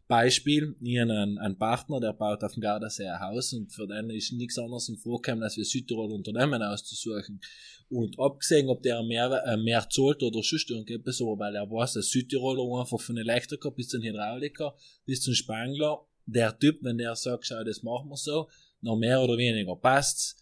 Beispiel, 0.08 0.76
ich 0.82 1.00
habe 1.00 1.12
einen, 1.12 1.38
einen 1.38 1.58
Partner, 1.58 2.00
der 2.00 2.14
baut 2.14 2.44
auf 2.44 2.54
dem 2.54 2.62
Gardasee 2.62 3.08
ein 3.08 3.20
Haus 3.20 3.54
und 3.54 3.72
für 3.72 3.88
den 3.88 4.10
ist 4.10 4.34
nichts 4.34 4.58
anderes 4.58 4.90
im 4.90 4.98
Vorkommen, 4.98 5.44
als 5.44 5.58
wir 5.58 5.66
Südtirol 5.66 6.12
Unternehmen 6.12 6.62
auszusuchen. 6.62 7.42
Und 7.90 8.20
abgesehen, 8.20 8.70
ob 8.70 8.82
der 8.82 9.04
mehr, 9.04 9.44
äh, 9.46 9.58
mehr 9.58 9.88
zahlt 9.90 10.24
oder 10.24 10.42
sonst 10.42 10.70
irgendetwas, 10.72 11.22
aber 11.22 11.38
weil 11.38 11.56
er 11.56 11.70
weiß, 11.70 11.94
dass 11.94 12.10
Südtiroler 12.10 12.82
einfach 12.82 13.00
von 13.00 13.18
Elektriker 13.18 13.70
bis 13.70 13.90
zum 13.90 14.02
Hydrauliker 14.02 14.76
bis 15.06 15.22
zum 15.22 15.36
Spangler 15.36 16.04
der 16.26 16.58
Typ, 16.58 16.80
wenn 16.82 16.98
der 16.98 17.16
sagt, 17.16 17.46
schau, 17.48 17.64
das 17.64 17.84
machen 17.84 18.10
wir 18.10 18.18
so, 18.18 18.48
noch 18.82 18.98
mehr 18.98 19.22
oder 19.22 19.38
weniger 19.38 19.76
passt's. 19.76 20.36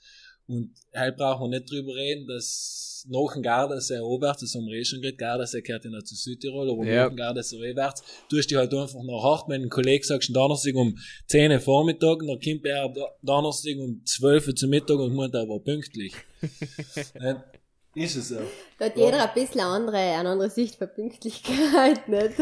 Und 0.46 0.74
halt 0.94 1.16
brauchen 1.18 1.50
wir 1.52 1.60
nicht 1.60 1.72
drüber 1.72 1.96
reden, 1.96 2.28
dass 2.28 3.06
nach 3.10 3.34
dem 3.34 3.42
Gardasee 3.44 3.98
abwärts, 3.98 4.42
das 4.42 4.56
haben 4.56 4.66
wir 4.66 4.74
eh 4.78 4.84
schon 4.86 5.02
geredet, 5.02 5.18
Gardasee 5.20 5.62
gehört 5.62 5.84
ja 5.86 5.92
noch 5.92 6.04
zu 6.04 6.16
Südtirol, 6.16 6.70
aber 6.72 6.86
Ja. 6.86 7.04
nach 7.04 7.08
dem 7.10 7.18
Gardasee 7.18 7.72
abwärts, 7.72 8.04
tust 8.30 8.52
du 8.52 8.58
halt 8.58 8.74
einfach 8.74 9.04
noch 9.04 9.24
hart, 9.24 9.50
wenn 9.50 9.64
ein 9.64 9.70
Kollege 9.70 10.06
sagst, 10.06 10.34
Donnerstag 10.36 10.76
um 10.76 10.98
10 11.28 11.52
Uhr 11.52 11.60
Vormittag, 11.60 12.20
dann 12.20 12.40
kommt 12.40 12.66
er 12.66 12.94
Donnerstag 13.22 13.78
um 13.78 14.06
12 14.06 14.48
Uhr 14.50 14.56
zum 14.56 14.70
Mittag 14.70 14.98
und 15.00 15.14
meint, 15.16 15.34
er 15.34 15.48
war 15.48 15.60
pünktlich. 15.60 16.14
Ja, 17.96 18.06
ist 18.06 18.16
es 18.16 18.30
so. 18.30 18.40
Da 18.80 18.86
hat 18.86 18.98
jeder 18.98 19.24
ein 19.24 19.34
bisschen 19.36 19.62
andere, 19.62 19.98
eine 19.98 20.30
andere 20.30 20.50
Sicht 20.50 20.76
für 20.76 20.88
Pünktlichkeit, 20.88 22.08
nicht? 22.08 22.34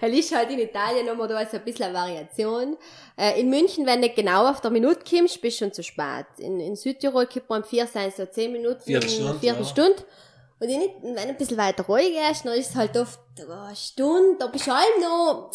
Weil 0.00 0.18
ist 0.18 0.34
halt 0.34 0.50
in 0.50 0.58
Italien 0.58 1.06
wir 1.06 1.28
da 1.28 1.36
also 1.36 1.56
ein 1.56 1.64
bisschen 1.64 1.86
eine 1.86 1.94
Variation. 1.94 2.76
Äh, 3.16 3.40
in 3.40 3.48
München, 3.48 3.86
wenn 3.86 4.00
du 4.00 4.06
nicht 4.06 4.16
genau 4.16 4.48
auf 4.50 4.60
der 4.60 4.72
Minute 4.72 5.00
kommst, 5.08 5.40
bist 5.40 5.60
du 5.60 5.64
schon 5.64 5.72
zu 5.72 5.84
spät. 5.84 6.26
In, 6.38 6.58
in 6.58 6.74
Südtirol 6.74 7.26
kommt 7.26 7.48
man 7.48 7.62
um 7.62 7.68
vier 7.68 7.86
sein, 7.86 8.12
so 8.16 8.26
zehn 8.26 8.50
Minuten, 8.50 8.82
Viertelstunde, 8.82 9.38
Viertelstunde. 9.38 10.04
Und 10.58 10.68
in, 10.68 10.80
wenn 11.02 11.14
du 11.14 11.20
ein 11.20 11.36
bisschen 11.36 11.58
weiter 11.58 11.84
ruhig 11.84 12.12
gehst, 12.12 12.44
dann 12.44 12.54
ist 12.54 12.70
es 12.70 12.76
halt 12.76 12.96
oft 12.96 13.20
oh, 13.38 13.52
eine 13.52 13.76
Stunde, 13.76 14.36
da 14.38 14.46
bist 14.48 14.66
du 14.66 14.72
allem 14.72 15.00
noch, 15.00 15.50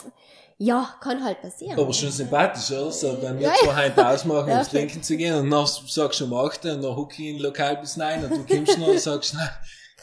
ja, 0.60 0.96
kann 1.02 1.24
halt 1.24 1.42
passieren. 1.42 1.80
Aber 1.80 1.94
schon 1.94 2.10
sympathisch, 2.12 2.72
oder? 2.72 2.92
So, 2.92 3.22
wenn 3.22 3.38
wir 3.38 3.48
Ja, 3.48 3.54
zwei 3.64 3.86
heute 3.86 4.08
ausmachen, 4.08 4.50
Ja, 4.50 4.64
stimmt. 4.64 4.72
Trinken 4.90 5.04
zu 5.04 5.16
gehen, 5.16 5.36
und 5.36 5.50
dann 5.50 5.68
sagst 5.68 6.20
du 6.20 6.26
um 6.26 6.34
8 6.34 6.66
Uhr, 6.66 6.74
und 6.74 6.84
dann 6.84 6.96
huck 6.96 7.18
ich 7.20 7.28
in 7.28 7.40
Lokal 7.40 7.78
bis 7.78 7.96
9 7.98 8.24
und 8.24 8.32
du 8.32 8.56
kommst 8.56 8.78
noch 8.80 8.88
und 8.88 9.00
sagst, 9.00 9.36
nein, 9.36 9.50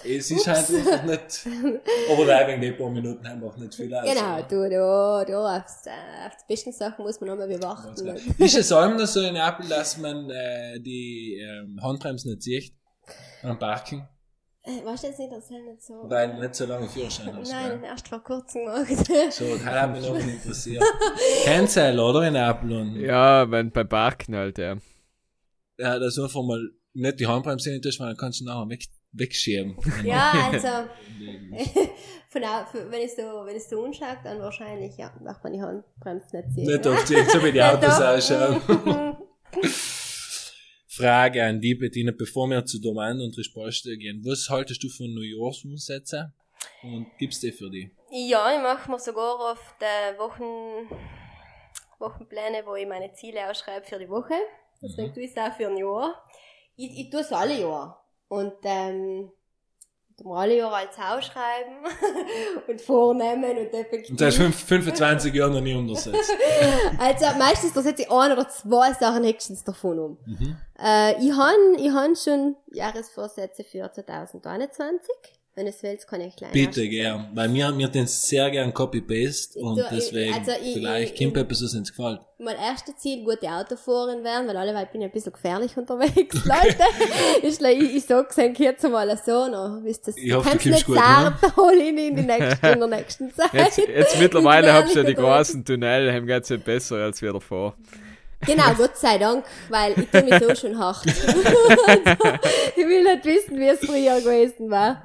es 0.05 0.31
ist 0.31 0.47
halt 0.47 0.59
einfach 0.71 1.03
nicht, 1.05 1.47
aber 2.13 2.27
da 2.27 2.47
wegen 2.47 2.61
den 2.61 2.77
paar 2.77 2.91
Minuten 2.91 3.27
einfach 3.27 3.57
nicht 3.57 3.75
viel 3.75 3.93
aus. 3.95 4.05
Genau, 4.05 4.43
du, 4.43 4.69
da, 4.71 5.25
da, 5.25 5.57
aufs, 5.57 5.87
äh, 5.87 6.27
auf 6.27 6.37
die 6.37 6.53
besten 6.53 6.73
Sachen 6.73 7.05
muss 7.05 7.21
man 7.21 7.31
nochmal 7.31 7.49
bewachten. 7.49 8.13
Nicht? 8.13 8.39
Ist 8.41 8.57
es 8.57 8.71
allem 8.73 8.97
noch 8.97 9.07
so 9.07 9.21
in 9.23 9.37
Apple, 9.37 9.69
dass 9.69 9.97
man 9.97 10.31
äh, 10.31 10.79
die 10.81 11.41
ähm, 11.41 11.81
Handbremse 11.83 12.29
nicht 12.29 12.43
sieht 12.43 12.75
am 13.43 13.59
Parking, 13.59 14.07
Äh, 14.67 14.83
weißt 14.85 15.05
du, 15.05 15.09
das 15.09 15.19
nicht, 15.19 15.31
das 15.33 15.51
halt 15.51 15.65
nicht 15.67 15.83
so. 15.83 15.95
weil 16.09 16.33
du 16.33 16.41
nicht 16.41 16.55
so 16.55 16.65
lange 16.65 16.89
Führerschein 16.89 17.37
hast? 17.37 17.53
Nein, 17.53 17.81
gell? 17.81 17.85
erst 17.91 18.09
vor 18.09 18.25
kurzem 18.25 18.65
gemacht. 18.65 18.89
So, 19.33 19.45
das 19.57 19.65
hat 19.65 19.93
mich 19.93 20.03
noch 20.09 20.19
interessiert. 20.19 20.83
Kennzeichen, 21.45 21.99
oder? 21.99 22.27
In 22.27 22.35
Apple 22.35 22.81
und 22.81 22.97
Ja, 22.97 23.51
wenn 23.51 23.71
bei 23.71 23.85
Parken 23.85 24.35
halt, 24.37 24.57
ja. 24.57 24.77
ja, 25.79 25.99
dass 25.99 26.15
du 26.15 26.23
einfach 26.25 26.43
mal 26.43 26.67
nicht 26.95 27.21
die 27.21 27.27
Handbremse 27.27 27.71
nicht 27.73 27.85
tust, 27.85 28.01
weil 28.01 28.07
dann 28.09 28.17
kannst 28.17 28.41
du 28.41 28.45
nachher 28.47 28.67
weg, 28.71 28.87
wegschieben. 29.13 29.77
ja, 30.05 30.33
also, 30.51 30.69
von, 32.31 32.45
au- 32.45 32.65
für- 32.71 32.91
wenn 32.91 33.03
ich 33.03 33.15
so, 33.15 33.23
wenn 33.45 33.57
ich 33.57 33.65
so 33.65 33.81
unschaue, 33.83 34.17
dann 34.25 34.39
wahrscheinlich, 34.41 34.97
ja, 34.97 35.13
macht 35.23 35.45
man 35.45 35.53
die 35.53 35.61
Handbremse 35.61 36.37
nicht 36.39 36.53
sehen. 36.55 36.65
Nicht 36.67 36.87
auf 36.87 37.05
die, 37.05 37.17
so 37.31 37.45
wie 37.45 37.53
die 37.53 37.63
Autos 37.63 38.01
ausschauen. 38.01 38.63
Frage 40.97 41.45
an 41.45 41.61
die 41.61 41.75
Bettina, 41.75 42.13
bevor 42.17 42.49
wir 42.49 42.65
zu 42.65 42.81
Domain 42.81 43.21
und 43.21 43.37
Resposte 43.37 43.97
gehen. 43.97 44.25
Was 44.25 44.49
haltest 44.49 44.83
du 44.85 44.89
von 44.89 45.13
Neujahrsumsätzen? 45.13 46.33
Und 46.85 47.07
gibt's 47.19 47.41
die 47.41 47.51
für 47.51 47.69
die? 47.69 47.91
Ja, 48.11 48.55
ich 48.55 48.63
mache 48.63 48.89
mir 48.89 49.01
sogar 49.01 49.41
oft 49.41 49.81
Wochen, 50.19 50.89
Wochenpläne, 51.99 52.63
wo 52.65 52.77
ich 52.77 52.87
meine 52.87 53.13
Ziele 53.13 53.51
ausschreibe 53.51 53.85
für 53.85 53.99
die 53.99 54.09
Woche. 54.09 54.35
Deswegen 54.81 55.13
tue 55.13 55.25
ich 55.25 55.33
es 55.33 55.37
auch 55.37 55.53
für 55.57 55.67
ein 55.67 55.77
Jahr. 55.77 56.25
Ich, 56.77 56.97
ich 56.97 57.11
tue 57.11 57.21
es 57.21 57.33
alle 57.33 57.59
Jahr. 57.59 58.07
Und 58.29 58.55
ähm, 58.63 59.33
mir 60.23 60.37
alle 60.37 60.57
Jahre 60.57 60.77
als 60.77 60.97
ausschreiben 60.99 61.75
und 62.69 62.81
vornehmen 62.81 63.59
und 63.59 63.73
effektiv. 63.75 64.11
Und 64.11 64.19
seit 64.21 64.35
fünf- 64.35 64.65
25 64.65 65.35
Jahren 65.35 65.53
noch 65.55 65.61
nie 65.61 65.75
umgesetzt. 65.75 66.33
Also 66.99 67.27
meistens 67.39 67.73
da 67.73 67.83
setze 67.83 68.03
ich 68.03 68.11
ein 68.11 68.33
oder 68.33 68.49
zwei 68.49 68.93
Sachen 68.93 69.25
höchstens 69.25 69.65
davon 69.65 69.99
um. 69.99 70.19
Mhm. 70.27 70.57
Äh, 70.79 71.13
ich 71.25 71.33
han 71.33 71.75
ich 71.79 71.91
han 71.91 72.15
schon 72.15 72.57
Jahresvorsätze 72.73 73.65
für 73.65 73.91
2021. 73.91 75.09
Wenn 75.57 75.69
es 75.69 75.81
willst, 75.85 76.09
kann 76.09 76.21
ich 76.21 76.35
gleich 76.35 76.51
Bitte, 76.51 76.89
gern. 76.89 77.29
Weil 77.33 77.49
mir, 77.49 77.71
mir 77.71 77.87
den 77.87 78.09
sehr 78.09 78.51
gern 78.51 78.75
Copy-Paste 78.75 79.61
und 79.61 79.79
ich- 79.79 79.85
deswegen, 79.89 80.35
also 80.35 80.51
ich- 80.61 80.73
vielleicht 80.75 81.15
ich- 81.15 81.21
kommt 81.27 81.37
etwas, 81.37 81.63
was 81.63 81.75
uns 81.75 81.91
gefällt. 81.95 82.19
Mein 82.39 82.57
erstes 82.57 82.97
Ziel, 82.97 83.23
gute 83.23 83.49
Autofahrerin 83.49 84.25
werden, 84.25 84.49
weil 84.49 84.57
alle, 84.57 84.75
weil 84.75 84.87
ich 84.87 84.91
bin 84.91 85.01
ja 85.01 85.07
ein 85.07 85.13
bisschen 85.13 85.33
gefährlich 85.33 85.77
unterwegs, 85.77 86.45
Leute. 86.45 86.77
ist, 87.47 87.63
ich, 87.63 87.95
ich 87.97 88.05
sag's 88.05 88.37
euch 88.37 88.59
jetzt 88.59 88.83
mal 88.83 89.17
so, 89.25 89.47
noch, 89.47 89.79
wisst 89.85 90.09
ihr, 90.09 90.15
Ich 90.17 90.33
du 90.33 90.43
kannst 90.43 90.67
nicht 90.67 90.87
gut, 90.87 90.97
sagen, 90.97 91.37
da 91.41 91.55
hol 91.57 91.73
ich 91.75 91.89
ihn 91.89 91.99
in, 91.99 92.17
die 92.17 92.23
nächsten, 92.23 92.67
in 92.67 92.79
der 92.81 92.89
nächsten 92.89 93.33
Zeit. 93.33 93.53
Jetzt, 93.53 93.79
jetzt 93.79 94.19
mittlerweile 94.19 94.73
habt 94.73 94.91
ihr 94.91 95.03
ja 95.03 95.09
die 95.09 95.15
großen 95.15 95.65
Tunnel, 95.65 96.13
haben 96.13 96.27
geht's 96.27 96.49
ja 96.49 96.57
besser 96.57 96.97
als 96.97 97.23
wir 97.23 97.33
davor. 97.33 97.77
Genau, 98.45 98.75
Gott 98.77 98.97
sei 98.99 99.19
Dank, 99.19 99.45
weil 99.69 99.95
ich 99.99 100.11
tue 100.11 100.23
mich 100.25 100.35
so 100.43 100.55
schon 100.55 100.77
hart. 100.79 101.07
also, 101.07 102.39
ich 102.77 102.85
will 102.87 103.05
nicht 103.05 103.25
wissen, 103.25 103.57
wie 103.59 103.69
es 103.69 103.79
früher 103.79 104.21
gewesen 104.21 104.69
war. 104.69 105.03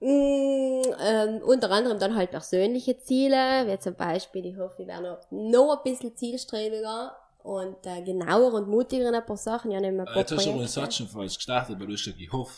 Mm, 0.00 0.82
ähm, 1.00 1.40
unter 1.44 1.70
anderem 1.70 1.98
dann 1.98 2.14
halt 2.14 2.30
persönliche 2.30 2.98
Ziele, 2.98 3.66
wie 3.66 3.78
zum 3.78 3.94
Beispiel, 3.94 4.46
ich 4.46 4.56
hoffe, 4.56 4.82
ich 4.82 4.88
werde 4.88 5.02
noch, 5.02 5.18
noch 5.30 5.76
ein 5.84 5.90
bisschen 5.90 6.16
zielstrebiger 6.16 7.16
und 7.42 7.84
äh, 7.84 8.02
genauer 8.02 8.54
und 8.54 8.68
mutiger 8.68 9.08
in 9.08 9.14
ein 9.14 9.26
paar 9.26 9.36
Sachen. 9.36 9.70
Ja, 9.72 9.80
nehmen 9.80 9.96
wir 9.96 10.02
ein 10.02 10.06
paar 10.06 10.16
Jetzt 10.18 10.32
hast 10.32 10.44
du 10.46 10.50
aber 10.50 10.58
den 10.60 10.66
Projekte. 10.66 10.80
Satz 10.80 10.94
schon 10.96 11.08
falsch 11.08 11.36
gestartet, 11.36 11.80
weil 11.80 11.86
du 11.88 11.92
hast 11.94 12.04
gesagt, 12.04 12.20
ich 12.20 12.30
hoffe. 12.32 12.52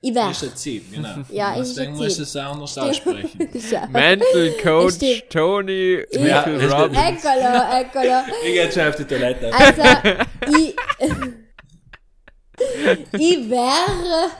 Ich 0.00 0.12
Das 0.14 0.22
werde. 0.24 0.30
ist 0.30 0.42
ein 0.44 0.56
Ziel, 0.56 0.82
genau. 0.92 1.08
Ja, 1.30 1.48
Und 1.48 1.54
ein 1.54 1.58
Deswegen 1.64 1.96
musst 1.96 2.18
du 2.18 2.22
es 2.22 2.36
auch 2.36 2.52
anders 2.52 2.78
aussprechen. 2.78 3.50
Mental 3.90 4.50
Coach. 4.62 5.24
Tony 5.28 6.04
Ja, 6.12 6.20
Michael 6.20 6.58
das- 6.60 6.72
Robbins. 6.72 6.98
Eckala, 7.24 7.80
eckala. 7.80 8.24
Ich 8.44 8.44
geh 8.44 8.54
jetzt 8.54 8.74
schon 8.74 8.88
auf 8.88 8.94
die 8.96 9.04
Toilette. 9.04 9.50
Also, 9.52 9.82
ich, 10.58 10.76
ich 13.12 13.50
wäre, 13.50 14.30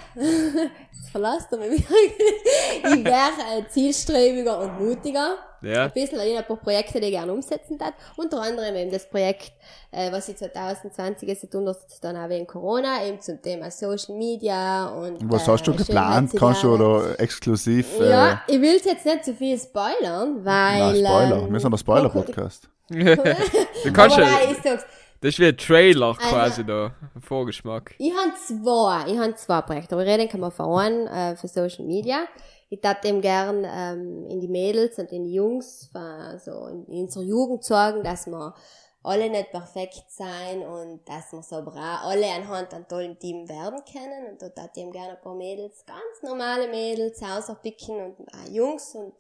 jetzt 1.09 1.11
verlasst 1.11 1.53
er 1.53 1.59
mich, 1.59 1.81
ich 1.81 3.05
wäre 3.05 3.59
äh, 3.59 3.69
zielstrebiger 3.69 4.59
und 4.59 4.81
mutiger. 4.81 5.37
Ja. 5.61 5.85
Ein 5.85 5.93
bisschen 5.93 6.21
in 6.21 6.37
ein 6.37 6.45
paar 6.45 6.57
Projekte, 6.57 7.01
die 7.01 7.07
ich 7.07 7.13
gerne 7.13 7.33
umsetzen 7.33 7.77
darf. 7.79 7.93
Unter 8.17 8.41
anderem 8.41 8.77
eben 8.77 8.93
das 8.93 9.09
Projekt, 9.09 9.53
äh, 9.91 10.13
was 10.13 10.29
ich 10.29 10.37
2020 10.37 11.29
jetzt 11.29 11.51
tun 11.51 11.67
das 11.67 11.79
dann 12.01 12.17
auch 12.17 12.29
wegen 12.29 12.47
Corona, 12.47 13.05
eben 13.05 13.21
zum 13.21 13.43
Thema 13.43 13.69
Social 13.71 14.15
Media 14.17 14.87
und 14.87 15.19
Was 15.29 15.49
äh, 15.49 15.51
hast 15.51 15.67
du 15.67 15.75
geplant? 15.75 16.33
Kannst 16.37 16.63
du 16.63 16.75
oder 16.75 17.19
exklusiv? 17.19 17.99
Äh, 17.99 18.09
Ja, 18.11 18.43
ich 18.47 18.61
will 18.61 18.81
jetzt 18.85 19.05
nicht 19.05 19.25
zu 19.25 19.35
viel 19.35 19.59
spoilern, 19.59 20.45
weil... 20.45 21.03
Nein, 21.03 21.05
Spoiler. 21.05 21.43
ähm, 21.43 21.53
Wir 21.53 21.61
sind 21.61 21.71
der 21.73 21.79
Spoiler-Podcast. 21.79 22.69
Du 22.91 23.93
kannst 23.93 24.17
Aber 24.17 24.25
ja, 24.27 24.31
nein, 24.33 24.49
ich 24.57 24.63
sag's, 24.63 24.85
das 25.21 25.31
ist 25.31 25.39
wie 25.39 25.47
ein 25.47 25.57
Trailer 25.57 26.09
Also- 26.09 26.21
quasi 26.21 26.65
da. 26.65 26.95
Ein 27.15 27.23
Vorgeschmack. 27.23 27.95
Ich 27.99 28.13
habe 28.13 28.35
zwei, 28.35 29.13
ich 29.13 29.19
habe 29.19 29.35
zwei 29.35 29.61
Projekte, 29.63 29.95
aber 29.95 30.05
ich 30.05 30.11
rede 30.11 30.29
kann 30.29 30.41
man 30.41 30.53
von 30.53 30.79
einem, 30.79 31.07
äh, 31.07 31.37
für 31.37 31.49
Social 31.49 31.85
Media. 31.85 32.27
Ich 32.71 32.81
darf 32.81 33.01
dem 33.01 33.21
gern 33.21 33.65
ähm, 33.65 34.27
in 34.29 34.41
die 34.41 34.49
Mädels 34.49 34.99
und 34.99 35.11
in 35.11 35.25
die 35.25 35.33
Jungs, 35.35 35.89
von, 35.91 36.39
so 36.39 36.67
in, 36.67 36.85
in 36.87 37.03
unserer 37.05 37.23
Jugend 37.25 37.65
sagen, 37.65 38.03
dass 38.03 38.27
wir 38.27 38.55
alle 39.03 39.31
nicht 39.31 39.51
perfekt 39.51 40.05
sein 40.09 40.61
und 40.61 41.01
dass 41.09 41.33
wir 41.33 41.43
so 41.43 41.57
auch 41.57 41.75
alle 41.77 42.27
anhand 42.31 42.75
an 42.75 42.87
tollen 42.87 43.19
Team 43.19 43.49
werden 43.49 43.81
können. 43.91 44.33
Und 44.33 44.43
da 44.43 44.49
darf 44.51 44.71
ich 44.75 44.83
ihm 44.83 44.93
gerne 44.93 45.13
ein 45.17 45.21
paar 45.23 45.35
Mädels, 45.35 45.85
ganz 45.87 46.23
normale 46.23 46.69
Mädels, 46.69 47.23
auserpicken 47.23 47.97
und 47.97 48.29
auch 48.35 48.51
Jungs 48.51 48.95
und 48.95 49.15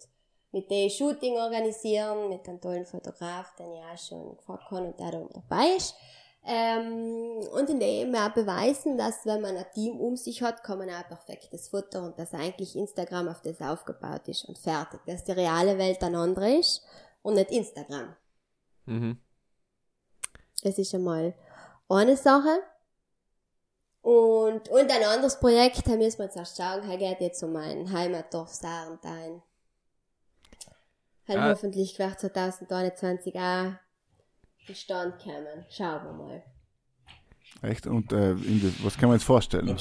mit 0.52 0.70
denen 0.70 0.90
Shooting 0.90 1.36
organisieren, 1.36 2.28
mit 2.28 2.48
einem 2.48 2.60
tollen 2.60 2.86
Fotograf, 2.86 3.54
den 3.56 3.72
ich 3.72 3.82
auch 3.82 3.98
schon 3.98 4.36
gefragt 4.36 4.70
habe 4.70 4.86
und 4.86 4.98
der 4.98 5.10
da 5.10 5.28
dabei 5.32 5.76
ist. 5.76 5.94
Ähm, 6.44 7.46
und 7.52 7.68
in 7.68 7.78
dem 7.78 8.14
auch 8.14 8.30
beweisen, 8.30 8.96
dass 8.96 9.26
wenn 9.26 9.42
man 9.42 9.56
ein 9.56 9.66
Team 9.74 10.00
um 10.00 10.16
sich 10.16 10.42
hat, 10.42 10.62
kann 10.62 10.78
man 10.78 10.88
auch 10.88 10.94
ein 10.94 11.08
perfektes 11.08 11.68
Foto 11.68 11.98
und 11.98 12.18
dass 12.18 12.32
eigentlich 12.32 12.74
Instagram 12.74 13.28
auf 13.28 13.42
das 13.42 13.60
aufgebaut 13.60 14.26
ist 14.28 14.44
und 14.46 14.56
fertig. 14.56 15.00
Dass 15.06 15.24
die 15.24 15.32
reale 15.32 15.76
Welt 15.76 16.02
eine 16.02 16.18
andere 16.18 16.54
ist 16.54 16.82
und 17.22 17.34
nicht 17.34 17.50
Instagram. 17.50 18.16
Mhm. 18.86 19.18
Das 20.62 20.78
ist 20.78 20.94
einmal 20.94 21.34
eine 21.88 22.16
Sache. 22.16 22.62
Und, 24.00 24.68
und 24.70 24.90
ein 24.90 25.04
anderes 25.04 25.38
Projekt, 25.38 25.86
da 25.86 25.96
müssen 25.96 26.18
wir 26.18 26.26
jetzt 26.26 26.36
erst 26.36 26.56
schauen, 26.56 26.88
da 26.88 26.96
geht 26.96 27.20
jetzt 27.20 27.42
um 27.42 27.52
mein 27.52 27.92
Heimatdorf 27.92 28.54
Sarenthein. 28.54 29.42
Halt 31.28 31.38
Ah. 31.38 31.50
hoffentlich 31.50 31.98
wird 31.98 32.18
2021 32.18 33.34
auch 33.36 33.72
Bestand 34.66 35.18
kommen. 35.22 35.64
Schauen 35.70 36.04
wir 36.04 36.12
mal. 36.12 36.42
Echt? 37.62 37.86
Und 37.86 38.12
äh, 38.12 38.30
in 38.30 38.60
die, 38.60 38.74
was 38.84 38.96
kann 38.96 39.08
man 39.08 39.18
jetzt 39.18 39.24
vorstellen? 39.26 39.76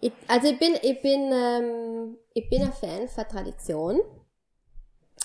Ich, 0.00 0.12
also 0.28 0.48
ich 0.48 0.58
bin, 0.58 0.74
ich 0.82 1.00
bin, 1.02 1.30
ähm, 1.32 2.16
ich 2.34 2.48
bin 2.48 2.62
ein 2.62 2.72
Fan 2.72 3.08
von 3.08 3.24
Tradition 3.28 4.00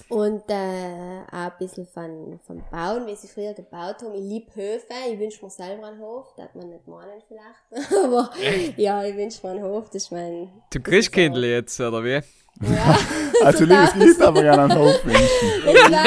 und 0.10 0.44
äh, 0.50 1.22
auch 1.32 1.32
ein 1.32 1.52
bisschen 1.58 1.88
von, 1.88 2.40
von 2.46 2.62
Bauen, 2.70 3.08
wie 3.08 3.16
sie 3.16 3.28
früher 3.28 3.54
gebaut 3.54 4.02
haben. 4.02 4.14
Ich 4.14 4.22
liebe 4.22 4.54
Höfe, 4.56 4.94
ich 5.10 5.18
wünsche 5.20 5.44
mir 5.44 5.50
selber 5.50 5.88
einen 5.88 6.00
Hof, 6.00 6.34
das 6.36 6.54
man 6.54 6.70
nicht 6.70 6.88
meinen 6.88 7.22
vielleicht, 7.28 7.92
aber 8.04 8.30
ja, 8.78 9.04
ich 9.06 9.16
wünsche 9.16 9.46
mir 9.48 9.54
einen 9.54 9.64
Hof, 9.64 9.86
das 9.90 10.04
ist 10.04 10.12
mein... 10.12 10.52
Zum 10.72 10.84
Christkindl 10.84 11.46
jetzt, 11.46 11.80
oder 11.80 12.04
wie? 12.04 12.20
Ja, 12.62 12.98
Also, 13.44 13.66
liebes 13.66 13.96
nicht, 13.96 14.22
aber 14.22 14.42
gerne 14.42 14.64
einen 14.64 14.76
Hof 14.80 15.04
wünschen. 15.04 15.52
ja, 15.92 16.04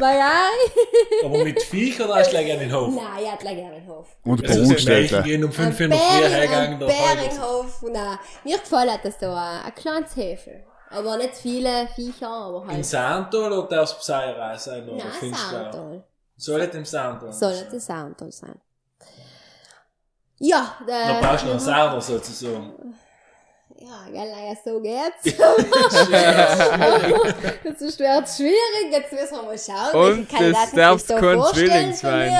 Aber 1.24 1.44
mit 1.44 1.62
Viech 1.62 2.00
oder 2.00 2.14
hast 2.16 2.28
du 2.28 2.30
gleich 2.30 2.50
einen 2.52 2.72
Hof? 2.72 2.94
nein, 2.94 3.04
ich 3.22 3.30
hätte 3.30 3.44
gerne 3.44 3.76
einen 3.76 3.86
Hof. 3.86 4.06
Und 4.24 4.42
Also, 4.48 4.64
so 4.64 4.70
Mädchen 4.70 4.86
Brunstätte. 4.86 5.22
gehen 5.22 5.44
um 5.44 5.52
5 5.52 5.78
Ein 5.78 5.84
in 5.84 5.90
der 5.90 5.98
Früh 5.98 6.28
hergegangen, 6.28 6.72
ein 6.74 6.80
da 6.80 6.86
Bäringhof, 6.86 7.82
nein. 7.92 8.18
Mir 8.44 8.58
gefällt 8.58 9.00
das 9.04 9.20
so, 9.20 9.26
ein, 9.26 9.60
ein 9.64 9.74
kleines 9.74 10.16
Häfel. 10.16 10.64
Aber 10.90 11.16
nicht 11.18 11.36
viele 11.36 11.86
Viecher, 11.94 12.28
aber 12.28 12.62
Im 12.62 12.68
halt. 12.68 12.86
Sandtal 12.86 13.52
oder 13.52 13.68
darf 13.68 13.90
es 13.92 13.98
Pseierei 13.98 14.56
sein? 14.56 14.88
Oder 14.88 15.04
Nein? 15.04 15.34
Sandal. 15.34 16.04
Soll 16.36 16.60
nicht 16.62 16.74
im 16.74 16.84
Sandtal? 16.84 17.32
Soll 17.32 17.52
nicht 17.52 17.72
ein 17.72 17.80
Sandal 17.80 18.32
sein. 18.32 18.60
Ja, 20.38 20.74
Da 20.86 21.18
äh, 21.18 21.22
brauchst 21.22 21.42
du 21.42 21.46
noch 21.46 21.52
einen 21.52 21.60
Sauer 21.60 22.00
sozusagen. 22.00 22.72
Ja, 23.80 24.06
gell, 24.12 24.28
ja, 24.28 24.54
so 24.62 24.78
geht's. 24.80 25.24
das 27.64 27.80
ist 27.80 27.98
wird 27.98 28.28
schwierig, 28.28 28.92
jetzt 28.92 29.10
müssen 29.12 29.36
wir 29.36 29.42
mal 29.42 29.58
schauen. 29.58 29.94
Und 30.16 30.28
Kandidaten 30.28 30.66
es 30.66 30.72
darf 30.72 31.00
sich 31.00 31.08
da 31.08 31.18
kein 31.20 31.38
vorstellen 31.38 31.94
Zwilling 31.94 31.96
sein. 31.96 32.32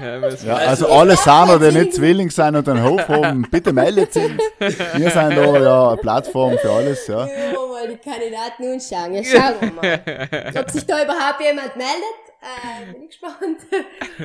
Ja, 0.00 0.20
also 0.22 0.50
Also, 0.50 0.88
alle 0.88 1.16
Sander, 1.16 1.58
die 1.58 1.70
nicht 1.78 1.92
Zwilling 1.94 2.30
sein 2.30 2.56
und 2.56 2.66
einen 2.68 2.82
Hof 2.82 3.06
haben, 3.08 3.46
bitte 3.50 3.72
meldet 3.74 4.12
sich. 4.14 4.32
Wir 4.58 5.10
sind 5.10 5.36
da 5.36 5.58
ja 5.58 5.88
eine 5.90 5.98
Plattform 5.98 6.56
für 6.58 6.70
alles, 6.70 7.06
ja. 7.06 7.26
Wir 7.26 7.52
mal 7.52 7.88
die 7.88 7.98
Kandidaten 7.98 8.72
anschauen. 8.72 9.12
Ja, 9.14 9.22
schauen 9.22 9.54
wir 9.60 9.72
mal. 9.72 10.00
Ob 10.58 10.70
sich 10.70 10.86
da 10.86 11.02
überhaupt 11.04 11.40
jemand 11.40 11.76
meldet, 11.76 12.32
äh, 12.40 12.86
bin 12.92 13.02
ich 13.02 13.08
gespannt. 13.08 13.58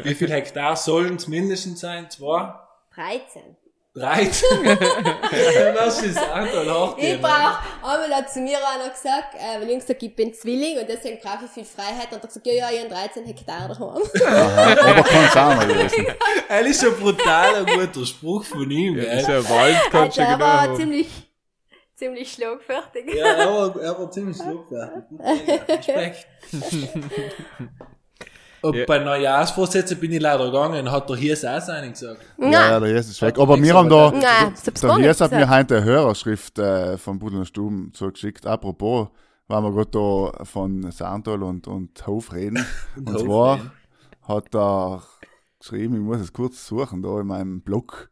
Wie 0.06 0.16
viel 0.16 0.32
Hektar 0.32 0.78
sollen 0.78 1.18
es 1.18 1.28
mindestens 1.28 1.82
sein? 1.82 2.10
Zwei? 2.10 2.54
13. 2.96 3.58
13? 3.94 4.64
das 5.76 6.02
ist 6.02 6.18
hoch. 6.20 6.98
Ich 6.98 7.20
brauch, 7.22 7.60
einmal 7.84 8.16
hat 8.16 8.32
zu 8.32 8.40
mir 8.40 8.58
einer 8.58 8.90
gesagt, 8.90 9.36
äh, 9.36 9.60
weil 9.60 9.70
ich 9.70 9.80
gesagt 9.80 10.02
ich 10.02 10.16
bin 10.16 10.34
Zwilling 10.34 10.80
und 10.80 10.88
deswegen 10.88 11.20
brauche 11.20 11.44
ich 11.46 11.52
viel 11.52 11.66
Freiheit. 11.66 12.06
Und 12.12 12.14
er 12.14 12.22
hat 12.24 12.28
gesagt, 12.28 12.48
ja, 12.48 12.54
ja, 12.54 12.70
ich 12.72 12.80
habe 12.80 12.90
13 12.90 13.26
Hektar 13.26 13.68
daheim. 13.68 14.02
Aha, 14.26 14.90
aber 14.92 15.04
kein 15.04 15.30
Sander 15.32 15.66
gewesen. 15.66 16.08
Das 16.48 16.62
ist 16.68 16.86
ein 16.86 16.96
brutaler 16.96 17.66
guter 17.66 18.06
Spruch 18.06 18.46
von 18.46 18.72
ihm, 18.72 18.98
Ja, 18.98 19.12
ist 19.12 19.30
ein 19.30 19.50
Wald, 19.50 19.78
kannst 19.92 20.18
du 20.18 20.22
er 20.22 20.28
genau 20.34 20.46
war 20.46 20.62
haben. 20.62 20.76
ziemlich, 20.78 21.10
ziemlich 21.96 22.32
schlagfertig. 22.32 23.14
Ja, 23.14 23.26
er 23.26 23.54
war, 23.54 23.82
er 23.82 24.00
war 24.00 24.10
ziemlich 24.10 24.38
schlagfertig. 24.38 25.20
Respekt. 25.88 26.28
Und 28.64 28.76
Ja. 28.76 28.86
bei 28.86 29.00
Neujahrsvorsätzen 29.00 30.00
bin 30.00 30.12
ich 30.12 30.22
leider 30.22 30.46
gegangen, 30.46 30.92
hat 30.92 31.10
der 31.10 31.16
hier 31.16 31.34
auch 31.34 31.62
seinen 31.62 31.92
gesagt. 31.92 32.22
Ja, 32.38 32.46
ja, 32.50 32.70
Nein, 32.72 32.82
der 32.84 32.92
Jesus 32.92 33.12
ist 33.12 33.22
weg. 33.22 33.40
Aber 33.40 33.62
wir 33.62 33.74
haben 33.74 33.90
da, 33.90 34.12
nein, 34.12 34.54
der 34.82 34.98
Jesus 35.00 35.22
hat 35.22 35.32
mir 35.32 35.50
heute 35.50 35.78
eine 35.78 35.86
Hörerschrift 35.86 36.60
äh, 36.60 36.98
von 36.98 37.18
Budel 37.20 37.40
und 37.40 37.46
Stuben 37.46 37.92
zugeschickt. 37.94 38.46
Apropos, 38.46 39.08
weil 39.48 39.62
wir 39.64 39.72
gerade 39.72 39.90
da 40.38 40.44
von 40.46 40.92
Sandal 40.92 41.42
und, 41.44 41.68
und 41.68 42.06
Hof 42.08 42.34
reden. 42.34 42.64
Und, 42.98 43.14
Hof 43.14 43.22
zwar 43.24 43.56
reden. 43.56 43.72
hat 44.28 44.56
er 44.56 45.04
geschrieben, 45.60 45.96
ich 45.96 46.02
muss 46.02 46.20
es 46.22 46.32
kurz 46.34 46.66
suchen, 46.66 47.02
da 47.02 47.20
in 47.20 47.28
meinem 47.28 47.62
Blog, 47.62 48.10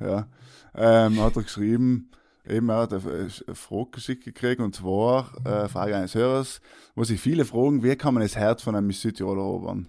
ja, 0.00 0.26
ähm, 0.74 1.20
hat 1.22 1.36
er 1.36 1.42
geschrieben, 1.42 2.10
eben 2.48 2.68
er 2.68 2.76
hat 2.78 2.92
eine 2.92 3.30
Frage 3.54 3.90
geschickt 3.92 4.24
gekriegt, 4.24 4.60
und 4.60 4.74
zwar, 4.74 5.32
äh, 5.44 5.68
Frage 5.68 5.96
eines 5.96 6.14
Hörers, 6.14 6.60
wo 6.94 7.04
sich 7.04 7.20
viele 7.20 7.44
fragen, 7.44 7.82
wie 7.82 7.96
kann 7.96 8.14
man 8.14 8.22
das 8.22 8.36
Herz 8.36 8.62
von 8.62 8.74
einem 8.76 8.86
Miss 8.86 9.00
Südtirol 9.02 9.38
erobern? 9.38 9.88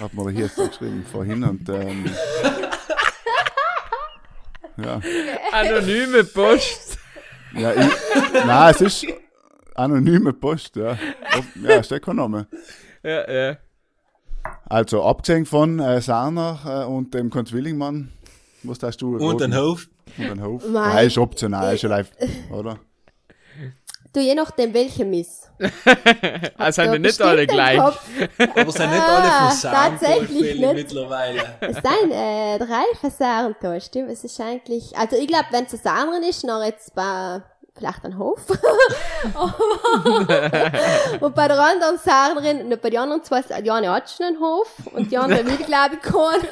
Hat 0.00 0.12
man 0.14 0.26
da 0.26 0.30
hier 0.32 0.48
so 0.48 0.66
geschrieben, 0.68 1.04
vorhin, 1.10 1.44
und, 1.44 1.68
ähm, 1.68 2.04
ja. 4.76 5.00
Anonyme 5.52 6.24
Post. 6.24 6.98
Ja, 7.54 7.72
ich, 7.72 7.92
nein, 8.44 8.74
es 8.74 8.80
ist 8.80 9.06
anonyme 9.74 10.32
Post, 10.32 10.76
ja. 10.76 10.98
Ob- 11.38 11.56
Ja, 11.62 11.82
steht 11.82 12.02
kein 12.02 12.16
Name. 12.16 12.46
Ja, 13.02 13.30
ja. 13.30 13.56
Also, 14.66 15.04
abgesehen 15.04 15.46
von 15.46 15.78
äh, 15.78 16.00
Sarner 16.00 16.58
äh, 16.66 16.84
und 16.90 17.14
dem 17.14 17.30
Konz 17.30 17.52
Willingmann, 17.52 18.12
was 18.62 18.82
hast 18.82 18.98
du? 18.98 19.16
Und 19.16 19.40
ein 19.42 19.56
Hof. 19.56 19.88
Und 20.18 20.30
ein 20.30 20.42
Hof. 20.42 20.62
Nein. 20.66 20.94
Nein, 20.94 21.06
ist 21.06 21.18
optional, 21.18 21.74
ist 21.74 21.82
ja 21.82 21.88
live, 21.88 22.10
oder? 22.50 22.78
Du, 24.12 24.20
je 24.20 24.34
nachdem, 24.36 24.72
welche 24.72 25.04
Miss. 25.04 25.50
Also 26.56 26.82
Da 26.82 26.92
sind 26.92 27.02
nicht 27.02 27.20
alle 27.20 27.46
gleich. 27.48 27.78
Kopf. 27.78 28.00
Aber 28.38 28.70
sind 28.70 28.90
nicht 28.90 29.02
Ah, 29.02 29.46
alle 29.46 29.54
Sandtal 29.56 29.90
tatsächlich 29.90 30.60
nicht. 30.60 30.74
mittlerweile. 30.74 31.42
Es 31.60 31.74
sind 31.76 32.12
äh, 32.12 32.58
drei 32.58 32.84
Versagen 33.00 33.80
stimmt. 33.80 34.10
Es 34.10 34.22
ist 34.22 34.40
eigentlich, 34.40 34.96
also 34.96 35.16
ich 35.16 35.26
glaube, 35.26 35.46
wenn 35.50 35.64
es 35.64 35.84
ein 35.84 35.92
anderen 35.92 36.22
ist, 36.22 36.44
noch 36.44 36.62
jetzt 36.62 36.94
bei 36.94 37.42
vielleicht 37.76 38.04
ein 38.04 38.16
Hof. 38.16 38.38
und 41.20 41.34
bei 41.34 41.48
der 41.48 41.58
anderen 41.58 41.98
Sarnerin, 41.98 42.72
und 42.72 42.80
bei 42.80 42.90
den 42.90 43.00
anderen 43.00 43.24
zwei, 43.24 43.42
die 43.42 43.70
eine 43.70 43.90
hat 43.90 44.08
schon 44.10 44.26
einen 44.26 44.38
Hof 44.40 44.68
und 44.92 45.10
die 45.10 45.18
andere 45.18 45.44
will, 45.44 45.56
glaube 45.56 45.96
ich, 45.96 46.02
keinen. 46.02 46.46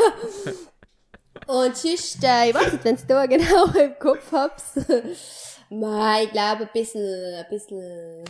Und 1.46 1.76
sonst, 1.76 2.22
äh, 2.22 2.48
ich 2.48 2.54
weiß 2.54 2.72
nicht, 2.72 2.84
wenn 2.84 2.96
du 2.96 3.28
genau 3.28 3.64
im 3.78 3.98
Kopf 3.98 4.32
habt. 4.32 4.62
Nein, 5.70 6.24
ich 6.24 6.32
glaube, 6.32 6.64
ein 6.64 6.70
bisschen, 6.72 7.34
ein 7.34 7.46
bisschen, 7.48 8.24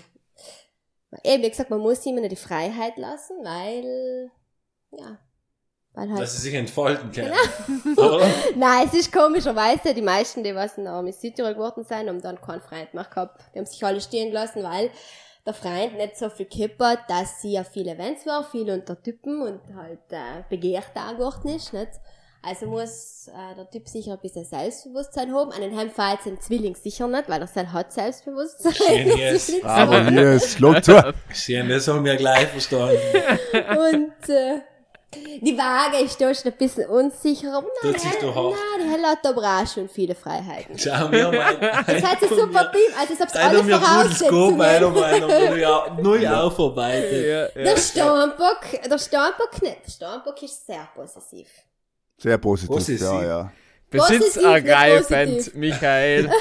eben, 1.24 1.42
wie 1.42 1.50
gesagt, 1.50 1.70
man 1.70 1.80
muss 1.80 2.04
ihm 2.06 2.22
die 2.28 2.36
Freiheit 2.36 2.96
lassen, 2.96 3.36
weil, 3.42 4.30
ja, 4.92 5.18
weil 5.92 6.08
halt. 6.10 6.20
Dass 6.20 6.36
sie 6.36 6.42
sich 6.42 6.54
entfalten 6.54 7.10
können. 7.10 7.34
Genau. 7.84 8.20
Nein, 8.56 8.86
es 8.86 8.94
ist 8.94 9.12
komischerweise, 9.12 9.92
die 9.92 10.02
meisten, 10.02 10.42
die 10.42 10.54
was 10.54 10.78
in 10.78 10.84
der 10.84 11.02
Miss 11.02 11.20
Südtirol 11.20 11.54
geworden 11.54 11.84
sind, 11.84 12.08
haben 12.08 12.22
dann 12.22 12.40
keinen 12.40 12.62
Freund 12.62 12.94
mehr 12.94 13.04
gehabt. 13.04 13.42
Die 13.54 13.58
haben 13.58 13.66
sich 13.66 13.84
alle 13.84 14.00
stehen 14.00 14.28
gelassen, 14.28 14.62
weil 14.62 14.90
der 15.44 15.54
Freund 15.54 15.96
nicht 15.96 16.16
so 16.16 16.30
viel 16.30 16.46
kippert, 16.46 17.00
dass 17.08 17.42
sie 17.42 17.52
ja 17.52 17.64
viele 17.64 17.92
Events 17.92 18.24
war, 18.26 18.44
viel 18.44 18.70
unter 18.70 19.00
Typen 19.02 19.42
und 19.42 19.60
halt 19.74 20.00
äh, 20.10 20.44
begehrt 20.48 20.92
auch 20.94 21.12
geworden 21.12 21.48
ist, 21.56 21.72
nicht? 21.72 21.90
Also 22.44 22.66
muss 22.66 23.28
äh, 23.28 23.54
der 23.56 23.70
Typ 23.70 23.88
sicher 23.88 24.12
ein 24.14 24.18
bisschen 24.18 24.44
Selbstbewusstsein 24.44 25.32
haben. 25.32 25.52
An 25.52 25.60
den 25.60 25.76
Heimfall 25.76 26.18
sind 26.24 26.42
Zwilling 26.42 26.74
sicher 26.74 27.06
nicht, 27.06 27.28
weil 27.28 27.40
er 27.40 27.46
selbst 27.46 27.72
hat 27.72 27.92
Selbstbewusstsein. 27.92 28.72
Schön, 28.74 29.16
yes. 29.16 29.52
Aber 29.62 30.08
hier 30.08 30.32
ist 30.32 30.56
Schlag 30.58 30.84
zu. 30.84 31.14
Sehen, 31.32 31.68
das 31.68 31.86
haben 31.86 32.04
wir 32.04 32.16
gleich 32.16 32.48
verstanden. 32.48 32.98
Und 33.78 34.28
äh, 34.28 34.58
die 35.40 35.56
Waage 35.56 35.98
ist 36.04 36.20
da 36.20 36.34
schon 36.34 36.50
ein 36.50 36.58
bisschen 36.58 36.88
unsicher. 36.90 37.52
Aber 37.54 37.68
nein, 37.82 37.92
Tut 37.92 38.00
sich 38.00 38.10
die 38.10 38.26
doch 38.26 38.34
Hel- 38.34 38.42
auch. 38.42 38.50
nein, 38.50 38.86
die 38.86 38.90
Helle 38.92 39.06
hat 39.06 39.24
aber 39.26 39.42
auch 39.62 39.66
schon 39.72 39.88
viele 39.88 40.14
Freiheiten. 40.16 40.76
Schauen 40.76 41.12
wir 41.12 41.30
mal. 41.30 41.56
Das 41.86 42.02
hat 42.02 42.18
sie 42.20 42.28
super 42.28 42.72
Team, 42.72 42.90
also 42.98 43.12
es 43.14 43.20
habt 43.20 43.36
Einer 43.36 43.48
alle 43.50 43.62
mir 43.62 44.14
Scope, 44.16 44.64
einer 44.64 44.90
meiner 44.90 45.28
neu, 45.28 45.66
au- 45.66 45.94
neu 46.02 46.28
aufarbeitet. 46.28 47.24
Ja, 47.56 47.62
Der. 47.62 47.76
Steinbock, 47.76 48.62
der 48.84 48.98
Steinbock 48.98 49.62
nicht. 49.62 49.86
Der 49.86 49.90
Steinbock 49.92 50.42
ist 50.42 50.66
sehr 50.66 50.88
possessiv. 50.94 51.46
Sehr 52.22 52.38
positiv, 52.38 52.68
Positiv. 52.68 53.00
ja, 53.00 53.24
ja. 53.24 53.52
Besitzergreifend. 53.90 55.54
Michael. 55.54 56.30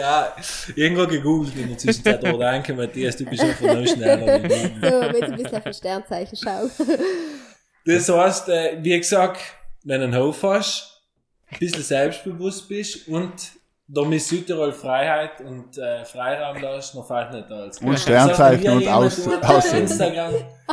Ja, 0.00 0.34
irgendwo 0.74 1.06
gegoogelt 1.06 1.54
in 1.54 1.68
der 1.68 1.78
Zwischenzeit, 1.78 2.24
aber 2.24 2.38
danke, 2.38 2.72
Matthias, 2.72 3.14
du 3.14 3.26
bist 3.26 3.42
einfach 3.42 3.74
noch 3.74 3.86
schneller. 3.86 4.40
So, 4.40 5.12
wenn 5.12 5.22
ein 5.22 5.36
bisschen 5.36 5.56
auf 5.58 5.66
ein 5.66 5.74
Sternzeichen 5.74 6.36
schauen. 6.36 6.70
Das 7.84 8.08
heißt, 8.08 8.48
äh, 8.48 8.78
wie 8.80 8.98
gesagt, 8.98 9.40
wenn 9.84 10.00
du 10.00 10.06
einen 10.06 10.16
Hof 10.16 10.42
hast, 10.42 11.02
ein 11.50 11.58
bisschen 11.58 11.82
selbstbewusst 11.82 12.68
bist 12.68 13.06
und 13.06 13.32
da 13.94 14.02
mit 14.04 14.22
Südtirol 14.22 14.72
Freiheit 14.72 15.40
und 15.40 15.76
äh, 15.76 16.02
Freiraum 16.04 16.56
lässt, 16.62 16.94
dann 16.94 17.04
fällt 17.04 17.32
nicht 17.32 17.50
alles. 17.50 17.78
Und 17.78 17.98
Sternzeichen 17.98 18.70
und 18.72 18.88
Aus- 18.88 19.28
Aussehen. 19.28 19.80
Instagram, 19.82 20.32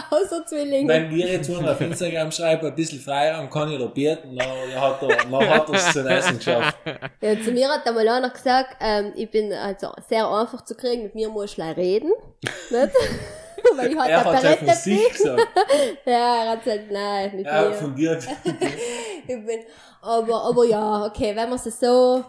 Außer 0.09 0.45
Zwillinge. 0.45 0.88
wenn 0.88 1.09
wir 1.09 1.28
jetzt 1.28 1.49
unten 1.49 1.67
auf 1.67 1.82
Instagram 1.82 2.32
schreiben, 2.32 2.67
ein 2.67 2.76
bisschen 2.76 2.99
Freiraum 2.99 3.49
kann 3.49 3.70
ich 3.72 3.80
da 3.80 3.86
bieten, 3.88 4.38
dann 4.38 4.47
hat 4.82 5.01
er, 5.01 5.07
dann 5.30 5.49
hat 5.49 5.67
er 5.70 5.76
es 5.76 5.91
zum 5.93 6.07
Essen 6.07 6.38
geschafft. 6.38 6.78
Ja, 7.22 7.41
zu 7.41 7.51
mir 7.51 7.67
hat 7.67 7.86
einmal 7.86 8.07
einer 8.07 8.30
gesagt, 8.30 8.78
ähm, 8.80 9.11
ich 9.15 9.30
bin 9.30 9.51
also 9.51 9.91
sehr 10.07 10.26
einfach 10.26 10.63
zu 10.63 10.76
kriegen, 10.76 11.03
mit 11.03 11.15
mir 11.15 11.28
musst 11.30 11.53
du 11.53 11.61
gleich 11.61 11.76
reden. 11.76 12.11
nicht? 12.41 12.72
Weil 13.76 13.91
ich 13.91 13.97
halt 13.99 14.09
Er 14.09 14.24
hat 14.24 14.59
bin. 14.59 14.67
gesagt. 14.67 14.86
Ja, 16.05 16.43
er 16.45 16.49
hat 16.51 16.63
gesagt, 16.63 16.84
nein, 16.89 17.36
mit 17.36 17.45
Ja, 17.45 17.63
mir. 17.63 17.74
von 17.74 17.93
dir. 17.93 18.17
ich 19.28 19.45
bin, 19.45 19.59
aber, 20.01 20.43
aber 20.45 20.63
ja, 20.65 21.05
okay, 21.05 21.36
wenn 21.36 21.49
man 21.49 21.59
es 21.59 21.78
so, 21.78 22.24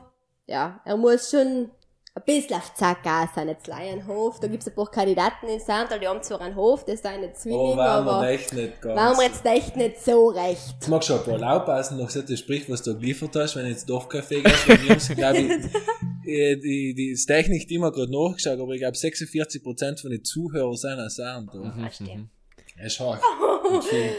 ja, 0.51 0.81
er 0.85 0.97
muss 0.97 1.31
schon 1.31 1.71
ein 2.13 2.23
bisschen 2.27 2.57
auf 2.57 2.75
Zack 2.75 3.05
gehen 3.05 3.29
sein, 3.35 3.49
jetzt 3.49 3.69
leider 3.69 3.93
ein 3.93 4.07
Hof, 4.07 4.41
da 4.41 4.49
gibt's 4.49 4.67
ein 4.67 4.75
paar 4.75 4.91
Kandidaten 4.91 5.47
in 5.47 5.61
Sandal, 5.61 6.01
die 6.01 6.09
haben 6.09 6.23
zwar 6.25 6.41
einen 6.41 6.57
Hof, 6.57 6.85
das 6.85 7.03
sind 7.03 7.21
nicht 7.21 7.35
Oh, 7.35 7.39
Zwillinge, 7.39 7.77
wir 7.77 7.85
aber 7.85 8.29
echt 8.29 8.53
nicht 8.53 8.81
ganz. 8.83 8.97
waren 8.97 9.17
wir 9.17 9.27
jetzt 9.27 9.47
echt 9.47 9.77
nicht 9.77 10.05
so 10.05 10.29
recht. 10.29 10.75
Jetzt 10.75 10.89
magst 10.89 11.09
du 11.09 11.15
ein 11.15 11.23
paar 11.23 11.57
aufpassen, 11.57 11.99
noch 11.99 12.07
gesagt, 12.07 12.29
das 12.29 12.41
Sprich, 12.41 12.69
was 12.69 12.83
du 12.83 12.99
geliefert 12.99 13.37
hast, 13.37 13.55
wenn 13.55 13.65
du 13.65 13.71
jetzt 13.71 13.89
Dorfcafé 13.89 14.43
gehst, 14.43 14.69
weil 14.69 14.83
wir 14.83 14.91
haben 14.91 15.17
glaube 15.17 15.39
ich, 15.39 16.61
die, 16.61 16.95
die, 16.95 17.13
das 17.13 17.27
Technik-Team 17.27 17.85
hat 17.85 17.95
gerade 17.95 18.11
nachgeschaut, 18.11 18.59
aber 18.59 18.73
ich 18.73 18.81
glaube 18.81 18.97
46% 18.97 20.01
von 20.01 20.11
den 20.11 20.25
Zuhörern 20.25 20.77
sind 20.77 20.99
aus 20.99 21.15
Sound. 21.15 21.51
da. 21.55 21.75
Das 21.81 21.95
stimmt. 21.95 22.29
Das 22.77 22.87
ist 22.93 23.01
hart. 23.01 23.23
Viel. 23.89 24.11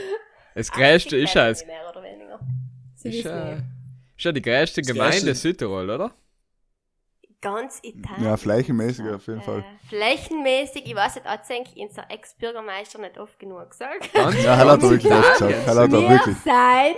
Das 0.55 0.71
größte 0.71 1.17
ist 1.17 1.33
ja, 1.33 1.49
ist, 1.49 1.65
ist 3.03 3.23
ja, 3.23 3.53
ist 3.53 3.63
ja 4.25 4.31
die 4.31 4.41
größte 4.41 4.81
Gemeinde 4.81 5.35
Südtirol, 5.35 5.89
oder? 5.89 6.13
Ganz 7.41 7.79
Italien. 7.81 8.23
Ja, 8.23 8.37
flächenmäßig 8.37 9.09
auf 9.09 9.25
jeden 9.25 9.41
Fall. 9.41 9.59
Äh, 9.59 9.87
flächenmäßig, 9.89 10.85
ich 10.85 10.95
weiß 10.95 11.15
nicht, 11.15 11.25
hat 11.25 11.41
eigentlich 11.49 11.83
unser 11.83 12.05
Ex-Bürgermeister 12.09 12.99
nicht 12.99 13.17
oft 13.17 13.39
genug 13.39 13.69
gesagt. 13.71 14.13
Ganz, 14.13 14.43
Ja, 14.43 14.57
hat 14.57 14.67
er 14.67 14.81
wirklich 14.81 15.11
oft 15.11 15.33
gesagt. 15.39 15.67
Hat 15.67 15.75
er 15.77 15.87
da 15.87 15.91
Wir 15.91 16.09
wirklich. 16.09 16.37
sein 16.45 16.93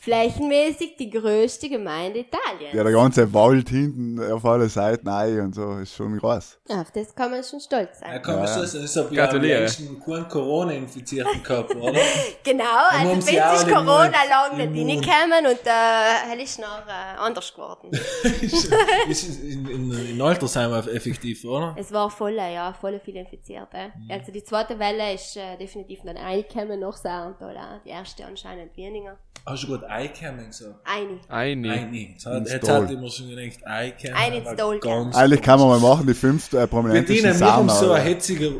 flächenmäßig 0.00 0.96
die 0.96 1.10
größte 1.10 1.68
Gemeinde 1.68 2.20
Italiens. 2.20 2.72
Ja, 2.72 2.82
der 2.84 2.92
ganze 2.92 3.32
Wald 3.32 3.68
hinten 3.68 4.20
auf 4.32 4.44
alle 4.44 4.68
Seiten 4.68 5.08
ein 5.08 5.40
und 5.40 5.54
so 5.54 5.78
ist 5.78 5.94
schon 5.94 6.16
groß. 6.18 6.58
Auf 6.68 6.90
das 6.92 7.14
kann 7.14 7.30
man 7.30 7.42
schon 7.42 7.60
stolz 7.60 8.00
Ja, 8.00 8.22
sein. 8.22 8.22
Ja, 8.24 8.44
ist 8.44 8.54
ja. 8.54 8.60
das, 8.62 8.72
das 8.72 8.96
habe 8.96 9.14
ich 9.14 9.20
am 9.20 9.26
Gratuliere. 9.26 9.58
längsten 9.60 10.00
keinen 10.00 10.28
Corona-Infizierten 10.28 11.42
gehabt, 11.42 11.74
oder? 11.74 11.98
Genau, 12.44 12.64
also 12.90 13.20
sich 13.20 13.42
alle 13.42 13.70
Corona 13.70 14.10
lang 14.28 14.56
nicht 14.72 15.06
reingekommen 15.08 15.46
und 15.46 15.66
äh, 15.66 16.30
hell 16.30 16.40
ist 16.40 16.58
noch 16.58 16.86
äh, 16.86 17.18
anders 17.18 17.52
geworden. 17.52 17.90
ist 18.40 18.70
ist 19.08 19.42
in, 19.42 19.66
in, 19.68 19.90
in 19.90 20.22
Altersheim 20.22 20.72
effektiv, 20.72 21.44
oder? 21.44 21.74
es 21.76 21.92
war 21.92 22.10
voll, 22.10 22.34
ja, 22.34 22.72
voll 22.72 23.00
viele 23.04 23.20
Infizierte. 23.20 23.92
Mhm. 23.98 24.10
Also 24.10 24.32
die 24.32 24.44
zweite 24.44 24.78
Welle 24.78 25.14
ist 25.14 25.36
äh, 25.36 25.56
definitiv 25.56 26.00
dann 26.04 26.16
reingekommen, 26.16 26.80
noch 26.80 26.96
Saarlandtal, 26.96 27.56
auch. 27.56 27.82
die 27.84 27.90
erste 27.90 28.24
anscheinend 28.24 28.76
weniger. 28.76 29.18
Hast 29.46 29.62
du 29.62 29.68
gerade 29.68 29.87
Eikämmen 29.88 30.46
gesagt? 30.46 30.80
Eine. 30.84 31.20
Eine. 31.28 31.86
Nicht. 31.86 32.10
Jetzt 32.12 32.26
hat, 32.26 32.48
jetzt 32.48 32.68
hat 32.68 32.90
immer 32.90 33.08
schon 33.10 33.28
gedacht, 33.28 33.66
Eikämmen. 33.66 34.16
Ein 34.16 34.32
ins 34.34 34.46
aber 34.46 34.54
Stall 34.56 34.80
Eigentlich 35.14 35.42
kann 35.42 35.58
man 35.58 35.68
mal 35.68 35.80
machen, 35.80 36.06
die 36.06 36.14
fünf 36.14 36.52
äh, 36.52 36.60
Mit 36.60 36.70
prominentesten 36.70 37.16
ihnen, 37.30 37.40
wir 37.40 37.52
haben 37.52 37.68
Sauna. 37.68 37.80
so 37.80 37.92
ein 37.92 38.00
oder? 38.02 38.10
hetziger. 38.10 38.50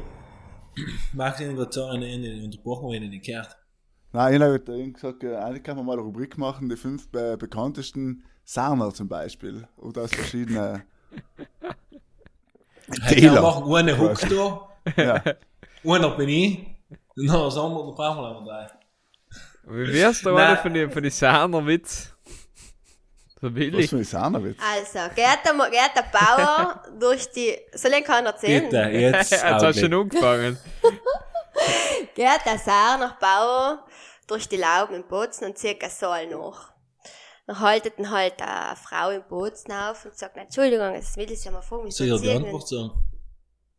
Habe 1.19 1.45
unterbrochen, 2.45 2.91
wenn 2.91 3.03
ich 3.05 3.11
nicht 3.11 3.25
gehört. 3.27 3.57
Nein, 4.13 4.35
ich 4.35 4.41
habe 4.41 4.55
eben 4.79 4.93
gesagt, 4.93 5.23
äh, 5.25 5.37
eigentlich 5.37 5.63
kann 5.63 5.77
man 5.77 5.85
mal 5.87 5.93
eine 5.95 6.03
Rubrik 6.03 6.39
machen, 6.39 6.69
die 6.69 6.77
fünf 6.77 7.09
äh, 7.15 7.37
bekanntesten 7.37 8.25
Sauner 8.45 8.95
zum 8.95 9.09
Beispiel. 9.09 9.67
Und 9.77 9.99
aus 9.99 10.11
verschiedenen. 10.15 10.83
Hey, 13.03 13.21
Dealer. 13.21 13.35
wir 13.35 13.43
machen 13.43 13.75
einen 13.75 13.99
Hook 13.99 14.19
da, 14.31 14.69
Ja. 14.97 15.23
einer 15.85 16.11
bin 16.17 16.29
ich, 16.31 16.67
und 17.17 17.27
dann 17.27 17.51
sagen 17.51 17.75
wir, 17.75 17.85
dann 17.85 17.95
brauchen 17.95 18.17
wir 18.23 18.33
noch 18.33 18.45
drei. 18.47 18.67
Wie 19.71 19.93
wär's 19.93 20.23
da 20.23 20.35
alle 20.35 20.57
von 20.57 20.73
die, 20.73 20.89
von 20.89 21.03
die 21.03 21.11
Sahner 21.11 21.67
Witz? 21.67 22.13
So 23.41 23.47
Was 23.47 23.55
billig. 23.55 23.91
für 23.91 23.97
ein 23.99 24.05
Saunerwitz. 24.05 24.59
Also, 24.61 25.15
geht 25.15 25.25
der, 25.45 25.71
geht 25.71 25.91
der 25.95 26.05
Bauer 26.11 26.83
durch 26.99 27.31
die, 27.31 27.57
soll 27.73 27.93
ich 27.93 28.05
keiner 28.05 28.31
erzählen? 28.31 28.65
Bitte, 28.65 28.77
jetzt. 28.93 29.31
Jetzt 29.31 29.45
hast 29.45 29.63
du 29.63 29.81
schon 29.81 29.95
angefangen. 29.95 30.59
Geht 32.15 32.41
der 32.45 32.59
Saar 32.59 32.99
nach 32.99 33.17
Bauer 33.21 33.87
durch 34.27 34.49
die 34.49 34.57
Lauben 34.57 34.95
im 34.95 35.07
Bozen 35.07 35.45
und 35.45 35.57
zieht 35.57 35.83
ein 35.85 35.91
Saal 35.91 36.27
nach. 36.27 36.73
Dann 37.47 37.61
haltet 37.61 37.99
ihn 37.99 38.11
halt 38.11 38.43
eine 38.43 38.75
Frau 38.77 39.11
im 39.11 39.23
Bozen 39.23 39.73
auf 39.73 40.05
und 40.05 40.19
sagt, 40.19 40.37
Entschuldigung, 40.37 40.93
das 40.95 41.17
will 41.17 41.31
ich 41.31 41.45
ja 41.45 41.53
mal 41.53 41.63
fragen, 41.63 41.85
wieso 41.85 42.05
Soll 42.05 42.17
ich 42.17 42.23
dir 42.23 42.29
die 42.29 42.37
Antwort 42.45 42.69
sagen? 42.69 42.91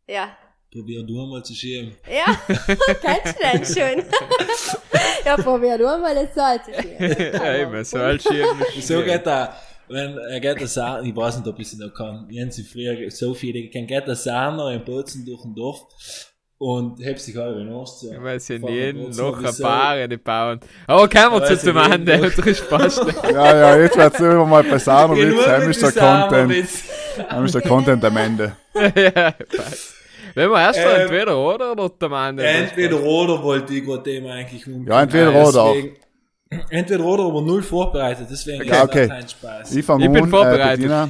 Ja. 0.08 0.30
Probier 0.74 1.04
du 1.04 1.22
einmal 1.22 1.44
zu 1.44 1.54
schieben. 1.54 1.96
Ja, 2.08 2.40
kennst 2.48 3.40
du 3.40 3.44
den 3.44 3.66
schon? 3.66 4.04
ja, 5.26 5.36
probier 5.38 5.78
du 5.78 5.86
mal 5.86 6.14
das 6.14 6.36
Saal 6.36 6.60
zu 6.64 6.72
schieben. 6.74 7.34
ja, 7.34 7.84
so 7.84 7.98
alt 7.98 8.22
schieben. 8.22 8.48
So 8.82 9.02
geht 9.04 9.26
er, 9.26 9.54
wenn 9.88 10.16
er 10.18 10.40
geht 10.40 10.60
der 10.60 10.68
Sahner, 10.68 11.02
ich 11.04 11.16
weiß 11.16 11.38
nicht, 11.38 11.48
ob 11.48 11.58
ich 11.60 11.68
es 11.74 11.78
noch 11.80 11.92
kann, 11.94 12.28
ich 12.30 12.40
habe 12.40 12.52
sie 12.52 12.64
früher 12.64 13.10
so 13.10 13.34
viele, 13.34 13.68
kann 13.70 13.88
geht 13.88 14.06
der 14.08 14.16
Sahner 14.16 14.72
in 14.72 14.84
Bozen 14.86 15.26
durch 15.26 15.42
den 15.42 15.56
Dorf 15.56 15.88
und 16.60 17.00
hebt 17.04 17.20
sich 17.20 17.36
halbe 17.36 17.64
Nase 17.64 18.14
Fahren 18.62 18.74
jedem 18.74 19.06
Bozen, 19.06 19.20
Loch 19.24 19.38
aber 19.38 19.50
ein 19.50 19.56
paar 19.62 20.08
nicht 20.08 20.24
bauen. 20.24 20.60
Aber 20.86 21.10
kommen 21.10 21.32
wir 21.42 21.46
zu. 21.46 21.72
Loch- 21.72 22.38
Und 22.38 22.46
das 22.46 22.62
passt. 22.68 23.02
Ja, 23.24 23.56
ja, 23.58 23.78
jetzt 23.82 23.98
wird's 23.98 24.20
immer 24.20 24.46
mal 24.46 24.64
bei 24.64 24.78
Saunerwitz. 24.78 25.30
Genug 25.32 25.48
Heim 25.48 25.68
mit 25.68 25.70
ist 25.78 25.82
der 25.82 25.92
Content. 25.94 26.50
Witz. 26.52 26.84
Heim 27.32 27.46
ist 27.46 27.56
der 27.56 27.62
Content 27.64 28.06
am 28.06 28.18
Ende. 28.18 28.56
ja, 28.76 29.32
passt. 29.32 29.89
Wenn 30.40 30.50
wir 30.52 30.62
erst 30.62 30.80
Ähm, 30.80 31.02
entweder 31.02 31.38
oder 31.38 31.72
oder 31.74 31.90
der 31.90 32.10
Mann. 32.10 32.40
Entweder 32.40 33.02
oder 33.04 33.44
wollte 33.44 33.74
ich 33.74 33.84
gerade 33.84 34.04
dem 34.04 34.26
eigentlich 34.28 34.66
um. 34.68 34.88
Ja, 34.88 35.02
entweder 35.02 35.32
oder. 35.32 35.74
deswegen- 35.74 35.96
Entweder 36.70 37.04
oder, 37.04 37.24
aber 37.26 37.42
null 37.42 37.62
vorbereitet, 37.62 38.28
deswegen 38.32 38.62
okay. 38.62 39.08
das 39.08 39.08
kein 39.10 39.28
Spaß. 39.28 39.72
Ich 39.76 39.78
Ich 39.80 39.86
bin 39.88 40.24
an, 40.24 40.30
vorbereitet. 40.30 40.86
Äh, 40.86 40.88
Bettina. 40.88 41.10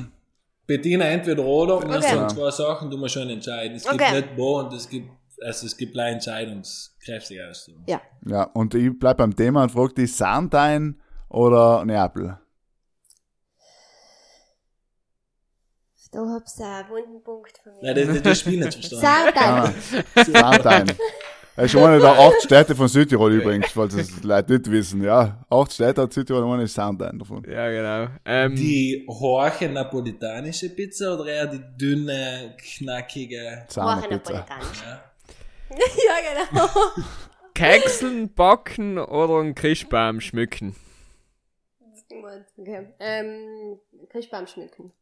Bettina, 0.68 1.06
entweder 1.06 1.44
oder, 1.46 1.78
und 1.78 1.90
das 1.90 2.04
Okay. 2.06 2.16
sind 2.18 2.32
zwei 2.32 2.52
Sachen, 2.52 2.90
du 2.90 2.98
musst 2.98 3.14
schon 3.14 3.30
entscheiden. 3.30 3.78
Es 3.78 3.84
gibt 3.88 4.02
Okay. 4.02 4.16
nicht 4.16 4.30
wo 4.36 4.60
und 4.60 4.74
es 4.74 4.90
gibt, 4.90 5.10
also 5.46 5.66
es 5.68 5.78
gibt 5.78 5.98
eine 5.98 6.10
Entscheidungskräftig 6.16 7.40
aus. 7.50 7.72
Ja. 7.88 8.02
Ja, 8.26 8.44
und 8.54 8.74
ich 8.74 8.90
bleib 9.00 9.18
beim 9.18 9.36
Thema 9.36 9.64
und 9.64 9.72
frage 9.72 9.94
dich, 9.94 10.14
Sandtein 10.16 11.00
oder 11.30 11.86
Neapel? 11.86 12.38
Da 16.12 16.20
hab's 16.28 16.60
einen 16.60 16.90
wunden 16.90 17.24
Punkt 17.24 17.58
von 17.64 17.74
mir. 17.74 17.94
Nein, 17.94 17.96
das, 17.96 18.08
das, 18.16 18.24
das 18.24 18.40
Spiel 18.40 18.60
nicht 18.66 18.74
verstanden. 18.90 19.34
Sardine. 19.36 19.74
Ah, 20.16 20.24
Sandtein. 20.52 20.98
Das 21.56 21.66
ist 21.74 21.76
eine 21.76 22.00
der 22.00 22.18
acht 22.18 22.42
Städte 22.42 22.74
von 22.74 22.88
Südtirol 22.88 23.34
übrigens, 23.34 23.72
falls 23.74 23.94
das 23.94 24.08
die 24.08 24.26
Leute 24.26 24.54
nicht 24.54 24.72
wissen. 24.72 25.04
Ja, 25.04 25.46
acht 25.50 25.74
Städte 25.74 26.04
hat 26.04 26.14
Südtirol 26.14 26.44
und 26.44 26.54
eine 26.54 26.64
ist 26.64 26.74
Sandtein 26.74 27.20
davon. 27.20 27.44
Ja, 27.50 27.70
genau. 27.70 28.12
Ähm, 28.24 28.56
Die 28.56 29.06
hohe 29.10 29.70
napolitanische 29.70 30.70
Pizza 30.70 31.16
oder 31.16 31.26
eher 31.32 31.48
die 31.48 31.62
dünne, 31.78 32.56
knackige? 32.58 33.64
Woche 33.66 33.74
Saunerpizza. 33.74 34.34
Napolitanisch. 34.34 34.84
Ja. 34.86 35.04
ja, 35.76 36.50
genau. 36.50 36.70
Kekseln, 37.54 38.34
backen 38.34 38.98
oder 38.98 39.42
einen 39.42 39.54
Christbaum 39.54 40.22
schmücken. 40.22 40.76
Okay. 42.58 42.88
Ähm, 43.00 43.80
Christbaum 44.10 44.48
schmücken. 44.48 44.94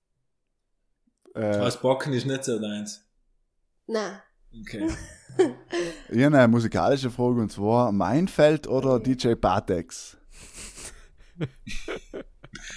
Äh, 1.37 1.59
Was 1.61 1.79
Backen 1.81 2.13
ist 2.13 2.25
nicht 2.25 2.43
so 2.43 2.59
deins. 2.59 3.03
Na, 3.87 4.21
Okay. 4.61 4.87
ich 6.09 6.23
habe 6.23 6.37
eine 6.37 6.47
musikalische 6.47 7.11
Frage 7.11 7.41
und 7.41 7.51
zwar 7.51 7.91
Meinfeld 7.91 8.67
oder 8.67 8.99
DJ 8.99 9.33
Batex? 9.35 10.17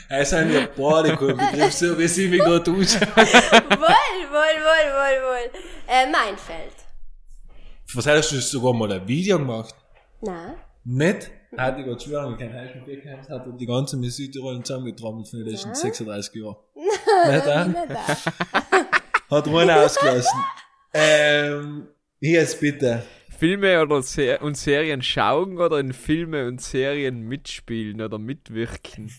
Es 0.09 0.31
sind 0.31 0.53
ja 0.53 0.69
beide 0.77 1.17
kein 1.17 1.37
Begriff, 1.37 1.73
so 1.73 1.97
wie 1.99 2.07
sie 2.09 2.29
mich 2.29 2.41
gerade 2.41 2.71
anschauen. 2.71 3.09
wohl, 3.17 3.17
wohl, 3.17 4.57
wohl, 4.67 4.87
wohl, 4.99 5.23
wohl. 5.23 5.51
Äh, 5.89 6.11
Meinfeld. 6.11 6.75
Was 7.95 8.07
hast 8.07 8.31
du 8.33 8.41
sogar 8.41 8.75
mal 8.75 8.93
ein 8.93 9.07
Video 9.07 9.39
gemacht? 9.39 9.75
Na, 10.21 10.55
Nicht? 10.85 11.31
Hat 11.57 11.79
ich 11.79 11.85
gerade 11.85 12.01
schwören, 12.01 12.37
kein 12.39 12.53
Heißen 12.55 12.85
Beckheim 12.85 13.19
hat 13.21 13.47
er 13.47 13.53
die 13.53 13.67
ganze 13.67 13.97
mit 13.97 14.13
Südtirol 14.13 14.63
zusammengetrommelt 14.63 15.29
von 15.29 15.41
den 15.41 15.49
letzten 15.49 15.75
36 15.75 16.35
Jahren. 16.37 16.57
Nicht 16.75 17.47
da. 17.47 17.67
Hat 19.37 19.49
einer 19.49 19.81
ausgelassen. 19.85 20.41
ähm, 20.95 21.89
hier 22.21 22.43
ist 22.43 22.59
bitte. 22.61 23.03
Filme 23.39 23.81
oder 23.83 24.03
Ser 24.03 24.43
und 24.43 24.57
Serien 24.57 25.03
schauen 25.03 25.59
oder 25.59 25.79
in 25.79 25.93
Filme 25.93 26.47
und 26.47 26.61
Serien 26.61 27.21
mitspielen 27.23 28.01
oder 28.01 28.19
mitwirken? 28.19 29.11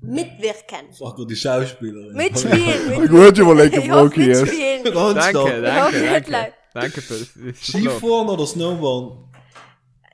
Mitwirken. 0.00 0.92
Frag 0.96 1.16
doch 1.16 1.24
die 1.26 1.34
Schauspielerin. 1.36 2.14
Mitspielen. 2.14 2.92
Eine 2.92 2.98
mit- 3.00 3.10
gute 3.10 3.40
überlegte 3.42 3.80
Ich 3.80 3.90
hoffe, 3.90 4.10
Frage 4.10 4.22
jetzt. 4.26 4.42
mitspielen. 4.42 4.84
Danke, 4.84 5.62
danke, 5.62 6.02
danke. 6.22 6.52
Danke 6.74 7.02
das 7.02 7.34
Skifahren 7.66 8.28
oder 8.28 8.46
Snowboarden? 8.46 9.18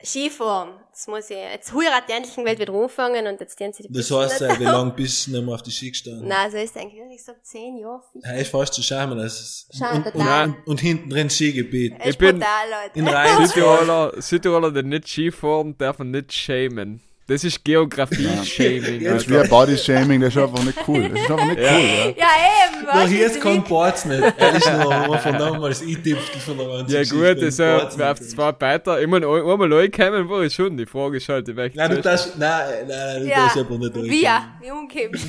Skifahren. 0.03 0.69
Jetzt 0.93 1.07
muss 1.07 1.29
ich, 1.29 1.37
jetzt 1.37 1.73
heiraten 1.73 2.05
die 2.09 2.13
endlich 2.13 2.45
Welt 2.45 2.59
wieder 2.59 2.73
anfangen 2.73 3.25
und 3.25 3.39
jetzt 3.39 3.55
gehen 3.55 3.71
sie 3.71 3.83
die 3.83 3.93
Das 3.93 4.11
heißt, 4.11 4.41
nicht 4.41 4.51
äh, 4.51 4.59
wie 4.59 4.65
lange 4.65 4.91
bist 4.95 5.25
du 5.25 5.31
nicht 5.31 5.45
mehr 5.45 5.55
auf 5.55 5.61
die 5.61 5.71
Ski 5.71 5.89
gestanden? 5.89 6.27
Nein, 6.27 6.51
so 6.51 6.57
ist 6.57 6.75
es 6.75 6.81
eigentlich. 6.81 7.01
Ich 7.15 7.23
sag 7.23 7.45
zehn 7.45 7.77
Jahre. 7.77 8.03
Er 8.21 8.39
ist 8.39 8.51
fast 8.51 8.73
zu 8.73 8.83
schämen. 8.83 9.17
Das 9.17 9.39
ist 9.39 9.77
Schade, 9.77 9.97
und, 9.97 10.11
total. 10.11 10.49
und, 10.49 10.67
und 10.67 10.81
hinten 10.81 11.09
drin 11.09 11.29
Skigebiet. 11.29 11.93
Es 11.97 12.09
ist 12.09 12.19
bin 12.19 12.39
brutal, 12.39 12.69
Leute. 12.69 12.99
In 12.99 13.07
Reihen. 13.15 13.47
Südtiroler, 13.47 14.21
Südtiroler, 14.21 14.71
die 14.71 14.83
nicht 14.83 15.07
Skifahren, 15.07 15.77
dürfen 15.77 16.11
nicht 16.11 16.33
schämen. 16.33 17.01
Das 17.31 17.45
ist 17.45 17.63
Geografie-Shaming. 17.63 18.99
Ja. 18.99 19.13
Das 19.13 19.23
ist 19.23 19.29
wie 19.29 19.37
ein 19.37 19.47
Body-Shaming, 19.47 20.19
das 20.19 20.35
ist 20.35 20.41
einfach 20.41 20.63
nicht 20.65 20.77
cool. 20.85 21.07
Das 21.07 21.17
ist 21.21 21.31
einfach 21.31 21.45
nicht 21.45 21.57
cool, 21.59 21.63
ja. 21.63 21.69
Ja, 21.69 22.09
eben. 22.09 22.87
Weißt 22.87 23.07
hier 23.13 23.25
ist 23.27 23.39
kein 23.41 23.55
wie- 23.63 23.67
Ports 23.69 24.03
nicht. 24.03 24.21
Er 24.37 24.53
ist 24.55 24.69
nur 24.69 25.17
von 25.17 25.33
damals 25.37 25.79
das 25.79 25.87
i-Tipfel 25.87 26.41
von 26.41 26.57
der 26.57 26.67
ganzen 26.67 26.93
Ja 26.93 27.03
gut, 27.03 27.37
das 27.41 27.47
ist 27.47 27.59
ja 27.59 28.11
auf 28.11 28.19
zwei 28.19 28.53
weiter. 28.59 28.99
Ich 29.01 29.07
meine, 29.07 29.27
einmal 29.27 29.71
reinkommen 29.73 30.27
war 30.27 30.41
ich 30.41 30.53
schon. 30.53 30.75
Die 30.75 30.85
Frage 30.85 31.17
ist 31.17 31.29
halt, 31.29 31.55
weg. 31.55 31.73
Nein, 31.73 31.91
du 31.91 32.01
darfst, 32.01 32.37
nein, 32.37 32.85
nein, 32.85 32.87
nein, 32.89 33.21
du 33.21 33.29
Ja, 33.29 33.35
darfst 33.43 33.57
aber 33.59 33.77
nicht 33.77 33.95
wie, 33.95 34.27
wie 34.61 34.71
umgekippt. 34.71 35.19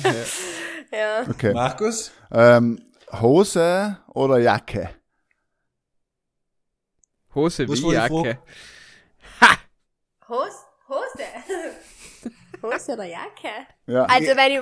ja. 0.91 1.21
Okay. 1.29 1.53
Markus? 1.53 2.11
Ähm, 2.33 2.81
Hose 3.13 3.97
oder 4.13 4.39
Jacke? 4.39 4.89
Hose 7.33 7.67
Was 7.69 7.81
wie 7.81 7.93
Jacke. 7.93 8.39
Hose? 10.27 10.57
Hose? 10.89 11.22
Hose 12.63 12.93
oder 12.93 13.03
Jacke? 13.05 13.49
Ja. 13.87 14.03
Also 14.05 14.27
wenn 14.35 14.51
ich... 14.53 14.59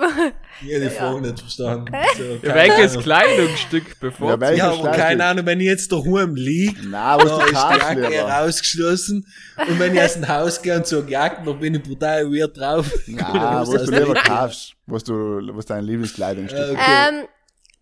Ich 0.68 0.74
hätte 0.74 0.90
die 0.90 0.96
Frage 0.96 1.22
nicht 1.22 1.40
verstanden. 1.40 1.96
So, 2.18 2.24
Ja, 2.48 2.56
welches. 2.56 2.98
Kleidungsstück 3.00 4.00
bevor? 4.00 4.30
Ja, 4.32 4.40
welches 4.42 4.58
Ja, 4.60 4.72
aber 4.74 4.92
keine 4.92 5.24
Ahnung, 5.26 5.46
wenn 5.46 5.60
ich 5.60 5.68
jetzt 5.68 5.92
daheim 5.92 6.36
liege, 6.36 6.82
Nein, 6.88 7.20
du 7.20 7.26
ist 7.28 7.50
die 7.50 7.54
Jacke 7.54 8.02
lieber. 8.10 8.24
rausgeschlossen. 8.32 9.28
Und 9.68 9.80
wenn 9.80 9.96
ich 9.96 10.02
aus 10.02 10.14
dem 10.14 10.28
Haus 10.28 10.62
gehe 10.62 10.76
und 10.76 10.88
sage 10.88 11.12
Jacke, 11.12 11.44
dann 11.46 11.60
bin 11.60 11.76
ich 11.76 11.84
brutal 11.84 12.26
weird 12.32 12.58
drauf. 12.58 12.92
Nein, 13.08 13.24
was 13.34 13.70
du 13.70 13.92
lieber 13.92 14.14
kaufst. 14.16 14.74
Was 14.88 15.04
du, 15.04 15.14
was 15.56 15.66
dein 15.66 15.84
Lieblingskleidungsstück 15.84 16.60
ist. 16.60 16.72
Okay. 16.72 17.08
ähm, 17.10 17.28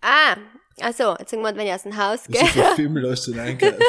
ah, 0.01 0.35
Also, 0.81 1.15
jetzt 1.19 1.31
irgendwann, 1.33 1.55
wenn 1.57 1.67
ich 1.67 1.73
aus 1.73 1.83
dem 1.83 1.97
Haus 1.97 2.23
gehe. 2.27 2.41
ist 2.41 2.57
ein 2.57 2.75
Film, 2.75 2.97
los 2.97 3.25
du 3.25 3.39
einkaufen. 3.39 3.75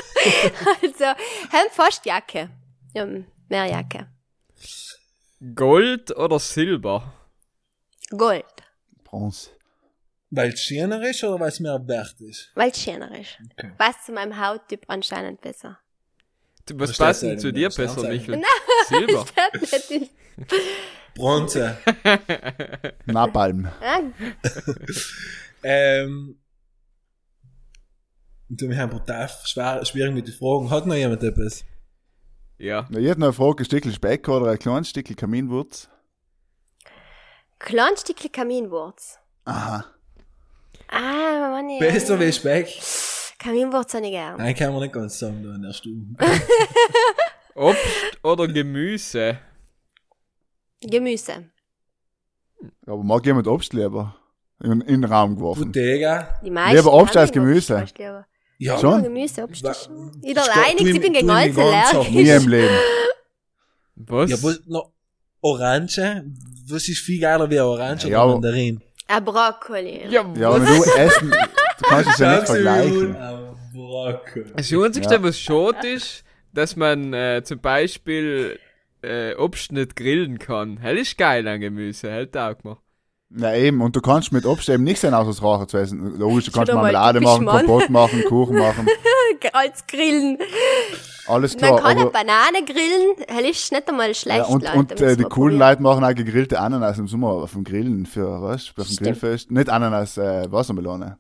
Also, 0.83 1.05
Hemd, 1.51 1.71
fast 1.73 2.05
Jacke. 2.07 2.49
Ja, 2.95 3.07
mehr 3.49 3.67
Jacke. 3.67 4.07
Gold 5.55 6.15
oder 6.17 6.39
Silber? 6.39 7.15
Gold. 8.11 8.45
Bronze. 9.05 9.51
Weil 10.31 10.51
es 10.51 10.61
schöner 10.61 11.03
ist 11.09 11.25
oder 11.25 11.41
weil 11.41 11.49
es 11.49 11.61
mehr 11.61 11.81
wert 11.89 12.21
ist? 12.21 12.51
Weil 12.55 12.71
es 12.71 12.83
schöner 12.83 13.19
ist. 13.19 13.39
Okay. 13.53 13.73
Passt 13.79 14.05
zu 14.07 14.13
meinem 14.13 14.39
Hauttyp 14.39 14.85
anscheinend 14.87 15.41
besser. 15.41 15.79
Du, 16.67 16.79
was 16.79 16.97
passt 16.97 17.23
denn 17.23 17.39
zu 17.39 17.53
dir 17.53 17.71
besser? 17.71 18.07
Michel? 18.09 18.43
Silber. 18.89 19.27
Das 19.59 19.91
nicht. 19.91 20.13
Bronze. 21.15 21.79
Napalm. 23.07 23.69
Ähm. 25.63 26.39
Du, 28.49 28.69
wir 28.69 28.77
haben 28.77 28.91
brutal 28.91 29.29
schwer, 29.45 29.85
schwierig 29.85 30.15
mit 30.15 30.29
den 30.29 30.35
Fragen. 30.35 30.71
Hat 30.71 30.87
noch 30.87 30.95
jemand 30.95 31.23
etwas? 31.23 31.65
Ja. 32.61 32.87
Na, 32.91 32.99
Ich 32.99 33.09
hätte 33.09 33.21
noch 33.21 33.29
eine 33.29 33.33
Frage, 33.33 33.63
ein 33.63 33.65
Stückchen 33.65 33.93
Speck 33.93 34.29
oder 34.29 34.51
ein 34.51 34.59
kleines 34.59 34.91
Stückchen 34.91 35.17
Kaminwurz? 35.17 35.89
Klein 37.59 37.97
Stückchen 37.97 38.31
Kaminwurz. 38.31 39.19
Aha. 39.47 39.87
Ah, 40.89 41.51
Mann, 41.53 41.71
ja. 41.71 41.79
Besser 41.79 42.21
wie 42.21 42.31
Speck? 42.31 42.69
Kaminwurz 43.39 43.95
habe 43.95 44.05
ich 44.05 44.13
gern. 44.13 44.37
Nein, 44.37 44.55
kann 44.55 44.73
man 44.73 44.83
nicht 44.83 44.93
ganz 44.93 45.19
sagen, 45.19 45.43
da 45.43 45.55
in 45.55 45.63
der 45.63 45.73
Stube. 45.73 46.05
Obst 47.55 47.81
oder 48.23 48.47
Gemüse? 48.47 49.39
Gemüse. 50.83 51.51
Aber 52.87 53.03
mag 53.03 53.25
jemand 53.25 53.47
Obst 53.47 53.73
lieber? 53.73 54.17
In, 54.63 54.83
in 54.83 55.01
den 55.01 55.05
Raum 55.05 55.37
geworfen. 55.37 55.67
Bottega. 55.67 56.39
Die 56.45 56.51
meisten 56.51 56.77
Lieber 56.77 56.93
Obst 56.93 57.17
als 57.17 57.33
Gemüse. 57.33 57.79
Obst 57.81 57.97
lieber. 57.97 58.27
Ja, 58.63 58.79
Schon? 58.79 59.03
Gemüse, 59.03 59.43
Obst 59.43 59.65
Wa- 59.65 59.71
alleinig, 59.71 60.77
du 60.83 60.87
ich 60.91 61.01
bin 61.01 61.13
gegen 61.15 61.31
alles 61.31 61.57
allergisch. 61.57 62.11
Nie 62.11 62.29
im 62.29 62.49
Leben. 62.49 62.75
Was? 63.97 64.31
Ja, 64.31 64.37
aber 64.37 64.55
noch 64.67 64.93
Orange, 65.41 66.25
was 66.69 66.87
ist 66.89 66.99
viel 67.01 67.21
geiler 67.23 67.49
wie 67.49 67.59
Orange 67.59 68.09
Ja, 68.09 68.23
oder 68.23 68.35
Mandarin? 68.35 68.83
Ein 69.09 69.25
Brokkoli. 69.25 70.03
ja, 70.11 70.25
Ja, 70.37 70.49
aber 70.51 70.61
was? 70.61 70.69
wenn 70.69 70.77
du 70.77 70.91
essen, 71.01 71.31
du 71.31 71.85
kannst 71.89 72.11
es 72.11 72.19
ja 72.19 72.35
nicht 72.37 72.47
vergleichen. 72.47 73.17
Brokkoli. 73.73 74.45
Das 74.55 74.73
Einzige, 74.73 75.07
Ja. 75.11 75.23
was 75.23 75.41
schade 75.41 75.89
ist, 75.89 76.23
dass 76.53 76.77
man 76.77 77.15
äh, 77.15 77.41
zum 77.43 77.61
Beispiel 77.61 78.59
äh, 79.03 79.35
Obst 79.37 79.73
nicht 79.73 79.97
grillen 79.97 80.39
kann. 80.39 80.77
Hell 80.77 80.99
ist 80.99 81.17
geil 81.17 81.49
an 81.49 81.61
Gemüse, 81.61 82.11
hell 82.11 82.27
taugt 82.27 82.65
mir. 82.67 82.77
Ja, 83.37 83.55
eben. 83.55 83.81
Und 83.81 83.95
du 83.95 84.01
kannst 84.01 84.33
mit 84.33 84.45
Obst 84.45 84.69
eben 84.69 84.83
nicht 84.83 85.01
sein, 85.01 85.15
außer 85.15 85.29
das 85.29 85.43
Rauchen 85.43 85.69
zu 85.69 85.77
essen. 85.79 86.19
Logisch, 86.19 86.47
du 86.47 86.51
kannst 86.53 86.73
Marmelade 86.73 87.21
machen, 87.21 87.45
Mann. 87.45 87.65
Kompott 87.65 87.89
machen, 87.91 88.25
Kuchen 88.25 88.59
machen. 88.59 88.87
Als 89.53 89.87
Grillen. 89.87 90.37
Alles 91.27 91.55
Man 91.55 91.61
klar. 91.61 91.77
kann 91.77 91.87
eine 91.87 92.01
aber, 92.03 92.11
Banane 92.11 92.65
grillen, 92.65 93.15
das 93.29 93.41
ist 93.43 93.73
nicht 93.73 93.89
einmal 93.89 94.15
schlecht, 94.15 94.39
ja, 94.39 94.45
und 94.47 94.65
Leute. 94.65 94.79
und 94.79 95.01
äh, 95.01 95.17
die 95.17 95.23
coolen 95.23 95.59
probieren. 95.59 95.59
Leute 95.59 95.83
machen 95.83 96.05
auch 96.05 96.15
gegrillte 96.15 96.59
Ananas 96.59 96.99
im 96.99 97.07
Sommer 97.07 97.29
auf 97.29 97.53
dem 97.53 97.63
Grillen 97.63 98.05
für, 98.05 98.43
was? 98.43 98.73
Auf 98.77 98.89
dem. 98.89 98.97
Grillfest. 98.97 99.51
Nicht 99.51 99.69
Ananas, 99.69 100.19
äh, 100.19 100.51
Wassermelone. 100.51 101.19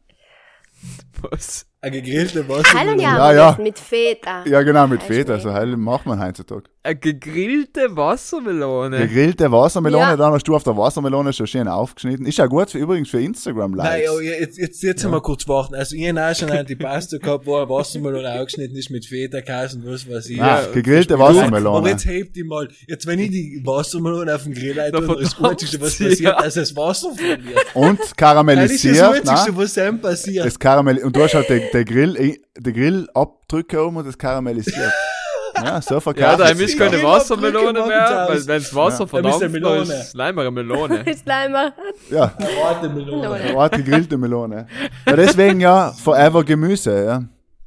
Was? 1.31 1.67
Eine 1.83 2.03
gegrillte 2.03 2.47
Wassermelone. 2.47 3.03
ja, 3.03 3.33
Ja, 3.33 3.33
ja. 3.33 3.59
mit 3.59 3.78
Feta. 3.78 4.45
Ja, 4.47 4.61
genau, 4.62 4.87
mit. 4.87 5.03
Feta. 5.03 5.39
So 5.39 5.51
heil 5.53 5.76
macht 5.78 6.05
man 6.05 6.22
heutzutage. 6.22 6.64
Eine 6.83 6.97
gegrillte 6.97 7.95
Wassermelone. 7.97 8.99
Gegrillte 8.99 9.51
Wassermelone, 9.53 10.03
Ja. 10.03 10.16
dann 10.16 10.33
hast 10.33 10.45
du 10.49 10.55
auf 10.57 10.62
der 10.62 10.76
Wassermelone 10.76 11.33
schon 11.33 11.47
schön 11.47 11.68
aufgeschnitten. 11.68 12.26
Ist 12.26 12.39
ja 12.39 12.47
gut 12.47 12.70
für, 12.70 12.78
übrigens 12.78 13.09
für 13.11 13.20
Instagram 13.20 13.72
Nein, 13.72 14.03
jetzt, 14.22 14.59
jetzt, 14.59 14.83
jetzt 14.83 15.05
mal 15.05 15.20
kurz 15.20 15.47
warten. 15.49 15.74
Also, 15.74 15.95
ich 15.97 16.07
habe 16.09 16.20
auch 16.22 16.35
schon 16.35 16.51
eine 16.51 16.64
Pasta 16.76 17.16
gehabt, 17.18 17.47
wo 17.47 17.57
ein 17.57 17.68
Wassermelone 17.68 18.31
aufgeschnitten 18.41 18.76
ist 18.76 18.91
mit 18.91 19.07
Feta-Käse 19.07 19.76
und 19.78 19.87
was 19.87 20.09
weiß 20.09 20.28
ich. 20.31 20.37
Nein, 20.39 20.64
Ja, 20.66 20.72
gegrillte 20.72 21.09
Du, 21.09 21.14
Aber 21.22 21.35
Wassermelone. 21.35 21.91
jetzt 21.91 22.07
hebt 22.07 22.37
die 22.37 22.45
mal. 22.45 22.68
Jetzt, 22.89 23.07
wenn 23.07 23.18
ich 23.18 23.31
die 23.31 23.61
Wassermelone 23.64 24.35
auf 24.35 24.45
den 24.45 24.53
Grill 24.55 24.74
leite, 24.76 24.93
Da 25.01 25.12
ist 25.14 25.33
das 25.33 25.37
Gutste, 25.37 25.81
was 25.81 25.97
sie, 25.97 26.05
passiert, 26.09 26.20
ja. 26.20 26.43
dass 26.43 26.55
das 26.55 26.76
Wasser 26.76 27.14
verliert. 27.14 27.59
Und 27.74 27.99
Das 27.99 28.05
ist 28.07 28.11
das 28.12 28.16
karamellisiert. 28.16 28.97
Witzigste, 29.14 29.24
nein, 29.24 29.57
was 29.57 29.74
dann 29.74 30.01
passiert. 30.01 30.47
das 30.47 30.59
Karamell 30.59 30.99
und 30.99 31.14
du 31.16 31.22
hast 31.22 31.35
halt 31.35 31.49
den, 31.49 31.62
den 31.73 31.85
Grill, 31.85 32.39
den 32.59 32.75
Grillabdrücke 32.75 33.85
oben 33.85 33.97
und 33.99 34.07
das 34.07 34.16
karamellisiert. 34.18 34.93
ja, 35.57 35.81
so 35.83 35.95
Ja, 35.95 36.01
verkauft 36.01 36.41
da 36.41 36.51
es 36.51 36.61
ist 36.61 36.79
keine 36.79 36.99
Ja, 36.99 37.03
Wassermelone 37.05 37.87
mehr, 37.87 38.27
weil 38.29 38.47
wenn 38.47 38.62
das 38.62 38.75
Wasser 38.75 39.07
Ja. 39.12 39.21
Dann 39.21 39.31
ist 39.31 39.39
verdampft, 39.39 39.43
eine 39.43 39.53
dann 39.53 39.62
Melone. 39.62 39.95
ist 39.95 40.14
eine 40.43 40.51
Melone. 40.51 41.11
Ist 41.11 41.27
leider. 41.27 41.75
Ja, 42.11 42.35
eine 42.37 43.57
Art 43.59 43.73
gegrillte 43.73 44.16
Melone. 44.18 44.66
Ja, 45.07 45.16
deswegen 45.16 45.61
ja, 45.61 45.93
forever 45.93 46.45
Gemüse, 46.45 47.05
ja. 47.05 47.25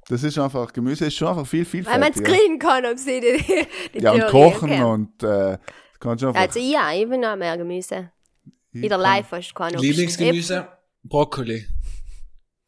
Das 0.10 0.22
ist 0.24 0.38
einfach, 0.38 0.72
Gemüse 0.74 1.06
ist 1.06 1.16
schon 1.16 1.30
einfach 1.30 1.48
viel 1.48 1.66
Weil 1.86 2.00
man 2.00 2.12
es 2.12 2.22
grillen 2.22 2.60
kann, 2.60 2.86
ob 2.86 2.98
sie 3.00 3.22
die, 3.22 3.66
die 3.94 4.04
Ja, 4.04 4.12
und 4.12 4.28
kochen 4.28 4.68
kennen. 4.70 4.84
und, 4.84 5.24
äh, 5.24 5.58
kannst 6.00 6.24
du 6.24 6.28
einfach. 6.28 6.42
Also 6.42 6.60
ja, 6.60 6.92
ich 6.94 7.08
bin 7.08 7.24
auch 7.24 7.38
mehr 7.38 7.58
Gemüse. 7.58 8.10
ich 8.74 8.84
In 8.84 8.90
der 8.90 8.98
kann- 8.98 9.02
Live 9.02 9.28
fast 9.28 9.56
kann 9.56 9.74
Lieblingsgemüse? 9.74 10.68
Brokkoli. 11.04 11.66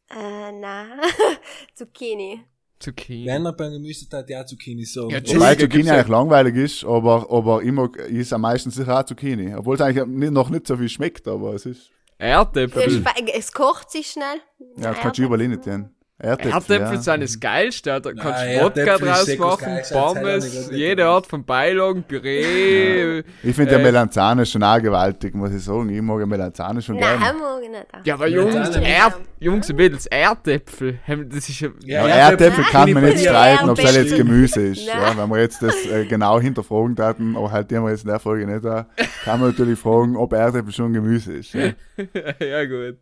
Äh, 0.09 0.51
nein. 0.51 0.99
Zucchini. 1.75 2.41
Zucchini. 2.79 3.25
Wenn 3.25 3.45
er 3.45 3.53
beim 3.53 3.71
Gemüse 3.71 4.05
hat, 4.15 4.29
ja 4.29 4.45
Zucchini 4.45 4.83
so. 4.85 5.09
Ja, 5.09 5.19
Wobei 5.25 5.55
Zucchini 5.55 5.89
eigentlich 5.89 6.07
langweilig 6.07 6.55
ist, 6.55 6.83
aber, 6.83 7.27
aber 7.31 7.61
immer 7.63 7.89
ist 8.07 8.33
am 8.33 8.41
meisten 8.41 8.69
sicher 8.69 8.99
auch 8.99 9.03
Zucchini. 9.03 9.55
Obwohl 9.55 9.75
es 9.75 9.81
eigentlich 9.81 10.31
noch 10.31 10.49
nicht 10.49 10.67
so 10.67 10.77
viel 10.77 10.89
schmeckt, 10.89 11.27
aber 11.27 11.53
es 11.53 11.65
ist, 11.65 11.89
Es, 12.17 12.27
Erdäpfel. 12.27 13.03
es 13.33 13.51
kocht 13.51 13.89
sich 13.91 14.07
schnell. 14.07 14.39
ja, 14.77 14.91
das 14.91 14.99
kannst 14.99 15.19
du 15.19 15.23
überall 15.23 15.47
nicht 15.47 15.63
tun. 15.63 15.89
Erdäpfel, 16.17 16.77
Erdäpfel 16.77 16.95
ja. 16.95 17.01
sind 17.01 17.23
das 17.23 17.39
Geilste, 17.41 17.99
da 17.99 18.13
kannst 18.13 18.43
du 18.45 18.61
Wodka 18.63 18.97
draus 18.97 19.37
machen, 19.37 19.79
Pommes, 19.91 20.69
jede. 20.71 21.05
Art 21.07 21.27
von 21.27 21.43
Beilagen, 21.43 22.03
Püree. 22.03 23.21
Ich 23.43 23.53
finde 23.53 23.73
ja 23.73 23.79
Äh, 23.79 23.83
Melanzane 23.83 24.45
schon 24.45 24.63
auch 24.63 24.81
gewaltig, 24.81 25.35
muss 25.35 25.51
ich 25.51 25.61
sagen. 25.61 25.89
Ich 25.89 26.01
mag 26.01 26.21
ja 26.21 26.25
Melanzane 26.25 26.81
schon 26.81 26.95
Nein, 26.95 27.19
gerne. 27.19 27.69
nicht. 27.69 27.85
Ja, 28.05 28.13
aber 28.13 28.27
Ja, 28.27 28.41
Jungs, 28.41 28.75
Erd, 28.77 29.15
Jungs 29.39 29.69
und 29.69 29.75
Mädels, 29.75 30.05
Erdäpfel, 30.05 30.99
das 31.05 31.49
ist 31.49 31.59
ja... 31.59 31.69
Ja, 31.83 32.07
Ja, 32.07 32.15
Erdäpfel 32.31 32.63
kann 32.63 32.93
man 32.93 33.03
nicht 33.03 33.21
Ja, 33.21 33.31
streiten, 33.31 33.69
ob 33.69 33.77
es 33.77 33.95
jetzt 33.95 34.15
Gemüse 34.15 34.61
ist. 34.61 34.87
Ja, 34.87 35.17
wenn 35.17 35.29
wir 35.29 35.41
jetzt 35.41 35.61
das 35.61 35.75
äh, 35.85 36.05
genau 36.05 36.39
hinterfragen 36.39 36.95
taten, 36.95 37.35
aber 37.35 37.51
halt 37.51 37.69
die 37.69 37.75
haben 37.75 37.83
wir 37.83 37.91
jetzt 37.91 38.03
in 38.03 38.09
der 38.09 38.19
Folge 38.19 38.47
nicht 38.47 38.63
da, 38.63 38.87
kann 39.25 39.41
man 39.41 39.49
natürlich 39.49 39.77
fragen, 39.77 40.15
ob 40.15 40.31
Erdäpfel 40.31 40.71
schon 40.71 40.93
Gemüse 40.93 41.33
ist. 41.33 41.53
Ja. 41.53 41.71
ja, 42.39 42.63
gut. 42.63 42.99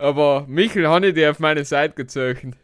Aber 0.00 0.44
Michel, 0.48 0.88
habe 0.88 1.08
ich 1.08 1.14
dir 1.14 1.30
auf 1.30 1.38
meine 1.38 1.64
Seite 1.64 1.94
gezogen. 1.94 2.56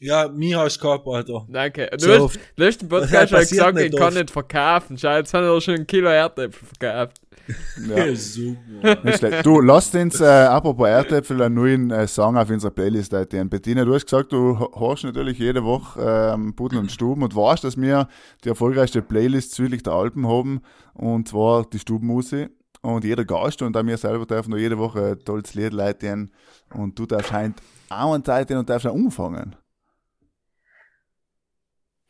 Ja, 0.00 0.28
mir 0.28 0.58
hast 0.60 0.78
du 0.78 0.82
gehabt, 0.82 1.06
Alter. 1.08 1.46
Danke. 1.48 1.88
Du 1.92 1.98
So 1.98 2.28
hast 2.28 2.38
letzten 2.56 2.88
Podcast 2.88 3.30
schon 3.30 3.38
gesagt, 3.40 3.74
nicht 3.76 3.94
ich 3.94 3.96
kann 3.98 4.08
oft. 4.08 4.16
nicht 4.16 4.30
verkaufen. 4.30 4.96
Schau, 4.96 5.16
jetzt 5.16 5.34
haben 5.34 5.44
wir 5.46 5.60
schon 5.60 5.74
ein 5.74 5.86
Kilo 5.86 6.08
Erdäpfel 6.08 6.66
verkauft. 6.78 7.20
Ja. 7.88 8.14
super. 8.14 8.98
Nicht 9.02 9.18
schlecht. 9.18 9.46
Du, 9.46 9.60
lasst 9.60 9.94
uns, 9.96 10.20
äh, 10.20 10.24
apropos 10.24 10.86
Erdäpfel, 10.86 11.42
einen 11.42 11.54
neuen 11.54 11.90
äh, 11.90 12.06
Song 12.06 12.36
auf 12.36 12.48
unserer 12.50 12.70
Playlist 12.70 13.12
eintieren. 13.14 13.48
Bettina, 13.48 13.84
du 13.84 13.94
hast 13.94 14.04
gesagt, 14.06 14.32
du 14.32 14.68
hörst 14.78 15.04
natürlich 15.04 15.38
jede 15.38 15.64
Woche 15.64 16.00
ähm, 16.34 16.54
Pudel 16.54 16.78
und 16.78 16.92
Stuben 16.92 17.22
und 17.22 17.34
weißt, 17.34 17.64
dass 17.64 17.76
wir 17.80 18.08
die 18.44 18.50
erfolgreichste 18.50 19.02
Playlist 19.02 19.54
südlich 19.54 19.82
der 19.82 19.94
Alpen 19.94 20.28
haben, 20.28 20.60
und 20.94 21.26
zwar 21.28 21.64
die 21.64 21.78
Stubenmusik. 21.78 22.50
Und 22.80 23.04
jeder 23.04 23.24
Gast 23.24 23.60
und 23.62 23.76
auch 23.76 23.84
wir 23.84 23.96
selber 23.96 24.24
dürfen 24.26 24.50
noch 24.50 24.58
jede 24.58 24.78
Woche 24.78 25.12
ein 25.18 25.24
tolles 25.24 25.54
Lied 25.54 25.72
leiten. 25.72 26.32
Und 26.72 26.98
du 26.98 27.06
darfst 27.06 27.32
halt 27.32 27.54
auch 27.88 28.12
eine 28.12 28.22
Zeit 28.22 28.50
und 28.50 28.68
darfst 28.68 28.86
auch 28.86 28.94
umfangen. 28.94 29.56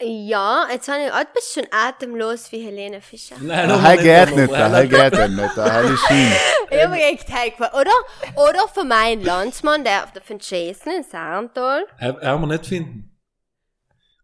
Ja, 0.01 0.69
jetzt 0.71 0.89
habe 0.89 1.07
ich 1.07 1.13
ein 1.13 1.27
bisschen 1.35 1.67
atemlos 1.73 2.53
wie 2.53 2.65
Helene 2.65 3.01
Fischer. 3.01 3.35
Nein, 3.41 3.69
noch 3.69 3.83
hei 3.83 3.95
nicht, 3.97 4.05
geht 4.05 4.29
aber 4.29 4.37
nicht, 4.37 4.51
Brenner. 4.51 4.71
hei 4.71 4.87
geht 4.87 5.31
nicht, 5.31 5.57
hei 5.57 5.83
ist 5.83 6.07
hin. 6.09 6.33
Ich 6.71 6.85
habe 6.85 6.95
mir 6.95 7.03
echt 7.07 7.33
heimgefahren. 7.33 7.81
Oder, 7.81 8.49
oder 8.51 8.69
für 8.69 8.85
meinen 8.85 9.25
Landsmann, 9.25 9.83
der, 9.83 10.07
der 10.15 10.23
von 10.23 10.39
Jason 10.39 10.93
in. 10.93 11.85
Haben 11.99 12.21
haben 12.21 12.43
wir 12.43 12.47
nicht 12.47 12.67
finden. 12.67 13.19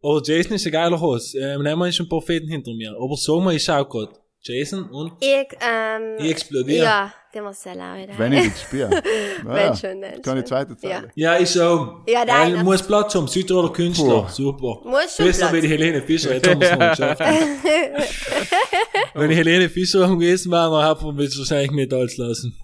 Oh, 0.00 0.20
Jason 0.22 0.52
ist 0.52 0.66
ein 0.66 0.72
geiler 0.72 1.00
Host. 1.00 1.34
Ähm, 1.34 1.62
nehmen 1.62 1.80
wir 1.80 1.90
schon 1.90 2.08
Propheten 2.08 2.46
hinter 2.46 2.74
mir. 2.74 2.92
Aber 2.92 3.16
so 3.16 3.40
mal, 3.40 3.54
ich 3.54 3.64
schau 3.64 3.84
grad. 3.86 4.10
Jason 4.46 4.90
und 4.90 5.12
Ich, 5.20 5.46
ähm. 5.60 6.16
ich 6.18 6.30
explodiere. 6.30 6.84
Ja, 6.84 7.12
der 7.32 7.42
muss 7.42 7.62
sehr 7.62 7.74
laut. 7.74 8.08
Wenn 8.18 8.32
ich 8.34 8.42
dich 8.52 8.60
spiele. 8.62 8.90
Wenn 9.42 9.74
schon, 9.74 10.02
dann 10.02 10.20
Kann 10.20 10.38
ich 10.38 10.44
zweite 10.44 10.76
Zeile. 10.76 11.10
Ja, 11.14 11.38
ich 11.38 11.58
auch. 11.60 12.00
Ja, 12.06 12.20
Weil 12.20 12.26
nein, 12.26 12.54
ich 12.56 12.62
muss 12.62 12.82
Platz 12.82 13.14
haben. 13.14 13.26
Südtiroler 13.26 13.72
Künstler. 13.72 14.22
Puh. 14.22 14.28
Super. 14.28 14.80
Muss 14.88 15.16
schon 15.16 15.26
Besser 15.26 15.48
Platz. 15.48 15.52
wie 15.54 15.60
die 15.62 15.68
Helene 15.68 16.02
Fischer. 16.02 16.34
Jetzt 16.34 16.46
haben 16.48 16.60
wir 16.60 16.70
es 16.72 16.78
noch 16.78 16.90
geschafft. 16.90 17.20
Wenn 19.14 19.30
ich 19.30 19.36
Helene 19.38 19.68
Fischer 19.70 20.06
gewesen 20.08 20.52
wäre, 20.52 20.70
dann 20.70 20.88
hätte 20.94 21.04
man 21.06 21.18
es 21.20 21.38
wahrscheinlich 21.38 21.70
mit 21.70 21.92
alles 21.92 22.16
lassen. 22.16 22.56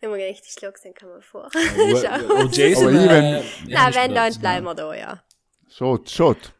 Mir 0.00 0.16
gedacht, 0.16 0.42
ich 0.46 0.52
schlag's 0.52 0.82
den 0.82 0.94
kann 0.94 1.08
man 1.10 1.22
vor. 1.22 1.44
Aber 1.46 2.48
Jason, 2.50 2.94
ich, 2.96 3.08
wenn- 3.08 3.24
äh, 3.24 3.40
ja, 3.66 3.88
Na, 3.90 3.94
wenn, 3.94 4.14
dann 4.14 4.34
bleiben 4.40 4.64
wir 4.66 4.74
da, 4.74 4.94
ja. 4.94 5.22
Schott, 5.68 6.08
Schott. 6.10 6.52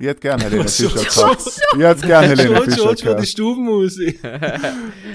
Ich 0.00 0.06
hätte 0.06 0.20
gerne 0.20 0.44
Helene 0.44 0.66
Fischer 0.66 1.04
gehabt. 1.04 1.60
Ich 1.76 1.82
hätte 1.82 2.06
gerne 2.06 2.28
Helene 2.28 2.62
Fischer 2.62 2.88
für 2.88 2.94
die 2.94 3.02
gehört. 3.02 3.28
Stubenmusik. 3.28 4.18
Nein, 4.24 4.72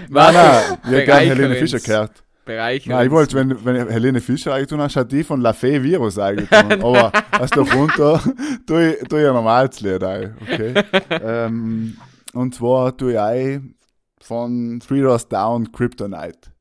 nein, 0.09 0.77
ich 0.83 0.91
hätte 0.91 1.05
gerne 1.05 1.25
Helene. 1.25 1.55
Fischer 1.55 1.79
gehört. 1.79 2.23
Bereichern. 2.45 2.93
Nein, 2.93 3.07
ich 3.07 3.11
wollte, 3.11 3.35
wenn, 3.35 3.65
wenn 3.65 3.89
Helene 3.89 4.21
Fischer 4.21 4.53
eingetun 4.53 4.79
hast, 4.81 4.95
hat 4.95 5.11
die 5.11 5.23
von 5.23 5.41
La 5.41 5.53
Fee 5.53 5.81
Virus 5.81 6.19
eingetun. 6.19 6.71
Aber 6.83 7.11
was 7.31 7.49
da 7.49 7.61
runter, 7.61 8.21
tue 8.67 8.93
ich, 8.93 9.07
tue 9.07 9.21
ich 9.21 9.27
ein 9.27 9.33
normales 9.33 9.81
Lied 9.81 10.03
ein, 10.03 10.37
okay? 10.39 10.73
ähm, 11.09 11.97
und 12.33 12.53
zwar 12.53 12.95
tue 12.95 13.13
ich 13.13 13.19
ein 13.19 13.73
von 14.21 14.79
Three 14.87 15.01
Doors 15.01 15.27
Down 15.27 15.71
Kryptonite. 15.71 16.51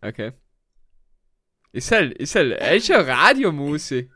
Okay. 0.00 0.32
Ist 1.72 1.92
halt, 1.92 2.14
ist 2.14 2.34
halt, 2.34 2.58
ist 2.74 2.88
ja 2.88 3.00
Radiomusik. 3.00 4.10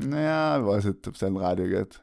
Naja, 0.00 0.60
ich 0.60 0.66
weiß 0.66 0.84
nicht, 0.84 1.08
ob 1.08 1.14
es 1.14 1.22
ein 1.24 1.36
Radio 1.36 1.66
geht. 1.66 2.00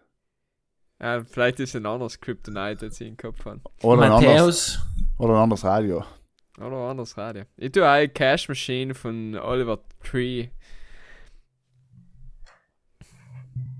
Ja, 1.01 1.23
vielleicht 1.23 1.59
ist 1.61 1.75
ein 1.75 1.85
anderes 1.85 2.19
Kryptonite, 2.19 2.85
als 2.85 2.99
ich 2.99 3.07
im 3.07 3.15
Kopf 3.15 3.45
habe. 3.45 3.61
Oder 3.83 4.01
ein, 4.03 4.11
anderes, 4.11 4.79
oder 5.17 5.33
ein 5.35 5.43
anderes 5.43 5.63
Radio. 5.63 6.03
Oder 6.57 6.67
ein 6.71 6.89
anderes 6.91 7.17
Radio. 7.17 7.43
Ich 7.55 7.71
tue 7.71 7.87
auch 7.87 8.13
Cash 8.13 8.49
Machine 8.49 8.93
von 8.93 9.37
Oliver 9.37 9.79
Tree. 10.03 10.49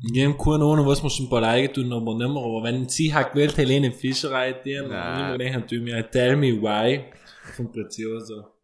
Ich 0.02 0.24
habe 0.24 0.38
keine 0.38 0.64
Ahnung, 0.64 0.86
was 0.86 1.02
wir 1.04 1.10
schon 1.10 1.30
bei 1.30 1.40
Leuten 1.40 1.74
tun, 1.74 1.94
aber 1.94 2.16
nicht 2.16 2.30
mehr. 2.30 2.42
Aber 2.42 2.64
wenn 2.64 2.88
sie 2.88 3.14
hat 3.14 3.34
gewählt, 3.34 3.58
Helene 3.58 3.92
Fischer 3.92 4.32
reiten, 4.32 4.90
dann 4.90 4.94
habe 4.94 5.44
ich 5.44 5.52
mir 5.52 5.62
gedacht, 5.62 5.72
mir 5.72 6.12
Tell 6.12 6.36
Me 6.38 6.54
Why 6.62 7.06
von 7.56 7.72
Prezioso. 7.72 8.55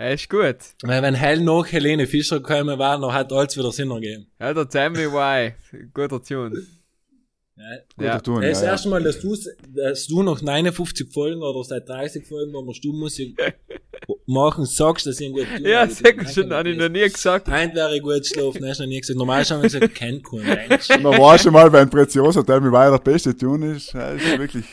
Er 0.00 0.14
ist 0.14 0.30
gut. 0.30 0.56
Weil 0.82 1.02
wenn 1.02 1.14
Hell 1.14 1.40
nach 1.40 1.66
Helene 1.70 2.06
Fischer 2.06 2.40
gekommen 2.40 2.78
wäre, 2.78 2.98
dann 2.98 3.12
hat 3.12 3.30
alles 3.34 3.54
wieder 3.58 3.70
Sinn 3.70 3.90
ergeben. 3.90 4.26
Ja, 4.40 4.54
der 4.54 4.66
Tell 4.66 4.88
Me 4.88 5.12
Why. 5.12 5.52
Guter 5.92 6.22
Tune. 6.22 6.62
Guter 7.98 8.06
Ja. 8.08 8.18
Ton, 8.18 8.40
Das 8.40 8.60
ja, 8.60 8.64
ja. 8.68 8.72
erste 8.72 8.88
Mal, 8.88 9.02
dass, 9.02 9.20
du's- 9.20 9.50
dass 9.68 10.06
du 10.06 10.22
nach 10.22 10.40
59 10.40 11.12
Folgen 11.12 11.42
oder 11.42 11.62
seit 11.64 11.86
30 11.86 12.26
Folgen, 12.26 12.50
wo 12.54 12.62
wir 12.62 12.72
Stummmusik 12.74 13.38
machen, 14.26 14.64
sagst, 14.64 15.06
dass 15.06 15.20
ich 15.20 15.26
einen 15.26 15.34
guten 15.34 15.56
Ton 15.56 15.66
Ja, 15.66 15.80
habe. 15.82 15.92
sag 15.92 16.30
schon, 16.30 16.50
habe 16.50 16.70
ich 16.70 16.78
noch 16.78 16.88
nie 16.88 17.06
gesagt. 17.06 17.50
Ein 17.50 17.74
wäre 17.74 18.00
gut 18.00 18.20
geschlafen, 18.22 18.66
hast 18.66 18.78
du 18.80 18.84
noch 18.84 18.88
nie 18.88 19.00
gesagt. 19.02 19.18
Normal 19.18 19.44
haben 19.44 19.58
wir 19.62 19.68
gesagt, 19.68 19.94
kennt 19.94 20.24
kein 20.24 20.40
Mensch. 20.68 20.88
Und 20.88 21.02
da 21.04 21.10
war 21.18 21.38
schon 21.38 21.52
mal, 21.52 21.70
wenn 21.70 21.90
Prezioso 21.90 22.42
Tell 22.42 22.62
Me 22.62 22.72
Why 22.72 22.90
der 22.90 22.98
beste 22.98 23.36
Tune 23.36 23.74
ist, 23.76 23.92
ja, 23.92 24.12
ist 24.12 24.38
wirklich 24.38 24.64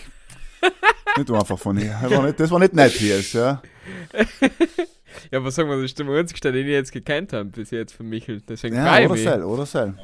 nicht 1.17 1.29
einfach 1.31 1.59
von 1.59 1.77
ihr. 1.77 1.99
Das 2.01 2.11
war 2.11 2.23
nicht, 2.25 2.39
das 2.39 2.49
war 2.49 2.59
nicht 2.59 2.73
nett 2.73 2.93
hier, 2.93 3.19
ja. 3.33 3.61
Ja, 5.31 5.39
aber 5.39 5.51
sagen 5.51 5.69
wir, 5.69 5.75
das 5.75 5.85
ist 5.85 5.99
der 5.99 6.07
einzige, 6.07 6.51
den 6.51 6.65
ich 6.65 6.71
jetzt 6.71 6.91
gekannt 6.91 7.33
habe, 7.33 7.45
bis 7.45 7.71
jetzt 7.71 7.93
von 7.93 8.07
Michel. 8.07 8.41
Deswegen 8.41 8.75
Ja, 8.75 8.99
oder. 9.05 9.17
Sel, 9.17 9.43
oder 9.43 9.65
Sel. 9.65 9.97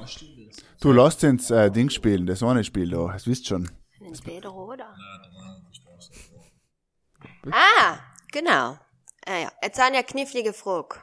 Du 0.82 0.92
lasst 0.92 1.24
ins 1.24 1.50
äh, 1.50 1.72
Ding 1.72 1.90
spielen, 1.90 2.26
das 2.26 2.44
eine 2.44 2.64
Spiel 2.64 2.90
da, 2.90 3.08
das 3.14 3.26
wisst 3.28 3.48
schon. 3.48 3.70
Entweder 4.06 4.54
oder. 4.54 4.94
Ah, 7.52 8.00
genau. 8.32 8.78
Ah, 9.26 9.40
ja. 9.42 9.52
Jetzt 9.62 9.80
eine 9.80 9.98
ja 9.98 10.04
knifflige 10.04 10.54
Frage. 10.54 10.98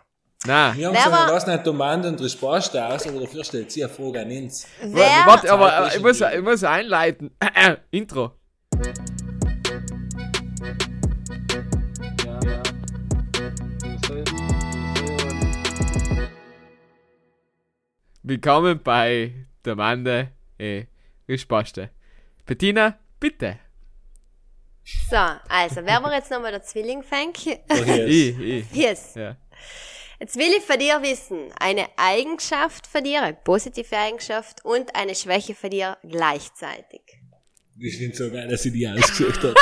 Nein. 0.46 0.76
Wir 0.76 0.86
haben 0.86 0.94
gesagt, 0.94 1.30
lassen 1.30 1.50
nicht 1.50 1.66
Demand 1.66 2.06
und 2.06 2.20
Resposte 2.20 2.84
aus, 2.84 3.06
aber 3.06 3.20
dafür 3.20 3.44
stellt 3.44 3.70
sie 3.70 3.84
eine 3.84 3.92
Frage 3.92 4.20
an 4.20 4.30
uns. 4.30 4.66
Warte, 4.82 5.52
aber 5.52 5.94
ich 5.94 6.02
muss, 6.02 6.20
ich 6.20 6.42
muss 6.42 6.64
einleiten. 6.64 7.30
Intro. 7.90 8.32
Willkommen 18.22 18.80
bei 18.82 19.32
der 19.64 19.76
Mande 19.76 20.28
äh, 20.58 20.84
Rispaste. 21.28 21.90
Bettina, 22.46 22.98
bitte. 23.18 23.58
so, 25.08 25.16
also, 25.48 25.76
wer 25.84 26.02
war 26.02 26.12
jetzt 26.14 26.30
nochmal 26.30 26.50
der 26.52 26.62
Zwillingfänk? 26.62 27.36
Daher 27.68 28.06
ist- 28.06 28.14
Ich, 28.14 28.38
ich. 28.40 28.72
Yes. 28.72 29.14
Ja. 29.14 29.36
Jetzt 30.18 30.36
will 30.36 30.52
ich 30.58 30.62
von 30.64 30.78
dir 30.78 31.00
wissen, 31.00 31.50
eine 31.58 31.86
Eigenschaft 31.96 32.86
von 32.86 33.02
dir, 33.04 33.22
eine 33.22 33.34
positive 33.34 33.96
Eigenschaft 33.96 34.62
und 34.66 34.94
eine 34.94 35.14
Schwäche 35.14 35.54
von 35.54 35.70
dir 35.70 35.96
gleichzeitig. 36.06 37.00
Ich 37.78 37.96
finde 37.96 38.14
so 38.14 38.30
geil, 38.30 38.46
dass 38.48 38.62
sie 38.62 38.70
die 38.72 38.86
ausgesucht 38.86 39.42
hat. 39.42 39.56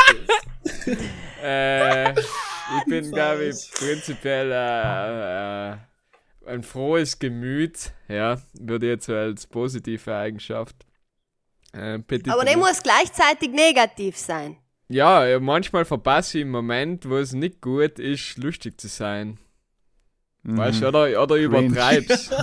Äh, 1.40 2.10
ich 2.12 2.84
bin, 2.88 3.12
glaube 3.12 3.44
ich, 3.44 3.70
prinzipiell 3.72 4.50
äh, 4.50 5.72
äh, 5.74 5.76
ein 6.48 6.62
frohes 6.62 7.18
Gemüt. 7.18 7.92
Ja, 8.08 8.40
würde 8.54 8.86
ich 8.86 8.90
jetzt 8.90 9.06
so 9.06 9.14
als 9.14 9.46
positive 9.46 10.14
Eigenschaft. 10.14 10.74
Äh. 11.72 12.00
Aber 12.28 12.44
der 12.44 12.56
muss 12.56 12.82
gleichzeitig 12.82 13.50
negativ 13.50 14.16
sein. 14.16 14.56
Ja, 14.88 15.38
manchmal 15.38 15.84
verpasse 15.84 16.38
ich 16.38 16.42
im 16.42 16.50
Moment, 16.50 17.08
wo 17.08 17.18
es 17.18 17.32
nicht 17.32 17.60
gut 17.60 17.98
ist, 17.98 18.38
lustig 18.38 18.80
zu 18.80 18.88
sein. 18.88 19.38
Weißt 20.44 20.80
du, 20.80 20.88
oder, 20.88 21.22
oder 21.22 21.36
übertreib's. 21.36 22.30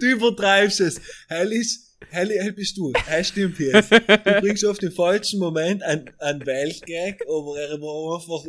Du 0.00 0.06
übertreibst 0.06 0.80
es. 0.80 1.00
Hell 1.28 1.52
ist, 1.52 1.89
hell, 2.10 2.28
hell 2.30 2.52
bist 2.52 2.76
du. 2.76 2.92
Hell 3.06 3.24
stimmt 3.24 3.58
jetzt. 3.58 3.90
Du 3.90 3.98
bringst 4.40 4.64
auf 4.64 4.78
den 4.78 4.92
falschen 4.92 5.40
Moment 5.40 5.82
einen, 5.82 6.10
einen 6.18 6.44
Weltgag, 6.46 7.22
aber 7.26 7.58
er 7.58 7.80
war 7.80 8.16
einfach 8.16 8.44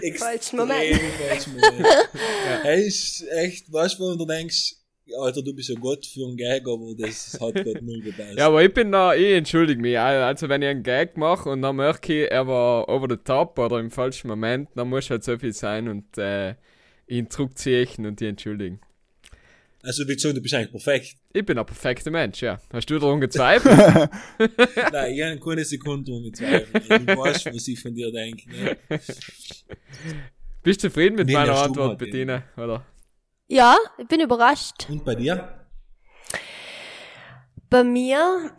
extrem 0.00 0.28
Falschen 0.28 0.56
Moment. 0.58 1.00
falschen 1.28 1.52
Moment. 1.54 1.86
Hell 2.62 2.80
ist 2.80 3.26
echt, 3.30 3.72
weißt 3.72 3.98
du, 3.98 4.10
wenn 4.10 4.18
du 4.18 4.26
denkst, 4.26 4.74
Alter, 5.18 5.42
du 5.42 5.54
bist 5.54 5.68
ja 5.68 5.74
Gott 5.74 6.06
für 6.06 6.24
einen 6.24 6.36
Gag, 6.36 6.62
aber 6.68 6.94
das 6.96 7.38
hat 7.40 7.54
Gott 7.64 7.82
null 7.82 8.00
gepasst. 8.00 8.38
Ja, 8.38 8.46
aber 8.46 8.62
ich 8.62 8.72
bin 8.72 8.92
da, 8.92 9.14
ich 9.14 9.32
entschuldige 9.32 9.80
mich. 9.80 9.98
Also, 9.98 10.48
wenn 10.48 10.62
ich 10.62 10.68
einen 10.68 10.82
Gag 10.82 11.16
mache 11.16 11.48
und 11.48 11.62
dann 11.62 11.76
merke 11.76 12.24
ich, 12.24 12.30
er 12.30 12.46
war 12.46 12.88
over 12.88 13.08
the 13.10 13.16
top 13.16 13.58
oder 13.58 13.80
im 13.80 13.90
falschen 13.90 14.28
Moment, 14.28 14.68
dann 14.76 14.88
muss 14.88 15.10
halt 15.10 15.24
so 15.24 15.36
viel 15.36 15.52
sein 15.52 15.88
und 15.88 16.16
äh, 16.16 16.54
ihn 17.08 17.28
zurückziehen 17.28 18.06
und 18.06 18.20
die 18.20 18.26
entschuldigen. 18.26 18.80
Also, 19.82 20.06
wie 20.06 20.14
gesagt, 20.14 20.36
du 20.36 20.42
bist 20.42 20.54
eigentlich 20.54 20.70
perfekt. 20.72 21.16
Ich 21.32 21.44
bin 21.44 21.58
ein 21.58 21.64
perfekter 21.64 22.10
Mensch, 22.10 22.42
ja. 22.42 22.60
Hast 22.72 22.90
du 22.90 22.98
daran 22.98 23.20
gezweifelt? 23.20 24.10
Nein, 24.92 25.12
ich 25.14 25.22
habe 25.22 25.40
keine 25.40 25.64
Sekunde 25.64 26.10
dran 26.10 26.22
gezweifelt. 26.24 26.90
Du 27.08 27.16
weißt, 27.16 27.46
was 27.46 27.66
ich 27.68 27.80
von 27.80 27.94
dir 27.94 28.12
denke. 28.12 28.48
Ne? 28.50 28.76
Bist 30.62 30.84
du 30.84 30.88
zufrieden 30.88 31.16
mit 31.16 31.28
Nee, 31.28 31.32
meiner 31.32 31.56
Antwort. 31.56 31.98
Bettina? 31.98 32.42
Oder? 32.56 32.84
Ja, 33.48 33.76
ich 33.96 34.06
bin 34.06 34.20
überrascht. 34.20 34.86
Und 34.90 35.04
bei 35.04 35.14
dir? 35.14 35.66
Bei 37.70 37.82
mir, 37.84 38.50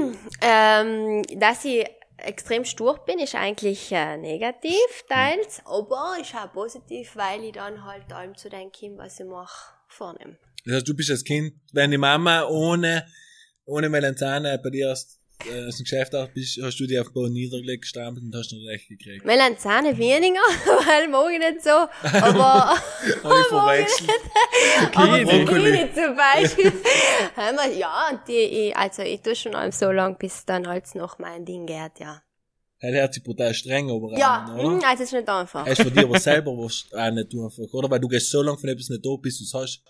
ähm, 0.40 1.22
dass 1.38 1.64
ich 1.64 1.84
extrem 2.16 2.64
stur 2.64 2.98
bin, 3.04 3.18
ist 3.18 3.34
eigentlich 3.34 3.92
äh, 3.92 4.16
negativ 4.16 5.04
teils, 5.08 5.60
aber 5.64 6.16
ist 6.20 6.34
auch 6.34 6.52
positiv, 6.52 7.16
weil 7.16 7.44
ich 7.44 7.52
dann 7.52 7.84
halt 7.84 8.12
allem 8.12 8.36
zu 8.36 8.48
denken, 8.48 8.96
was 8.96 9.20
ich 9.20 9.26
mache, 9.26 9.72
vornehme. 9.88 10.36
Das 10.64 10.74
heißt, 10.76 10.88
du 10.88 10.94
bist 10.94 11.10
als 11.10 11.24
Kind, 11.24 11.54
wenn 11.72 11.90
die 11.90 11.98
Mama 11.98 12.44
ohne, 12.44 13.06
ohne 13.64 13.88
Melanzane 13.88 14.58
bei 14.62 14.70
dir 14.70 14.92
aus, 14.92 15.18
äh, 15.50 15.66
aus 15.66 15.76
dem 15.76 15.84
Geschäft 15.84 16.14
auch 16.14 16.28
bist, 16.28 16.58
hast 16.62 16.78
du 16.78 16.86
die 16.86 16.98
auf 16.98 17.08
den 17.08 17.14
Boden 17.14 17.32
niedergelegt, 17.32 17.82
gestampelt 17.82 18.24
und 18.24 18.34
hast 18.34 18.52
noch 18.52 18.60
recht 18.68 18.88
gekriegt. 18.88 19.24
Melanzane 19.24 19.96
weniger, 19.96 20.40
weil 20.86 21.08
mag 21.08 21.32
ich 21.32 21.38
nicht 21.38 21.62
so, 21.62 21.70
aber 22.02 22.74
Habe 22.74 23.40
ich 23.40 23.46
verwechselt. 23.48 24.10
Aber 24.94 25.18
Brokkoli. 25.24 25.88
Zum 25.94 26.16
Beispiel. 26.16 26.72
Ja, 27.78 28.10
und 28.10 28.20
die, 28.28 28.32
ich, 28.68 28.76
also 28.76 29.02
ich 29.02 29.20
tue 29.22 29.34
schon 29.34 29.54
allem 29.54 29.72
so 29.72 29.90
lang, 29.90 30.18
bis 30.18 30.44
dann 30.44 30.66
halt 30.66 30.94
noch 30.94 31.18
mein 31.18 31.44
Ding 31.44 31.66
geht, 31.66 32.00
ja. 32.00 32.22
Er 32.82 33.02
hat 33.04 33.12
sich 33.12 33.22
brutal 33.22 33.52
streng 33.52 33.90
aber 33.90 34.18
Ja, 34.18 34.50
oder? 34.58 34.70
mm, 34.70 34.80
also 34.82 35.02
ist 35.02 35.12
nicht 35.12 35.28
einfach. 35.28 35.66
Hast 35.66 35.82
von 35.82 35.92
dir 35.92 36.04
aber 36.04 36.18
selber 36.18 36.52
was 36.52 36.86
auch 36.92 37.10
nicht 37.10 37.34
einfach, 37.34 37.74
oder? 37.74 37.90
Weil 37.90 38.00
du 38.00 38.08
gehst 38.08 38.30
so 38.30 38.40
lange 38.40 38.56
von 38.56 38.70
etwas 38.70 38.88
nicht 38.88 39.04
da, 39.04 39.16
bis 39.20 39.36
du 39.36 39.44
es 39.44 39.52
hast. 39.52 39.82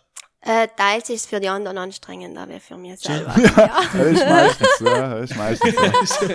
Äh, 0.42 0.68
teils 0.74 1.10
ist 1.10 1.20
es 1.20 1.26
für 1.26 1.38
die 1.38 1.50
anderen 1.50 1.76
anstrengender 1.76 2.48
wie 2.48 2.60
für 2.60 2.78
mich 2.78 2.98
selber. 2.98 3.34
ja. 3.38 3.82
Das 3.92 4.06
ist 4.06 4.24
meistens 4.24 4.78
so, 4.78 4.84
das 4.86 5.30
ist 5.30 5.36
meistens 5.36 5.74
so. 6.08 6.26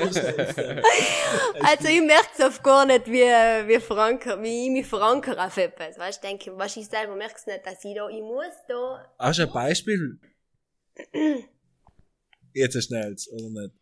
Also 1.65 1.87
ich 1.87 2.01
merke 2.01 2.27
es 2.37 2.45
oft 2.45 2.63
gar 2.63 2.85
nicht, 2.85 3.07
wie, 3.07 3.23
wie, 3.23 3.79
veranker, 3.79 4.39
wie 4.43 4.65
ich 4.65 4.69
mich 4.69 4.85
verankere 4.85 5.43
auf 5.43 5.57
etwas. 5.57 5.97
Weißt 5.97 6.23
du, 6.23 6.27
denke, 6.27 6.55
was 6.55 6.77
ich 6.77 6.87
selber 6.87 7.15
merke 7.15 7.35
es 7.35 7.47
nicht, 7.47 7.65
dass 7.65 7.83
ich 7.83 7.95
da, 7.95 8.07
ich 8.07 8.21
muss 8.21 8.53
da. 8.67 9.11
Hast 9.17 9.39
du 9.39 9.43
ein 9.43 9.51
Beispiel? 9.51 10.19
Jetzt 12.53 12.75
ein 12.75 12.81
schnelles, 12.83 13.27
oder 13.31 13.49
nicht? 13.49 13.73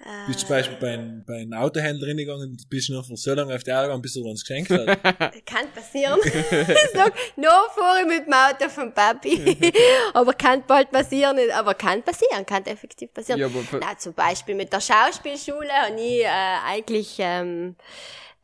Äh, 0.00 0.26
Bist 0.28 0.42
du 0.42 0.46
zum 0.46 0.48
Beispiel 0.56 0.76
bei 0.80 0.94
einem, 0.94 1.24
bei 1.24 1.34
einem 1.40 1.52
Autohändler 1.54 2.06
hingegangen 2.06 2.50
und 2.50 2.70
bist 2.70 2.88
noch 2.90 3.04
so 3.04 3.34
lange 3.34 3.52
auf 3.54 3.64
die 3.64 3.72
Augen 3.72 3.82
gegangen, 3.82 4.02
bis 4.02 4.14
er 4.16 4.22
uns 4.24 4.44
geschenkt 4.44 4.70
hat? 4.70 4.86
Kann 5.46 5.70
passieren. 5.74 6.18
ich 6.24 6.90
sag, 6.94 7.12
noch 7.36 7.72
fahre 7.74 8.00
ich 8.02 8.06
mit 8.06 8.26
dem 8.26 8.32
Auto 8.32 8.68
vom 8.68 8.92
Papi. 8.94 9.72
aber 10.14 10.34
kann 10.34 10.62
bald 10.66 10.90
passieren. 10.92 11.36
Aber 11.52 11.74
kann 11.74 12.02
passieren, 12.04 12.46
kann 12.46 12.64
effektiv 12.66 13.12
passieren. 13.12 13.40
Ja, 13.40 13.46
aber 13.46 13.58
für- 13.60 13.78
Na, 13.80 13.98
zum 13.98 14.14
Beispiel 14.14 14.54
mit 14.54 14.72
der 14.72 14.80
Schauspielschule 14.80 15.68
habe 15.72 16.00
ich 16.00 16.22
äh, 16.22 16.28
eigentlich, 16.64 17.16
ähm, 17.18 17.74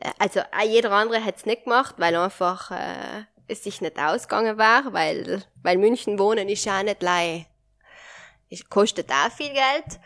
äh, 0.00 0.11
also 0.18 0.40
auch 0.40 0.66
jeder 0.66 0.90
andere 0.90 1.24
hätte 1.24 1.38
es 1.38 1.46
nicht 1.46 1.64
gemacht, 1.64 1.94
weil 1.98 2.16
einfach 2.16 2.72
äh, 2.72 3.24
es 3.46 3.62
sich 3.62 3.80
nicht 3.80 3.96
ausgegangen 3.98 4.59
war, 4.59 4.92
weil, 4.92 5.44
weil 5.62 5.78
München 5.78 6.18
wohnen 6.18 6.48
ist 6.48 6.64
ja 6.64 6.80
auch 6.80 6.82
nicht 6.82 7.00
lei. 7.00 7.46
Es 8.50 8.68
kostet 8.68 9.11
auch 9.11 9.30
viel 9.30 9.52
Geld. 9.52 10.00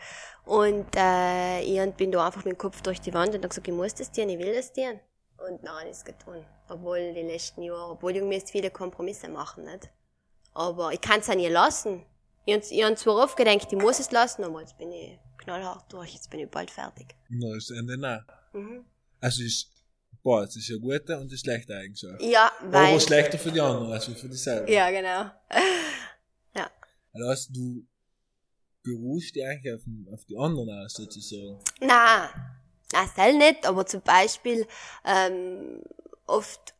Und 0.45 0.87
äh, 0.95 1.61
ich 1.61 1.93
bin 1.93 2.11
da 2.11 2.25
einfach 2.25 2.43
mit 2.45 2.55
dem 2.55 2.57
Kopf 2.57 2.81
durch 2.81 2.99
die 3.01 3.13
Wand 3.13 3.29
und 3.29 3.35
habe 3.35 3.49
gesagt, 3.49 3.67
ich 3.67 3.73
muss 3.73 3.93
das 3.93 4.11
tun, 4.11 4.29
ich 4.29 4.39
will 4.39 4.53
das 4.53 4.73
tun. 4.73 4.99
und 5.47 5.63
dann 5.63 5.87
ist 5.87 6.05
getan. 6.05 6.45
Obwohl 6.67 7.13
die 7.13 7.21
letzten 7.21 7.63
Jahre, 7.63 7.91
obwohl 7.91 8.15
ich 8.15 8.23
müsste 8.23 8.51
viele 8.51 8.69
Kompromisse 8.71 9.27
machen, 9.29 9.65
nicht? 9.65 9.89
Aber 10.53 10.91
ich 10.91 11.01
kann 11.01 11.19
es 11.21 11.29
auch 11.29 11.35
nie 11.35 11.47
lassen. 11.47 12.03
Ich 12.45 12.53
habe 12.53 12.65
ich 12.69 12.83
hab 12.83 12.97
zwar 12.97 13.15
oft 13.23 13.37
gedacht, 13.37 13.67
ich 13.71 13.77
muss 13.77 13.99
es 13.99 14.11
lassen, 14.11 14.43
aber 14.43 14.61
jetzt 14.61 14.77
bin 14.77 14.91
ich 14.91 15.19
knallhart 15.37 15.91
durch, 15.91 16.13
jetzt 16.13 16.29
bin 16.29 16.39
ich 16.41 16.49
bald 16.49 16.71
fertig. 16.71 17.15
Na, 17.29 17.55
ist 17.55 17.71
Ende 17.71 17.97
nah. 17.97 18.25
Mhm. 18.53 18.85
Also 19.21 19.43
ist, 19.43 19.69
boah, 20.23 20.43
es 20.43 20.55
ist 20.55 20.69
eine 20.69 20.79
gute 20.79 21.15
und 21.17 21.29
eine 21.29 21.37
schlechte 21.37 21.75
Eigenschaft. 21.75 22.21
Ja, 22.21 22.51
weil... 22.61 22.91
Aber 22.91 22.99
schlechter 22.99 23.37
für 23.37 23.51
die 23.51 23.61
anderen 23.61 23.91
als 23.91 24.05
für 24.05 24.27
dich 24.27 24.41
selber. 24.41 24.69
Ja, 24.69 24.89
genau. 24.89 25.31
Ja. 26.55 26.67
Also 27.13 27.53
du 27.53 27.85
beruhst 28.83 29.35
dich 29.35 29.45
eigentlich 29.45 29.73
auf, 29.73 29.81
auf 30.13 30.25
die 30.25 30.37
anderen 30.37 30.69
aus, 30.69 30.93
sozusagen. 30.93 31.59
Na, 31.81 32.29
na, 32.91 33.07
soll 33.15 33.37
nicht, 33.37 33.65
aber 33.65 33.85
zum 33.85 34.01
Beispiel, 34.01 34.65
ähm, 35.05 35.81
oft, 36.25 36.73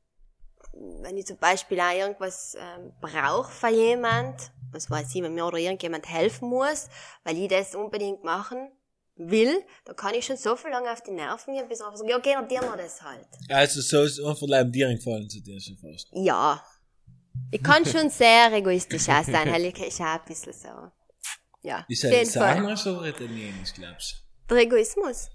wenn 0.74 1.18
ich 1.18 1.26
zum 1.26 1.38
Beispiel 1.38 1.80
auch 1.80 1.94
irgendwas 1.94 2.56
ähm, 2.60 2.94
brauche 3.02 3.52
von 3.52 3.74
jemand, 3.74 4.52
was 4.72 4.90
weiß 4.90 5.14
ich, 5.14 5.22
wenn 5.22 5.34
mir 5.34 5.46
oder 5.46 5.58
irgendjemand 5.58 6.08
helfen 6.08 6.50
muss, 6.50 6.88
weil 7.24 7.38
ich 7.38 7.50
das 7.50 7.76
unbedingt 7.76 8.24
machen 8.24 8.72
will, 9.16 9.64
da 9.84 9.94
kann 9.94 10.16
ich 10.16 10.26
schon 10.26 10.38
so 10.38 10.56
viel 10.56 10.72
lange 10.72 10.92
auf 10.92 11.02
die 11.02 11.12
Nerven 11.12 11.54
gehen, 11.54 11.68
bis 11.68 11.80
ich 11.80 11.86
einfach 11.86 11.98
sage, 11.98 12.10
ja, 12.10 12.20
geh 12.20 12.38
und 12.38 12.50
dir 12.50 12.62
mal 12.62 12.78
das 12.78 13.02
halt. 13.02 13.28
Also 13.50 13.82
so 13.82 14.04
ist 14.04 14.20
einfach 14.20 14.48
Leib 14.48 14.72
dir 14.72 14.94
gefallen 14.96 15.30
zu 15.30 15.42
dir 15.42 15.60
schon 15.60 15.78
fast. 15.78 16.08
Ja. 16.14 16.64
Ich 17.52 17.62
kann 17.62 17.86
schon 17.86 18.10
sehr 18.10 18.52
egoistisch 18.54 19.10
auch 19.10 19.24
sein, 19.24 19.52
weil 19.52 19.66
ich 19.66 19.80
ist 19.80 20.00
auch 20.02 20.06
ein 20.06 20.22
bisschen 20.26 20.54
so. 20.54 20.92
Ja, 21.62 21.86
Ist 21.90 22.06
auf 22.06 22.12
jeden 22.12 22.30
Fall. 22.30 22.56
Sahnisch 22.56 22.86
oder 22.88 23.06
Italienisch, 23.08 23.74
glaubst 23.74 24.24
Der 24.50 24.58
Egoismus. 24.58 25.30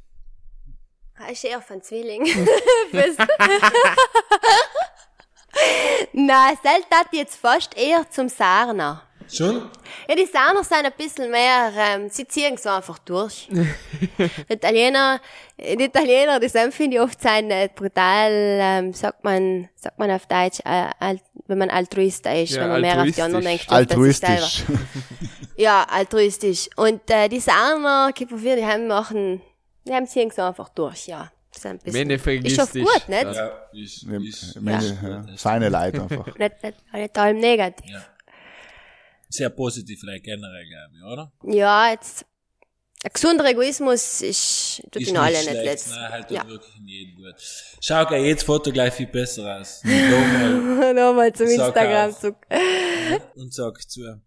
Er 1.16 1.30
ist 1.30 1.44
eher 1.44 1.60
von 1.62 1.80
Zwilling. 1.82 2.24
Fürs- 2.90 3.16
Nein, 6.12 6.58
selbst 6.62 6.88
hat 6.92 7.06
jetzt 7.12 7.36
fast 7.36 7.76
eher 7.76 8.08
zum 8.10 8.28
Sarner. 8.28 9.02
Schon? 9.32 9.70
Ja, 10.08 10.14
die 10.14 10.26
Sarner 10.26 10.62
sind 10.64 10.84
ein 10.84 10.92
bisschen 10.96 11.30
mehr, 11.30 11.72
ähm, 11.76 12.08
sie 12.10 12.26
ziehen 12.26 12.56
so 12.56 12.68
einfach 12.68 12.98
durch. 12.98 13.48
die 13.50 14.52
Italiener, 14.52 15.20
die 15.58 15.84
Italiener, 15.84 16.38
die 16.40 16.48
sind, 16.48 16.72
finde 16.74 16.96
ich, 16.96 17.02
oft 17.02 17.20
sind 17.20 17.50
äh, 17.50 17.68
brutal, 17.74 18.30
ähm, 18.30 18.92
sagt 18.92 19.24
man, 19.24 19.68
sagt 19.74 19.98
man 19.98 20.10
auf 20.10 20.26
Deutsch, 20.26 20.60
äh, 20.64 20.90
al- 20.98 21.20
wenn 21.46 21.58
man 21.58 21.70
altruist 21.70 22.26
ist, 22.26 22.52
Ja, 22.52 22.62
wenn 22.62 22.68
man 22.70 22.80
mehr 22.80 23.00
auf 23.02 23.10
die 23.10 23.22
anderen 23.22 23.46
altruistisch. 23.46 23.66
denkt. 23.66 23.72
Altruistisch. 23.72 24.62
Ja, 25.56 25.86
altruistisch. 25.88 26.68
Und 26.76 27.08
äh, 27.10 27.28
die 27.28 27.38
Sarner, 27.38 28.10
Kippervier, 28.12 28.56
die 28.56 28.64
haben 28.66 28.88
machen, 28.88 29.40
die 29.86 29.92
haben 29.94 30.06
ziehen 30.06 30.30
so 30.34 30.42
einfach 30.42 30.68
durch, 30.70 31.06
ja. 31.06 31.30
Das 31.52 31.58
ist 31.58 31.66
ein 31.66 31.78
bisschen, 31.78 32.10
ist 32.44 32.56
schon 32.56 32.82
gut, 32.84 33.08
nicht? 33.08 33.22
Ja, 33.22 33.30
ist, 33.30 33.36
Ja, 33.36 33.50
ist, 33.72 34.06
meine, 34.60 34.78
ist, 34.84 34.98
ja, 35.00 35.20
ist 35.32 35.40
feine 35.42 35.68
Leute 35.68 36.02
einfach. 36.02 36.26
Nicht, 36.36 36.62
nicht, 36.64 36.92
nicht 36.92 37.16
allem 37.18 37.38
negativ. 37.38 37.88
Ja. 37.92 38.02
Sehr 39.34 39.50
positiv 39.50 40.00
generell, 40.00 40.66
glaube 40.68 40.94
ich, 40.96 41.02
oder? 41.04 41.32
Ja, 41.44 41.90
jetzt, 41.90 42.24
ein 43.04 43.10
gesunder 43.12 43.44
Egoismus 43.44 44.22
ist, 44.22 44.82
tut 44.90 45.02
Ist 45.02 45.08
in 45.10 45.16
alle 45.18 45.32
nicht 45.32 45.42
schlecht, 45.42 45.64
letzt. 45.64 45.90
Nein, 45.90 46.10
halt 46.12 46.30
Ja. 46.30 46.42
ja. 46.42 46.48
wirklich 46.48 46.76
in 46.78 46.88
jedem 46.88 47.16
gut. 47.16 47.34
Schau, 47.80 48.04
gleich 48.06 48.22
jedes 48.24 48.42
Foto 48.42 48.72
gleich 48.72 48.94
viel 48.94 49.06
besser 49.08 49.60
aus. 49.60 49.82
Nochmal 49.84 50.94
Nochmal 50.94 51.32
zum 51.34 51.46
Sag 51.48 51.66
Instagram 51.66 52.10
auf. 52.10 52.20
zu. 52.20 52.36
und 53.34 53.52
sag 53.52 53.90
zu. 53.90 54.20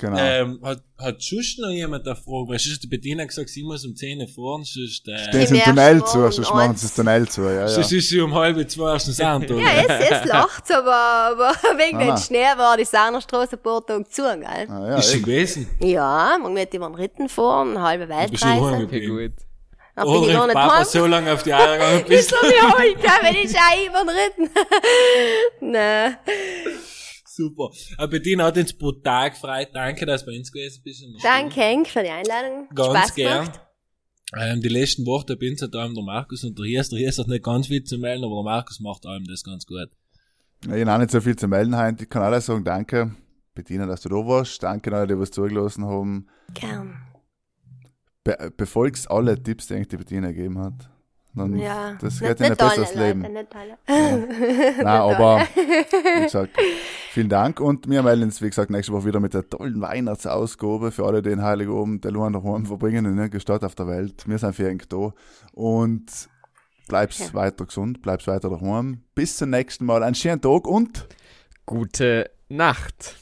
Genau. 0.00 0.16
Ähm, 0.18 0.60
hat, 0.62 0.82
hat 0.98 1.20
sonst 1.22 1.58
noch 1.58 1.70
jemand 1.70 2.06
eine 2.06 2.14
Frage? 2.14 2.48
Weil 2.48 2.58
sonst 2.58 2.76
hat 2.76 2.82
die 2.84 2.86
Bettina 2.86 3.24
gesagt, 3.24 3.48
sie 3.48 3.64
muss 3.64 3.84
um 3.84 3.96
10 3.96 4.20
Uhr 4.20 4.28
fahren, 4.28 4.62
sonst, 4.64 5.08
äh, 5.08 5.18
Stehen 5.28 5.46
sie 5.46 5.56
im 5.58 5.64
Tunnel 5.64 6.04
zu, 6.04 6.30
sonst 6.30 6.54
machen 6.54 6.76
sie 6.76 6.86
das 6.86 6.94
Tunnel 6.94 7.28
zu. 7.28 7.42
Ja, 7.42 7.52
ja. 7.52 7.68
sonst 7.68 7.92
ist 7.92 8.08
sie 8.08 8.20
um 8.20 8.32
halb 8.34 8.70
zwei 8.70 8.92
aus 8.94 9.04
dem 9.06 9.14
Sound, 9.14 9.50
oder? 9.50 9.60
Ja, 9.60 9.84
es, 9.88 10.10
es 10.20 10.24
lacht, 10.26 10.70
aber, 10.72 10.94
aber 10.94 11.52
wegen 11.78 11.98
Ah, 11.98 12.14
dem. 12.14 12.16
Schnee 12.16 12.44
war 12.56 12.76
die 12.76 12.84
Sarnerstraße 12.84 13.56
ein 13.56 13.62
paar 13.62 13.84
Tage 13.84 14.04
zu, 14.08 14.22
gell? 14.22 14.44
Ah, 14.68 14.86
ja, 14.90 14.96
ist 14.98 15.10
sie 15.10 15.20
gewesen? 15.22 15.68
Ja, 15.80 16.36
man 16.40 16.54
wird 16.54 16.72
über 16.74 16.86
den 16.88 16.94
Ritten 16.94 17.28
fahren, 17.28 17.76
eine 17.76 17.82
halbe 17.82 18.06
Bist 18.06 18.44
du 18.44 18.46
Weltreise. 18.48 18.64
Okay, 18.84 19.00
geblieben? 19.00 19.34
gut. 19.34 19.44
Dann 19.96 20.04
bin 20.06 20.14
ich 20.14 20.20
Ulrich 20.20 20.32
gar 20.36 20.46
nicht 20.46 20.54
Papa 20.54 20.76
heim. 20.78 20.84
so 20.84 21.06
lange 21.06 21.32
auf 21.32 21.42
die 21.42 21.52
Eier 21.54 21.72
gegangen 21.76 22.00
Ist 22.02 22.08
bist. 22.08 22.30
so 22.30 22.36
wie 22.36 22.62
heute, 22.62 23.08
wenn 23.22 23.34
ich 23.34 23.56
auch 23.56 23.86
über 23.88 24.12
den 24.12 24.16
Ritten. 24.46 24.54
Nein. 25.72 26.16
Super. 27.38 27.70
Aber 27.96 28.08
Bettina 28.08 28.46
hat 28.46 28.58
uns 28.58 28.72
brutal 28.72 29.30
gefreut. 29.30 29.68
Danke, 29.72 30.04
dass 30.04 30.24
du 30.24 30.30
bei 30.32 30.38
uns 30.38 30.50
gewesen 30.50 30.82
bist. 30.82 31.24
Danke, 31.24 31.60
Henk, 31.60 31.86
für 31.86 32.02
die 32.02 32.08
Einladung. 32.08 32.68
Ganz 32.74 32.98
Spaß 32.98 33.14
gern. 33.14 33.44
gemacht. 33.44 33.60
Ähm, 34.36 34.60
die 34.60 34.68
letzten 34.68 35.06
Wochen, 35.06 35.26
da 35.28 35.36
bin 35.36 35.52
ich 35.52 35.60
da 35.60 35.68
der 35.68 35.88
Markus 36.02 36.42
und 36.42 36.58
der 36.58 36.66
Hiers. 36.66 36.88
Der 36.88 36.98
Hiers 36.98 37.16
hat 37.16 37.28
nicht 37.28 37.44
ganz 37.44 37.68
viel 37.68 37.84
zu 37.84 37.96
melden, 37.96 38.24
aber 38.24 38.34
der 38.34 38.42
Markus 38.42 38.80
macht 38.80 39.06
allem 39.06 39.24
das 39.24 39.44
ganz 39.44 39.66
gut. 39.66 39.88
Ich 40.64 40.68
habe 40.68 40.92
auch 40.92 40.98
nicht 40.98 41.12
so 41.12 41.20
viel 41.20 41.36
zu 41.36 41.46
melden 41.46 41.76
heute. 41.76 42.02
Ich 42.02 42.10
kann 42.10 42.22
alles 42.22 42.46
sagen, 42.46 42.64
danke, 42.64 43.14
Bettina, 43.54 43.86
dass 43.86 44.00
du 44.00 44.08
da 44.08 44.16
warst. 44.16 44.60
Danke 44.60 44.90
an 44.90 44.96
alle, 44.96 45.06
die 45.06 45.18
was 45.18 45.30
zugelassen 45.30 45.84
haben. 45.84 46.26
Gern. 46.54 47.00
Be 48.24 48.52
befolgst 48.56 49.08
alle 49.08 49.40
Tipps, 49.40 49.68
die 49.68 49.74
eigentlich 49.74 49.88
die 49.88 49.96
Bettina 49.96 50.32
gegeben 50.32 50.58
hat. 50.58 50.90
Dann, 51.38 51.56
Ja. 51.56 51.96
Das 52.00 52.20
in 52.20 52.26
ein 52.28 52.56
besseres 52.56 52.94
Leben. 52.94 53.22
Leute, 53.22 53.32
nicht 53.32 53.56
alle. 53.56 54.76
Nein, 54.76 54.86
aber 54.86 55.40
wie 55.54 56.22
gesagt, 56.24 56.50
vielen 57.10 57.28
Dank 57.28 57.60
und 57.60 57.88
wir 57.88 58.02
melden 58.02 58.24
uns, 58.24 58.42
wie 58.42 58.48
gesagt, 58.48 58.70
nächste 58.70 58.92
Woche 58.92 59.06
wieder 59.06 59.20
mit 59.20 59.34
der 59.34 59.48
tollen 59.48 59.80
Weihnachtsausgabe 59.80 60.90
für 60.90 61.06
alle, 61.06 61.22
die 61.22 61.30
in 61.30 61.42
Heiligabend 61.42 62.04
der 62.04 62.10
Luan 62.12 62.32
daheim 62.32 62.66
verbringen 62.66 63.04
in 63.06 63.16
irgendeiner 63.16 63.40
Stadt 63.40 63.64
auf 63.64 63.74
der 63.74 63.86
Welt. 63.86 64.24
Wir 64.26 64.38
sind 64.38 64.54
für 64.54 64.66
euch 64.68 64.86
da 64.88 65.12
und 65.52 66.06
bleibst 66.88 67.20
Ja. 67.20 67.34
weiter 67.34 67.66
gesund, 67.66 68.02
bleibst 68.02 68.26
weiter 68.26 68.50
daheim. 68.50 69.02
Bis 69.14 69.36
zum 69.36 69.50
nächsten 69.50 69.84
Mal. 69.84 70.02
Einen 70.02 70.14
schönen 70.14 70.40
Tag 70.40 70.66
und 70.66 71.06
Gute 71.66 72.30
Nacht. 72.48 73.16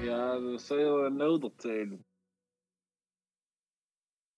Ja, 0.00 0.38
dat 0.40 0.62
zou 0.62 0.80
wel 1.00 1.10
nodig 1.10 1.52
zijn. 1.56 2.05